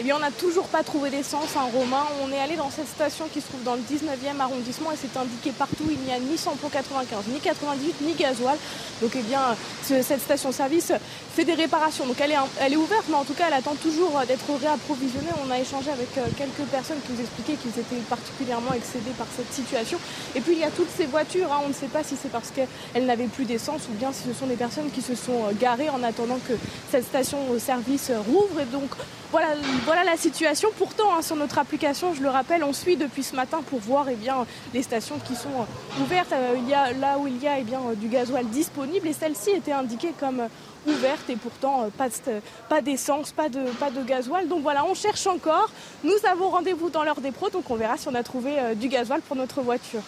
[0.00, 2.06] Eh bien, on n'a toujours pas trouvé d'essence, un Romain.
[2.24, 5.14] On est allé dans cette station qui se trouve dans le 19e arrondissement et c'est
[5.18, 5.84] indiqué partout.
[5.90, 8.56] Il n'y a ni samplon 95, ni 98, ni gasoil.
[9.02, 9.40] Donc, eh bien,
[9.86, 10.92] ce- cette station-service
[11.36, 12.06] fait des réparations.
[12.06, 15.28] Donc, elle est, elle est ouverte, mais en tout cas, elle attend toujours d'être réapprovisionnée.
[15.46, 19.26] On a échangé avec euh, quelques personnes qui nous expliquaient qu'ils étaient particulièrement excédés par
[19.36, 19.98] cette situation.
[20.34, 21.52] Et puis, il y a toutes ces voitures.
[21.52, 21.60] hein.
[21.66, 24.32] On ne sait pas si c'est parce qu'elles n'avaient plus d'essence ou bien si ce
[24.32, 26.54] sont des personnes qui se sont euh, garées en attendant que
[26.90, 28.60] cette station-service euh, rouvre.
[28.60, 28.88] Et donc,
[29.30, 30.68] voilà, la situation.
[30.76, 34.08] Pourtant, hein, sur notre application, je le rappelle, on suit depuis ce matin pour voir
[34.08, 36.32] eh bien, les stations qui sont euh, ouvertes.
[36.32, 39.06] Euh, il y a, là où il y a eh bien, euh, du gasoil disponible
[39.06, 40.42] et celle-ci était indiquée comme
[40.86, 44.48] ouverte et pourtant pas, de- pas d'essence, pas de, pas gasoil.
[44.48, 45.70] Donc voilà, on cherche encore.
[46.02, 48.88] Nous avons rendez-vous dans l'heure des pros, donc on verra si on a trouvé du
[48.88, 50.02] gasoil pour notre voiture.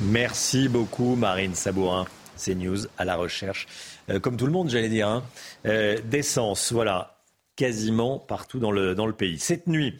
[0.00, 2.06] Merci beaucoup, Marine Sabourin.
[2.36, 3.66] C'est News à la recherche,
[4.22, 5.22] comme tout le monde, j'allais dire, hein,
[6.04, 6.72] d'essence.
[6.72, 7.14] Voilà,
[7.56, 9.38] quasiment partout dans le, pays.
[9.38, 9.94] Cette nuit,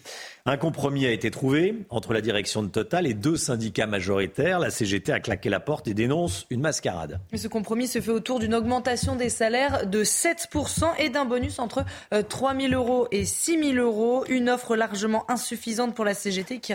[0.47, 4.59] un compromis a été trouvé entre la direction de Total et deux syndicats majoritaires.
[4.59, 7.21] La CGT a claqué la porte et dénonce une mascarade.
[7.35, 11.85] Ce compromis se fait autour d'une augmentation des salaires de 7% et d'un bonus entre
[12.15, 14.25] euh, 3 000 euros et 6 000 euros.
[14.29, 16.73] Une offre largement insuffisante pour la CGT qui,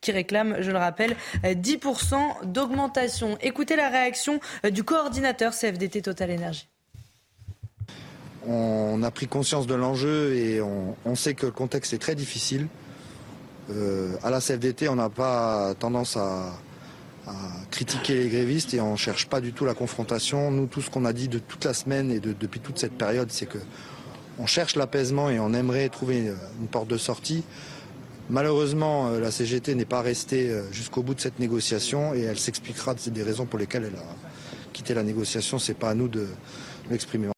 [0.00, 3.38] qui réclame, je le rappelle, euh, 10% d'augmentation.
[3.40, 6.68] Écoutez la réaction euh, du coordinateur CFDT Total Énergie.
[8.46, 12.68] On a pris conscience de l'enjeu et on, sait que le contexte est très difficile.
[13.70, 16.52] Euh, à la CFDT, on n'a pas tendance à,
[17.70, 20.50] critiquer les grévistes et on ne cherche pas du tout la confrontation.
[20.50, 22.94] Nous, tout ce qu'on a dit de toute la semaine et de- depuis toute cette
[22.96, 23.58] période, c'est que
[24.38, 27.44] on cherche l'apaisement et on aimerait trouver une porte de sortie.
[28.30, 32.38] Malheureusement, euh, la CGT n'est pas restée euh, jusqu'au bout de cette négociation et elle
[32.38, 34.04] s'expliquera de- des raisons pour lesquelles elle a
[34.72, 35.58] quitté la négociation.
[35.58, 36.26] C'est pas à nous de
[36.90, 37.28] l'exprimer.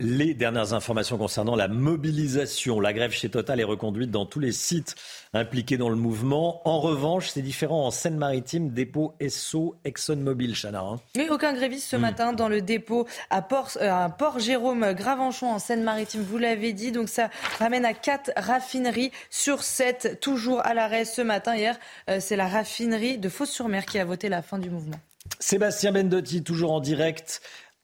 [0.00, 2.80] Les dernières informations concernant la mobilisation.
[2.80, 4.96] La grève chez Total est reconduite dans tous les sites
[5.32, 6.68] impliqués dans le mouvement.
[6.68, 10.80] En revanche, c'est différent en Seine-Maritime, dépôt Esso, ExxonMobil, Chana.
[10.80, 11.00] hein.
[11.16, 15.60] Mais aucun gréviste ce matin dans le dépôt à Port, euh, Port Jérôme Gravenchon en
[15.60, 16.90] Seine-Maritime, vous l'avez dit.
[16.90, 17.30] Donc ça
[17.60, 21.54] ramène à quatre raffineries sur sept, toujours à l'arrêt ce matin.
[21.54, 21.78] Hier,
[22.10, 24.98] euh, c'est la raffinerie de Fos-sur-Mer qui a voté la fin du mouvement.
[25.40, 27.40] Sébastien Bendotti, toujours en direct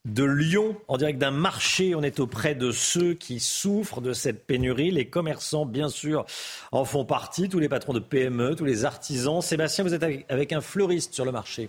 [0.06, 1.94] de Lyon, en direct d'un marché.
[1.94, 4.90] On est auprès de ceux qui souffrent de cette pénurie.
[4.90, 6.24] Les commerçants, bien sûr,
[6.72, 7.48] en font partie.
[7.48, 9.42] Tous les patrons de PME, tous les artisans.
[9.42, 11.68] Sébastien, vous êtes avec, un fleuriste sur le marché.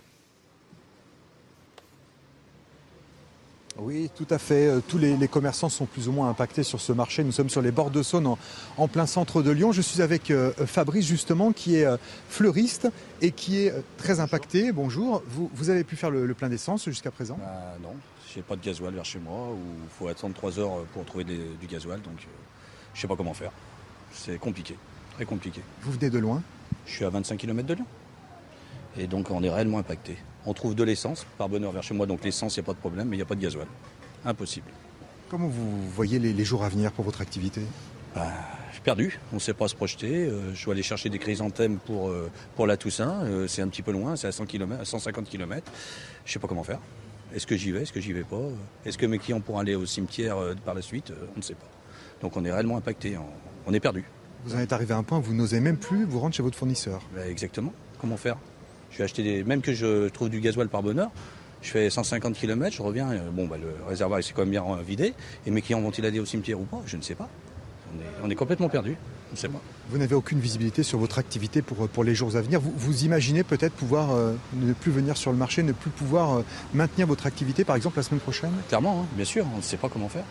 [3.77, 4.67] Oui, tout à fait.
[4.67, 7.23] Euh, Tous les, les commerçants sont plus ou moins impactés sur ce marché.
[7.23, 8.37] Nous sommes sur les bords de Saône, en,
[8.77, 9.71] en plein centre de Lyon.
[9.71, 11.97] Je suis avec euh, Fabrice, justement, qui est euh,
[12.29, 12.89] fleuriste
[13.21, 14.71] et qui est euh, très impacté.
[14.71, 15.23] Bonjour.
[15.27, 17.37] Vous, vous avez pu faire le, le plein d'essence jusqu'à présent?
[17.39, 17.93] Bah, non,
[18.33, 21.23] j'ai pas de gasoil vers chez moi, ou il faut attendre 3 heures pour trouver
[21.23, 22.27] des- du gasoil, donc euh,
[22.93, 23.51] je sais pas comment faire.
[24.13, 24.75] C'est compliqué,
[25.15, 25.61] très compliqué.
[25.81, 26.41] Vous venez de loin?
[26.85, 27.85] Je suis à 25 km de Lyon.
[28.97, 30.17] Et donc on est réellement impacté.
[30.45, 32.73] On trouve de l'essence par bonheur vers chez moi, donc l'essence, il n'y a pas
[32.73, 33.67] de problème, mais il n'y a pas de gasoil.
[34.25, 34.67] Impossible.
[35.29, 37.61] Comment vous voyez les, les jours à venir pour votre activité?
[38.15, 38.27] Bah,
[38.69, 40.25] je suis perdu, on ne sait pas se projeter.
[40.25, 43.21] Euh, je dois aller chercher des chrysanthèmes pour, euh, pour la Toussaint.
[43.23, 45.71] Euh, c'est un petit peu loin, c'est à, 100 km, à 150 km.
[46.25, 46.79] Je sais pas comment faire.
[47.33, 48.41] Est-ce que j'y vais Est-ce que j'y vais pas?
[48.85, 51.13] Est-ce que mes clients pourront aller au cimetière euh, par la suite?
[51.35, 51.67] On ne sait pas.
[52.21, 53.17] Donc on est réellement impacté,
[53.65, 54.03] on, est perdu.
[54.45, 56.43] Vous en êtes arrivé à un point où vous n'osez même plus vous rendre chez
[56.43, 57.01] votre fournisseur.
[57.15, 57.73] Ben, exactement.
[57.99, 58.37] Comment faire?
[58.91, 59.43] Je vais acheter des...
[59.43, 61.09] Même que je trouve du gasoil par bonheur,
[61.61, 64.63] je fais 150 km, je reviens, euh, bon, bah, le réservoir s'est quand même bien
[64.85, 65.13] vidé,
[65.45, 66.81] et mes clients vont-ils aller au cimetière ou pas?
[66.85, 67.29] Je ne sais pas.
[68.23, 68.95] On est, complètement perdu.
[69.31, 69.61] Ne pas.
[69.89, 72.59] Vous n'avez aucune visibilité sur votre activité pour, pour les jours à venir.
[72.59, 76.37] Vous, vous imaginez peut-être pouvoir euh, ne plus venir sur le marché, ne plus pouvoir
[76.37, 78.51] euh, maintenir votre activité, par exemple, la semaine prochaine?
[78.67, 80.25] Clairement, hein, bien sûr, on ne sait pas comment faire.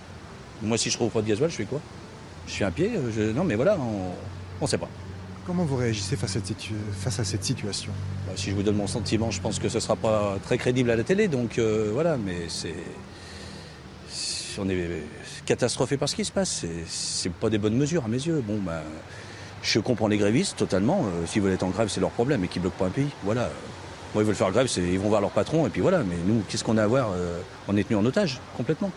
[0.62, 1.80] Moi, si je trouve pas de gasoil, je fais quoi?
[2.46, 2.90] Je suis un pied
[3.34, 4.88] Non, mais voilà, on ne sait pas.
[5.46, 7.92] Comment vous réagissez face à cette, face à cette situation?
[8.26, 10.58] Bah, Si je vous donne mon sentiment, je pense que ce ne sera pas très
[10.58, 11.28] crédible à la télé.
[11.28, 12.74] Donc euh, voilà, mais c'est.
[14.58, 15.02] On est
[15.50, 16.64] catastrophé par ce qui se passe.
[16.86, 18.40] C'est pas des bonnes mesures à mes yeux.
[18.46, 18.82] Bon, bah,
[19.64, 21.04] je comprends les grévistes totalement.
[21.04, 23.08] Euh, s'ils veulent être en grève, c'est leur problème et qu'ils bloquent pas un pays.
[23.24, 23.50] Voilà.
[24.14, 26.04] Moi, ils veulent faire grève, ils vont voir leur patron et puis voilà.
[26.04, 28.92] Mais nous, qu'est-ce qu'on a à voir euh, On est tenu en otage complètement.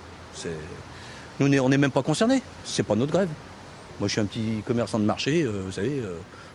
[1.40, 2.44] Nous, on n'est même pas concernés.
[2.64, 3.30] C'est pas notre grève.
[4.00, 6.04] Moi, je suis un petit commerçant de marché, vous savez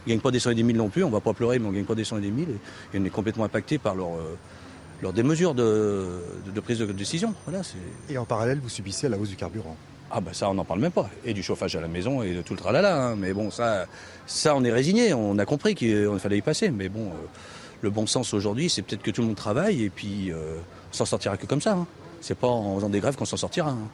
[0.07, 1.66] ne gagnent pas des cent et des mille non plus, on va pas pleurer, mais
[1.66, 2.49] on ne gagne pas des cent et des mille,
[2.95, 4.09] et, on est complètement impacté par leur,
[5.05, 6.20] euh, des mesures de,
[6.62, 7.35] prise de décision.
[7.47, 7.62] Voilà,
[8.09, 9.77] et en parallèle, vous subissez la hausse du carburant
[10.11, 11.11] ah ben ça on n'en parle même pas.
[11.25, 12.97] Et du chauffage à la maison et de tout le tralala.
[12.97, 13.16] Hein.
[13.16, 13.85] Mais bon ça,
[14.27, 16.70] ça on est résigné, on a compris qu'il fallait y passer.
[16.70, 17.27] Mais bon, euh,
[17.83, 20.57] le bon sens aujourd'hui c'est peut-être que tout le monde travaille et puis euh,
[20.91, 21.75] on s'en sortira que comme ça.
[21.75, 21.87] Hein.
[22.23, 23.70] C'est pas en faisant des grèves qu'on s'en sortira.
[23.70, 23.89] Hein.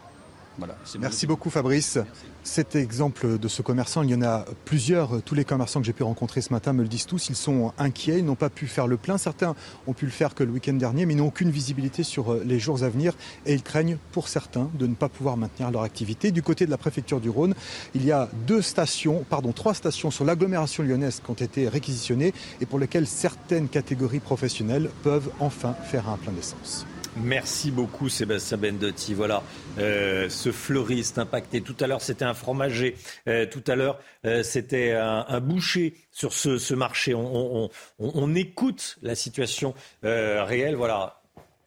[0.99, 1.99] Merci beaucoup Fabrice.
[2.43, 5.23] Cet exemple de ce commerçant, il y en a plusieurs.
[5.23, 7.29] Tous les commerçants que j'ai pu rencontrer ce matin me le disent tous.
[7.31, 9.19] Ils sont inquiets, ils n'ont pas pu faire le plein.
[9.19, 9.55] Certains
[9.87, 12.43] ont pu le faire que le week-end dernier, mais ils n'ont aucune visibilité sur euh,
[12.45, 13.15] les jours à venir.
[13.47, 16.31] Et ils craignent, pour certains, de ne pas pouvoir maintenir leur activité.
[16.33, 17.55] Du côté de la préfecture du Rhône,
[17.95, 22.35] il y a deux stations, pardon, trois stations sur l'agglomération lyonnaise qui ont été réquisitionnées
[22.61, 26.87] et pour lesquelles certaines catégories professionnelles peuvent enfin faire un plein d'essence.
[27.17, 29.15] Merci beaucoup Sébastien Bendotti.
[29.15, 29.43] Voilà,
[29.79, 31.61] euh, ce fleuriste impacté.
[31.61, 32.97] Tout à l'heure c'était un fromager,
[33.29, 37.15] euh, tout à l'heure euh, c'était un, boucher sur ce, marché.
[37.15, 40.75] On, écoute la situation réelle.
[40.75, 41.21] Voilà,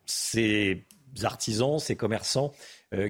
[0.06, 0.84] ces
[1.24, 2.52] artisans, ces commerçants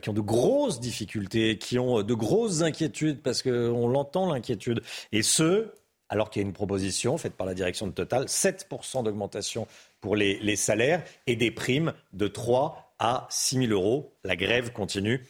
[0.02, 4.82] qui ont de grosses difficultés, qui ont de grosses inquiétudes parce qu'on l'entend l'inquiétude.
[5.12, 5.72] Et ce,
[6.10, 9.68] alors qu'il y a une proposition faite par la direction de Total, 7% d'augmentation
[10.02, 14.18] pour les, salaires et des primes de 3 à 6 000 euros.
[14.24, 15.26] La grève continue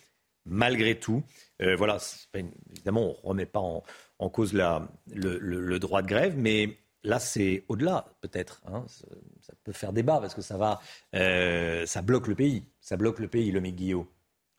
[0.46, 1.24] malgré tout.
[1.62, 1.98] Euh, voilà,
[2.34, 8.14] évidemment, on ne remet pas en, cause le, droit de grève, mais là, c'est au-delà,
[8.22, 8.62] peut-être.
[8.68, 8.86] Hein.
[9.42, 10.82] Ça peut faire débat parce que ça va,
[11.16, 12.64] euh, ça bloque le pays.
[12.80, 14.06] Ça bloque le pays, le Guillaume.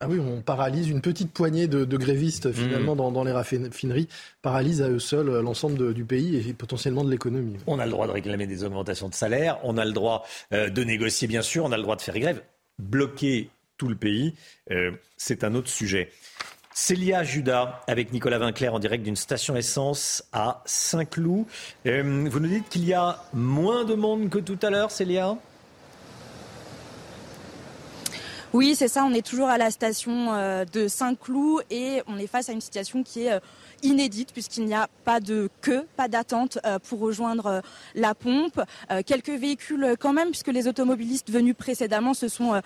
[0.01, 2.53] Ah oui, on paralyse une petite poignée de, grévistes mmh.
[2.53, 4.07] finalement dans, les raffineries,
[4.41, 7.57] paralyse à eux seuls euh, l'ensemble du pays et potentiellement de l'économie.
[7.67, 10.69] On a le droit de réclamer des augmentations de salaire, on a le droit euh,
[10.69, 12.41] de négocier bien sûr, on a le droit de faire grève.
[12.77, 14.35] Bloquer tout le pays,
[14.71, 16.09] euh, c'est un autre sujet.
[16.73, 21.45] Célia Judas avec Nicolas Vinclair en direct d'une station essence à Saint-Cloud.
[21.83, 25.35] vous nous dites qu'il y a moins de monde que tout à l'heure, Célia?
[28.51, 29.05] Oui, c'est ça.
[29.05, 32.61] On est toujours à la station euh, de Saint-Cloud et on est face à une
[32.61, 33.39] situation qui est euh,
[33.83, 37.61] inédite puisqu'il n'y a pas de queue, pas d'attente euh, pour rejoindre
[37.93, 38.59] la pompe.
[39.05, 42.59] Quelques véhicules quand même puisque les automobilistes venus précédemment se sont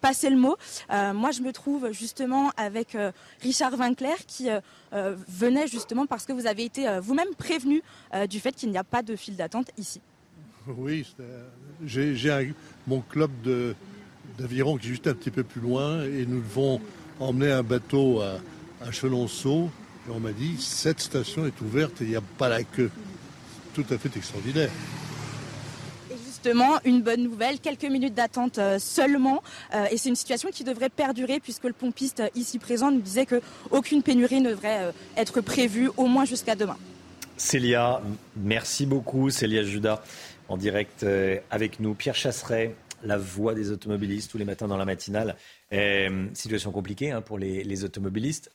[0.00, 0.56] passés le mot.
[0.90, 2.96] Moi, je me trouve justement avec
[3.42, 4.48] Richard Vinclair qui
[4.92, 7.82] venait justement parce que vous avez été vous-même prévenu
[8.28, 10.00] du fait qu'il n'y a pas de file d'attente ici.
[10.66, 11.06] Oui,
[11.84, 12.54] j'ai
[12.86, 13.74] mon club de
[14.38, 16.80] d'aviron qui est juste un petit peu plus loin et nous devons
[17.20, 18.38] emmener un bateau à,
[18.86, 19.70] à Chenonceau.
[20.06, 22.90] Et on m'a dit, cette station est ouverte et il n'y a pas la queue.
[23.74, 24.70] Tout à fait extraordinaire.
[26.10, 29.42] Et justement, une bonne nouvelle, quelques minutes d'attente euh, seulement.
[29.74, 33.00] Euh, et c'est une situation qui devrait perdurer puisque le pompiste euh, ici présent nous
[33.00, 36.76] disait qu'aucune pénurie ne devrait être prévue au moins jusqu'à demain.
[37.36, 38.00] Célia,
[38.36, 39.30] merci beaucoup.
[39.30, 40.02] Célia Judas
[40.48, 41.04] en direct
[41.50, 41.94] avec nous.
[41.94, 45.36] Pierre Chasseret, la voix des automobilistes tous les matins dans la matinale.
[45.72, 48.50] Euh, situation compliquée hein, pour les, automobilistes.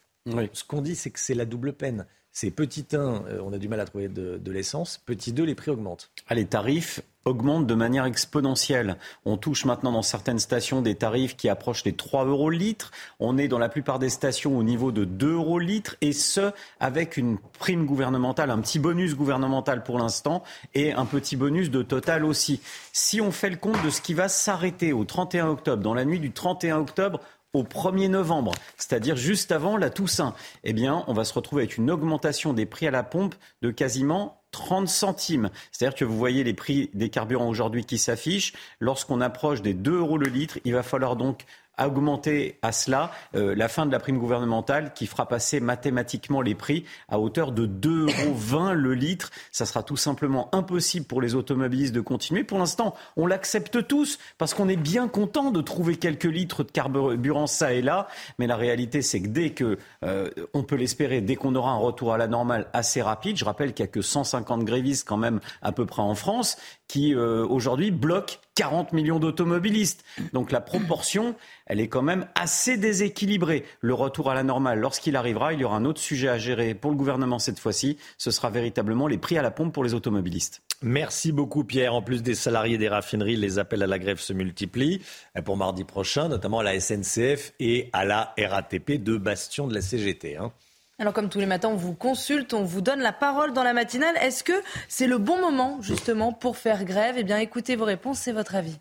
[0.53, 2.05] Ce qu'on dit, c'est que c'est la double peine.
[2.31, 4.99] C'est petit 1, euh, on a du mal à trouver de, l'essence.
[5.05, 6.11] Petit 2, les prix augmentent.
[6.27, 8.97] Ah, les tarifs augmentent de manière exponentielle.
[9.25, 12.91] On touche maintenant dans certaines stations des tarifs qui approchent les 3 euros le litre.
[13.19, 16.13] On est dans la plupart des stations au niveau de 2 euros le litre et
[16.13, 20.43] ce, avec une prime gouvernementale, un petit bonus gouvernemental pour l'instant
[20.73, 22.61] et un petit bonus de total aussi.
[22.93, 26.05] Si on fait le compte de ce qui va s'arrêter au 31 octobre, dans la
[26.05, 27.19] nuit du 31 octobre
[27.53, 31.77] au 1er novembre, c'est-à-dire juste avant la Toussaint, eh bien, on va se retrouver avec
[31.77, 35.49] une augmentation des prix à la pompe de quasiment 30 centimes.
[35.71, 38.53] C'est-à-dire que vous voyez les prix des carburants aujourd'hui qui s'affichent.
[38.79, 41.45] Lorsqu'on approche des 2 euros le litre, il va falloir donc
[41.87, 46.55] augmenter à cela euh, la fin de la prime gouvernementale qui fera passer mathématiquement les
[46.55, 49.31] prix à hauteur de 2,20 euros le litre.
[49.51, 52.43] Ça sera tout simplement impossible pour les automobilistes de continuer.
[52.43, 56.71] Pour l'instant, on l'accepte tous parce qu'on est bien content de trouver quelques litres de
[56.71, 58.07] carburant ça et là.
[58.37, 61.77] Mais la réalité, c'est que dès que, euh, on peut l'espérer, dès qu'on aura un
[61.77, 65.17] retour à la normale assez rapide, je rappelle qu'il n'y a que 150 grévistes quand
[65.17, 66.57] même à peu près en France,
[66.87, 70.03] qui euh, aujourd'hui bloquent 40 millions d'automobilistes.
[70.33, 71.33] Donc la proportion,
[71.65, 73.63] elle est quand même assez déséquilibrée.
[73.79, 76.73] Le retour à la normale, lorsqu'il arrivera, il y aura un autre sujet à gérer
[76.73, 77.97] pour le gouvernement cette fois-ci.
[78.17, 80.61] Ce sera véritablement les prix à la pompe pour les automobilistes.
[80.81, 81.93] Merci beaucoup Pierre.
[81.93, 84.99] En plus des salariés des raffineries, les appels à la grève se multiplient
[85.45, 89.79] pour mardi prochain, notamment à la SNCF et à la RATP, deux bastions de la
[89.81, 90.35] CGT.
[90.35, 90.51] Hein.
[90.99, 93.71] Alors comme tous les matins, on vous consulte, on vous donne la parole dans la
[93.71, 94.17] matinale.
[94.21, 94.51] Est-ce que
[94.89, 97.15] c'est le bon moment justement pour faire grève?
[97.17, 98.77] Eh bien écoutez vos réponses, c'est votre avis.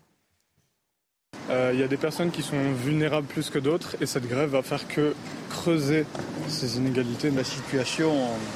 [1.49, 4.49] Euh, il y a des personnes qui sont vulnérables plus que d'autres et cette grève
[4.49, 5.15] va faire que
[5.49, 6.05] creuser
[6.49, 7.31] ces inégalités.
[7.31, 8.11] La situation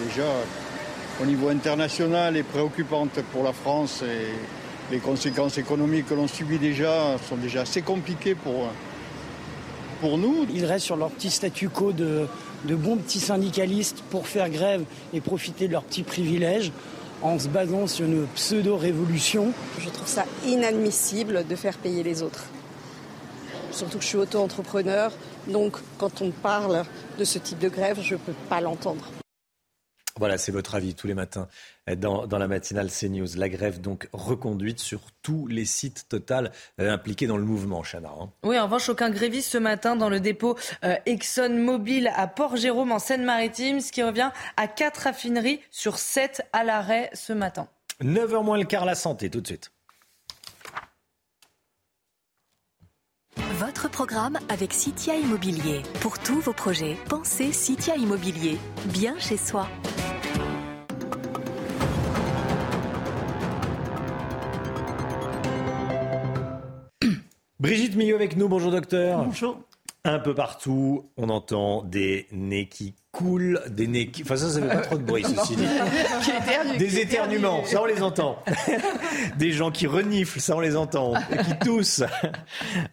[0.05, 0.27] déjà
[1.21, 6.59] au niveau international est préoccupante pour la France et les conséquences économiques que l'on subit
[6.59, 8.67] déjà sont déjà assez compliquées pour,
[10.01, 10.45] pour nous.
[10.53, 12.27] Ils restent sur leur petit statu quo de,
[12.65, 14.83] de bons petits syndicalistes pour faire grève
[15.13, 16.71] et profiter de leurs petits privilèges
[17.21, 19.53] en se basant sur une pseudo-révolution.
[19.79, 22.45] Je trouve ça inadmissible de faire payer les autres.
[23.71, 25.11] Surtout que je suis auto-entrepreneur,
[25.47, 26.83] donc quand on parle
[27.17, 29.09] de ce type de grève, je ne peux pas l'entendre.
[30.19, 31.47] Voilà, c'est votre avis tous les matins
[31.97, 33.35] dans, la matinale CNews.
[33.35, 38.09] La grève donc reconduite sur tous les sites Total euh, impliqués dans le mouvement, Chana.
[38.09, 38.29] Hein.
[38.43, 42.99] Oui, en revanche, aucun gréviste ce matin dans le dépôt euh, ExxonMobil à Port-Jérôme en
[42.99, 47.67] Seine-Maritime, ce qui revient à 4 raffineries sur 7 à l'arrêt ce matin.
[48.01, 49.72] 9h moins le quart, la santé, tout de suite.
[53.37, 55.81] Votre programme avec Citia Immobilier.
[56.01, 58.57] Pour tous vos projets, pensez Citia Immobilier.
[58.85, 59.67] Bien chez soi.
[67.59, 69.23] Brigitte Millot avec nous, bonjour docteur.
[69.23, 69.57] Bonjour.
[70.03, 74.23] Un peu partout, on entend des nez qui cool, des nez qui...
[74.23, 75.67] Enfin ça, ça fait pas trop de bruit, ceci dit.
[76.79, 78.39] des éternuements, ça on les entend.
[79.37, 81.13] des gens qui reniflent, ça on les entend.
[81.13, 82.03] qui toussent.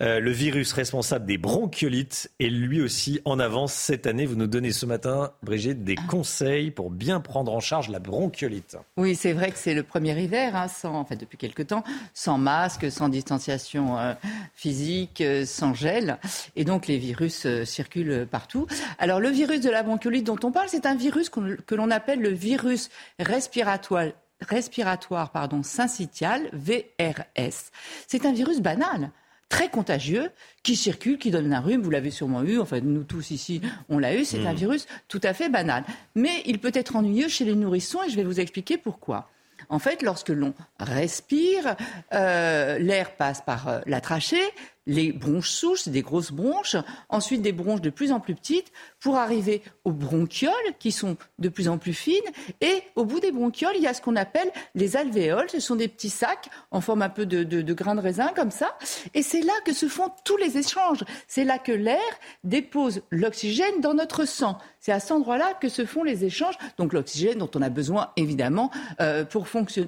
[0.02, 4.26] Euh, le virus responsable des bronchiolites est lui aussi en avance cette année.
[4.26, 8.76] Vous nous donnez ce matin, Brigitte, des conseils pour bien prendre en charge la bronchiolite.
[8.98, 11.82] Oui, c'est vrai que c'est le premier hiver, hein, sans, en fait, depuis quelque temps,
[12.12, 14.12] sans masque, sans distanciation euh,
[14.54, 16.18] physique, euh, sans gel.
[16.56, 18.66] Et donc les virus circulent partout.
[18.98, 22.20] Alors le virus de la bronchiolite, dont on parle, c'est un virus que l'on appelle
[22.20, 24.06] le virus respiratoire
[24.40, 27.70] respiratoire pardon, syncytial, VRS.
[28.06, 29.10] C'est un virus banal
[29.48, 30.30] très contagieux
[30.62, 31.82] qui circule, qui donne un rhume.
[31.82, 34.24] Vous l'avez sûrement eu, enfin nous tous ici, on l'a eu.
[34.24, 34.56] C'est un hmm.
[34.56, 35.84] virus tout à fait banal.
[36.14, 39.28] Mais il peut être ennuyeux chez les nourrissons et je vais vous expliquer pourquoi.
[39.68, 41.76] En fait, lorsque l'on respire,
[42.14, 44.42] euh, l'air passe par euh, la trachée,
[44.90, 46.76] les bronches souches, des grosses bronches,
[47.08, 50.50] ensuite des bronches de plus en plus petites, pour arriver aux bronchioles,
[50.80, 52.16] qui sont de plus en plus fines,
[52.60, 55.76] et au bout des bronchioles, il y a ce qu'on appelle les alvéoles, ce sont
[55.76, 58.76] des petits sacs en forme un peu de, de grains de raisin, comme ça,
[59.14, 62.00] et c'est là que se font tous les échanges, c'est là que l'air
[62.42, 66.92] dépose l'oxygène dans notre sang, c'est à cet endroit-là que se font les échanges, donc
[66.92, 69.46] l'oxygène dont on a besoin évidemment euh, pour,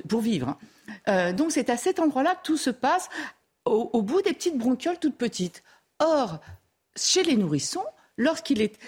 [0.09, 0.57] pour vivre.
[1.09, 3.09] Euh, donc c'est à cet endroit-là que tout se passe
[3.65, 5.63] au, bout des petites bronchioles toutes petites.
[5.99, 6.41] Or,
[6.97, 7.85] chez les nourrissons,
[8.17, 8.79] lorsqu'il est,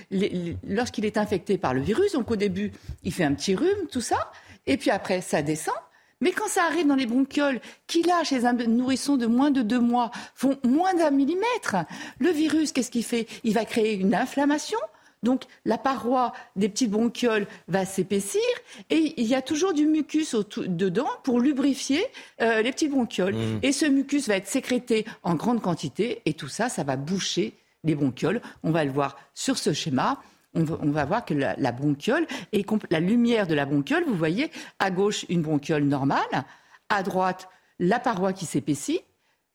[0.67, 2.73] lorsqu'il est infecté par le virus, donc au début,
[3.03, 4.31] il fait un petit rhume, tout ça,
[4.67, 5.75] et puis après, ça descend.
[6.21, 9.63] Mais quand ça arrive dans les bronchioles, qui là, chez un nourrisson de moins de
[9.63, 11.77] deux mois, font moins d'un millimètre,
[12.19, 13.27] le virus, qu'est-ce qu'il fait?
[13.43, 14.79] Il va créer une inflammation,
[15.25, 18.43] donc la paroi des petites bronchioles va s'épaissir
[18.91, 22.05] et il y a toujours du mucus dedans pour lubrifier
[22.41, 23.35] euh, les petites bronchioles.
[23.35, 23.59] Mmh.
[23.63, 27.55] Et ce mucus va être sécrété en grande quantité et tout ça, ça va boucher
[27.83, 28.41] les bronchioles.
[28.63, 30.21] On va le voir sur ce schéma.
[30.57, 34.53] On va, voir que la, la bronchiole et la lumière de la bronchiole, vous voyez,
[34.79, 36.45] à gauche une bronchiole normale,
[36.89, 37.49] à droite
[37.81, 39.01] la paroi qui s'épaissit,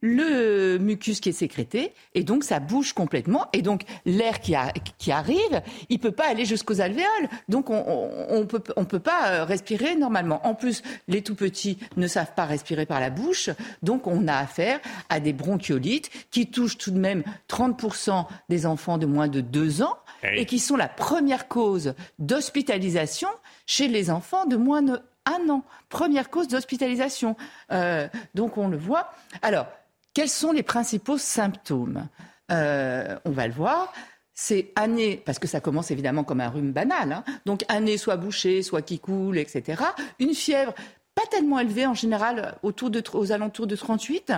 [0.01, 4.55] le mucus qui est sécrété et donc ça bouge complètement et donc l'air qui,
[4.97, 7.29] qui, arrive, il peut pas aller jusqu'aux alvéoles.
[7.47, 10.45] Donc on, on, peut on peut pas euh, respirer normalement.
[10.47, 13.49] En plus, les tout petits ne savent pas respirer par la bouche,
[13.83, 14.79] donc on a affaire
[15.09, 19.81] à des bronchiolites qui touchent tout de même 30% des enfants de moins de 2
[19.81, 23.29] ans et qui sont la première cause d'hospitalisation
[23.65, 25.63] chez les enfants de moins de un an.
[25.89, 27.35] Première cause d'hospitalisation.
[27.71, 29.11] Euh, donc on le voit.
[29.41, 29.67] Alors,
[30.13, 32.07] quels sont les principaux symptômes
[32.51, 33.93] euh, On va le voir.
[34.33, 37.23] C'est année, parce que ça commence évidemment comme un rhume banal, hein.
[37.45, 39.83] donc année soit bouchée, soit qui coule, etc.
[40.17, 40.73] Une fièvre
[41.13, 44.31] pas tellement élevée en général, aux alentours de 38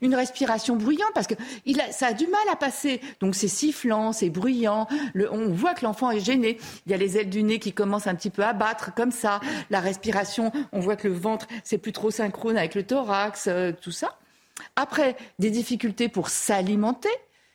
[0.00, 1.34] une respiration bruyante parce que
[1.90, 3.00] ça a du mal à passer.
[3.20, 4.86] Donc c'est sifflant, c'est bruyant.
[5.30, 6.58] On voit que l'enfant est gêné.
[6.86, 9.12] Il y a les ailes du nez qui commencent un petit peu à battre comme
[9.12, 9.40] ça.
[9.70, 13.72] La respiration, on voit que le ventre c'est plus trop synchrone avec le thorax, euh,
[13.80, 14.18] tout ça.
[14.76, 17.08] Après, des difficultés pour s'alimenter.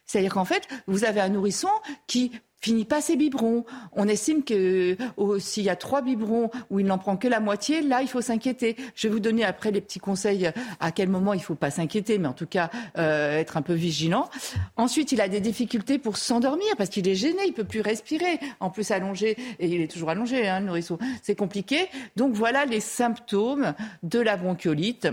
[0.06, 1.70] C'est-à-dire qu'en fait, vous avez un nourrisson
[2.08, 2.32] qui
[2.64, 3.66] finit pas ses biberons.
[3.92, 7.42] On estime que oh, s'il y a trois biberons où il n'en prend que la
[7.42, 8.78] moitié, là, il faut s'inquiéter.
[8.96, 10.50] Je vais vous donner après les petits conseils
[10.80, 13.74] à quel moment il faut pas s'inquiéter, mais en tout cas euh, être un peu
[13.74, 14.30] vigilant.
[14.78, 18.40] Ensuite, il a des difficultés pour s'endormir parce qu'il est gêné, il peut plus respirer.
[18.62, 20.98] En plus, allongé et il est toujours allongé, hein, le nourrisson.
[21.22, 21.90] C'est compliqué.
[22.16, 23.74] Donc voilà les symptômes
[24.04, 25.10] de la bronchiolite.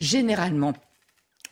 [0.00, 0.72] Généralement,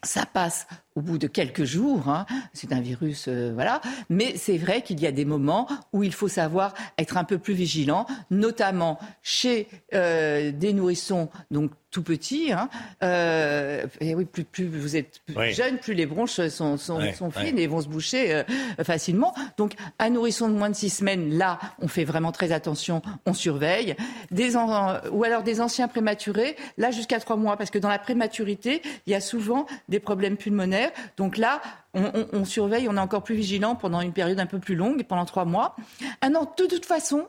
[0.02, 0.66] ça passe
[0.96, 2.08] au bout de quelques jours.
[2.08, 2.26] Hein.
[2.52, 3.80] C'est un virus, euh, voilà.
[4.08, 7.38] Mais c'est vrai qu'il y a des moments où il faut savoir être un peu
[7.38, 12.52] plus vigilant, notamment chez euh, des nourrissons, donc tout petits.
[12.52, 12.68] Hein.
[13.02, 15.20] Euh, et oui, plus, plus vous êtes
[15.50, 18.44] jeune, plus les bronches sont, sont, sont fines et vont se boucher
[18.84, 19.34] facilement.
[19.56, 23.34] Donc, un nourrisson de moins de six semaines, là, on fait vraiment très attention, on
[23.34, 23.96] surveille.
[24.30, 28.82] Des ou alors des anciens prématurés, là, jusqu'à trois mois, parce que dans la prématurité,
[29.06, 30.79] il y a souvent des problèmes pulmonaires
[31.16, 31.60] donc là,
[31.94, 35.24] on, surveille, on est encore plus vigilant pendant une période un peu plus longue, pendant
[35.24, 35.76] trois mois.
[36.22, 37.28] Un an, de toute façon,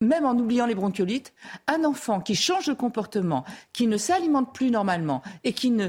[0.00, 1.32] même en oubliant les bronchiolites,
[1.66, 5.88] un enfant qui change de comportement, qui ne s'alimente plus normalement et qui ne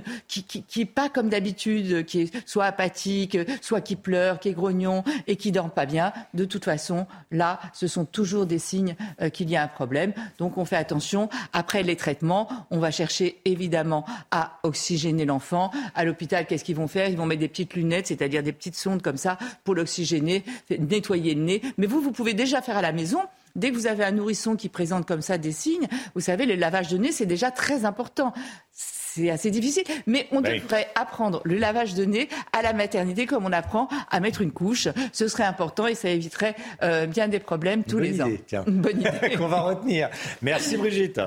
[0.86, 5.52] pas comme d'habitude, qui est soit apathique, soit qui pleure, qui est grognon et qui
[5.52, 9.56] dort pas bien, de toute façon, là, ce sont toujours des signes euh, qu'il y
[9.56, 10.14] a un problème.
[10.38, 11.30] Donc on fait attention.
[11.52, 15.72] Après les traitements, on va chercher évidemment à oxygéner l'enfant.
[15.96, 17.10] À l'hôpital, qu'est-ce qu'ils vont faire?
[17.10, 21.36] Ils vont mettre des petites lunettes, c'est-à-dire des petites sondes comme ça pour l'oxygéner, nettoyer
[21.36, 21.62] le nez.
[21.78, 23.20] Mais vous, vous pouvez déjà faire à la maison
[23.58, 26.56] Dès que vous avez un nourrisson qui présente comme ça des signes, vous savez, le
[26.56, 28.32] lavage de nez, c'est déjà très important.
[28.72, 33.46] C'est assez difficile, mais on devrait apprendre le lavage de nez à la maternité comme
[33.46, 34.88] on apprend à mettre une couche.
[35.12, 38.30] Ce serait important et ça éviterait euh, bien des problèmes tous les ans.
[38.68, 39.36] Une bonne idée.
[39.36, 40.10] Qu'on va retenir.
[40.44, 41.20] Merci Brigitte.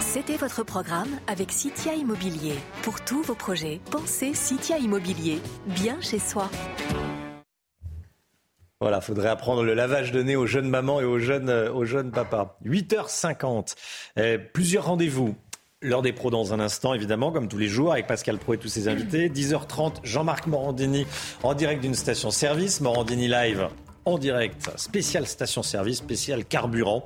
[0.00, 2.54] C'était votre programme avec Citia Immobilier.
[2.82, 6.50] Pour tous vos projets, pensez Citia Immobilier, bien chez soi.
[8.80, 11.84] Voilà, faudrait apprendre le lavage de nez aux jeunes mamans et aux jeunes, euh, aux
[11.84, 12.56] jeunes papas.
[12.64, 13.74] 8h50,
[14.16, 15.34] eh, plusieurs rendez-vous.
[15.82, 18.58] L'heure des pros dans un instant, évidemment, comme tous les jours, avec Pascal Pro et
[18.58, 19.28] tous ses invités.
[19.28, 21.06] 10h30, Jean-Marc Morandini
[21.42, 22.80] en direct d'une station-service.
[22.80, 23.68] Morandini Live
[24.04, 27.04] en direct, spécial station-service, spécial carburant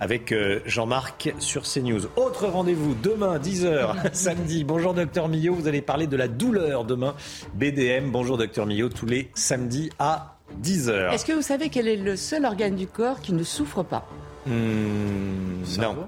[0.00, 2.06] avec euh, Jean-Marc sur CNews.
[2.16, 4.64] Autre rendez-vous demain, 10h, samedi.
[4.64, 7.14] Bonjour docteur Millot, vous allez parler de la douleur demain.
[7.54, 11.12] BDM, bonjour docteur Millot, tous les samedis à 10 heures.
[11.12, 14.06] Est-ce que vous savez quel est le seul organe du corps qui ne souffre pas?
[14.46, 16.06] Hmm, Non.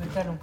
[0.00, 0.36] Le talon.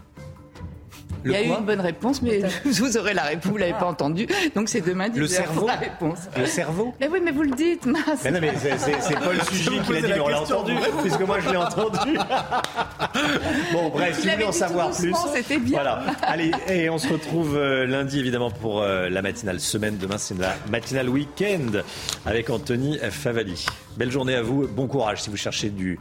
[1.25, 3.85] Il y a eu une bonne réponse, mais vous aurez la réponse, vous l'avez pas
[3.85, 4.27] entendue.
[4.55, 5.67] Donc c'est demain 10 Le cerveau.
[5.67, 6.19] la réponse.
[6.37, 8.21] Le cerveau Mais oui, mais vous le dites, mince.
[8.23, 11.39] Mais non, mais c'est Paul Sugy qui l'a dit, mais on l'a entendu, puisque moi
[11.39, 12.17] je l'ai entendu.
[13.73, 15.13] bon, bref, si vous voulez en savoir plus.
[15.33, 15.77] C'était bien.
[15.77, 16.03] Voilà.
[16.23, 19.97] Allez, et on se retrouve euh, lundi, évidemment, pour euh, la matinale semaine.
[19.97, 21.81] Demain, c'est la matinale week-end
[22.25, 23.65] avec Anthony Favali.
[23.97, 24.67] Belle journée à vous.
[24.67, 25.99] Bon courage si vous cherchez du,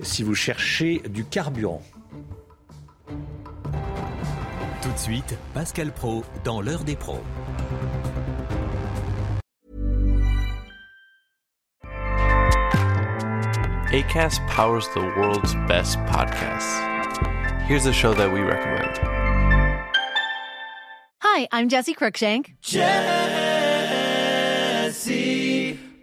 [0.00, 1.82] si vous cherchez du carburant.
[4.94, 7.18] Tout de suite, Pascal Pro dans l'heure des pros.
[13.92, 16.80] ACAST powers the world's best podcasts.
[17.66, 18.96] Here's a show that we recommend.
[21.22, 22.54] Hi, I'm Jesse Cruikshank.
[22.60, 22.86] Jesse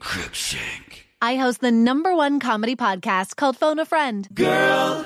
[0.01, 1.05] Cruikshank.
[1.21, 4.27] I host the number one comedy podcast called Phone a Friend.
[4.33, 5.05] Girl.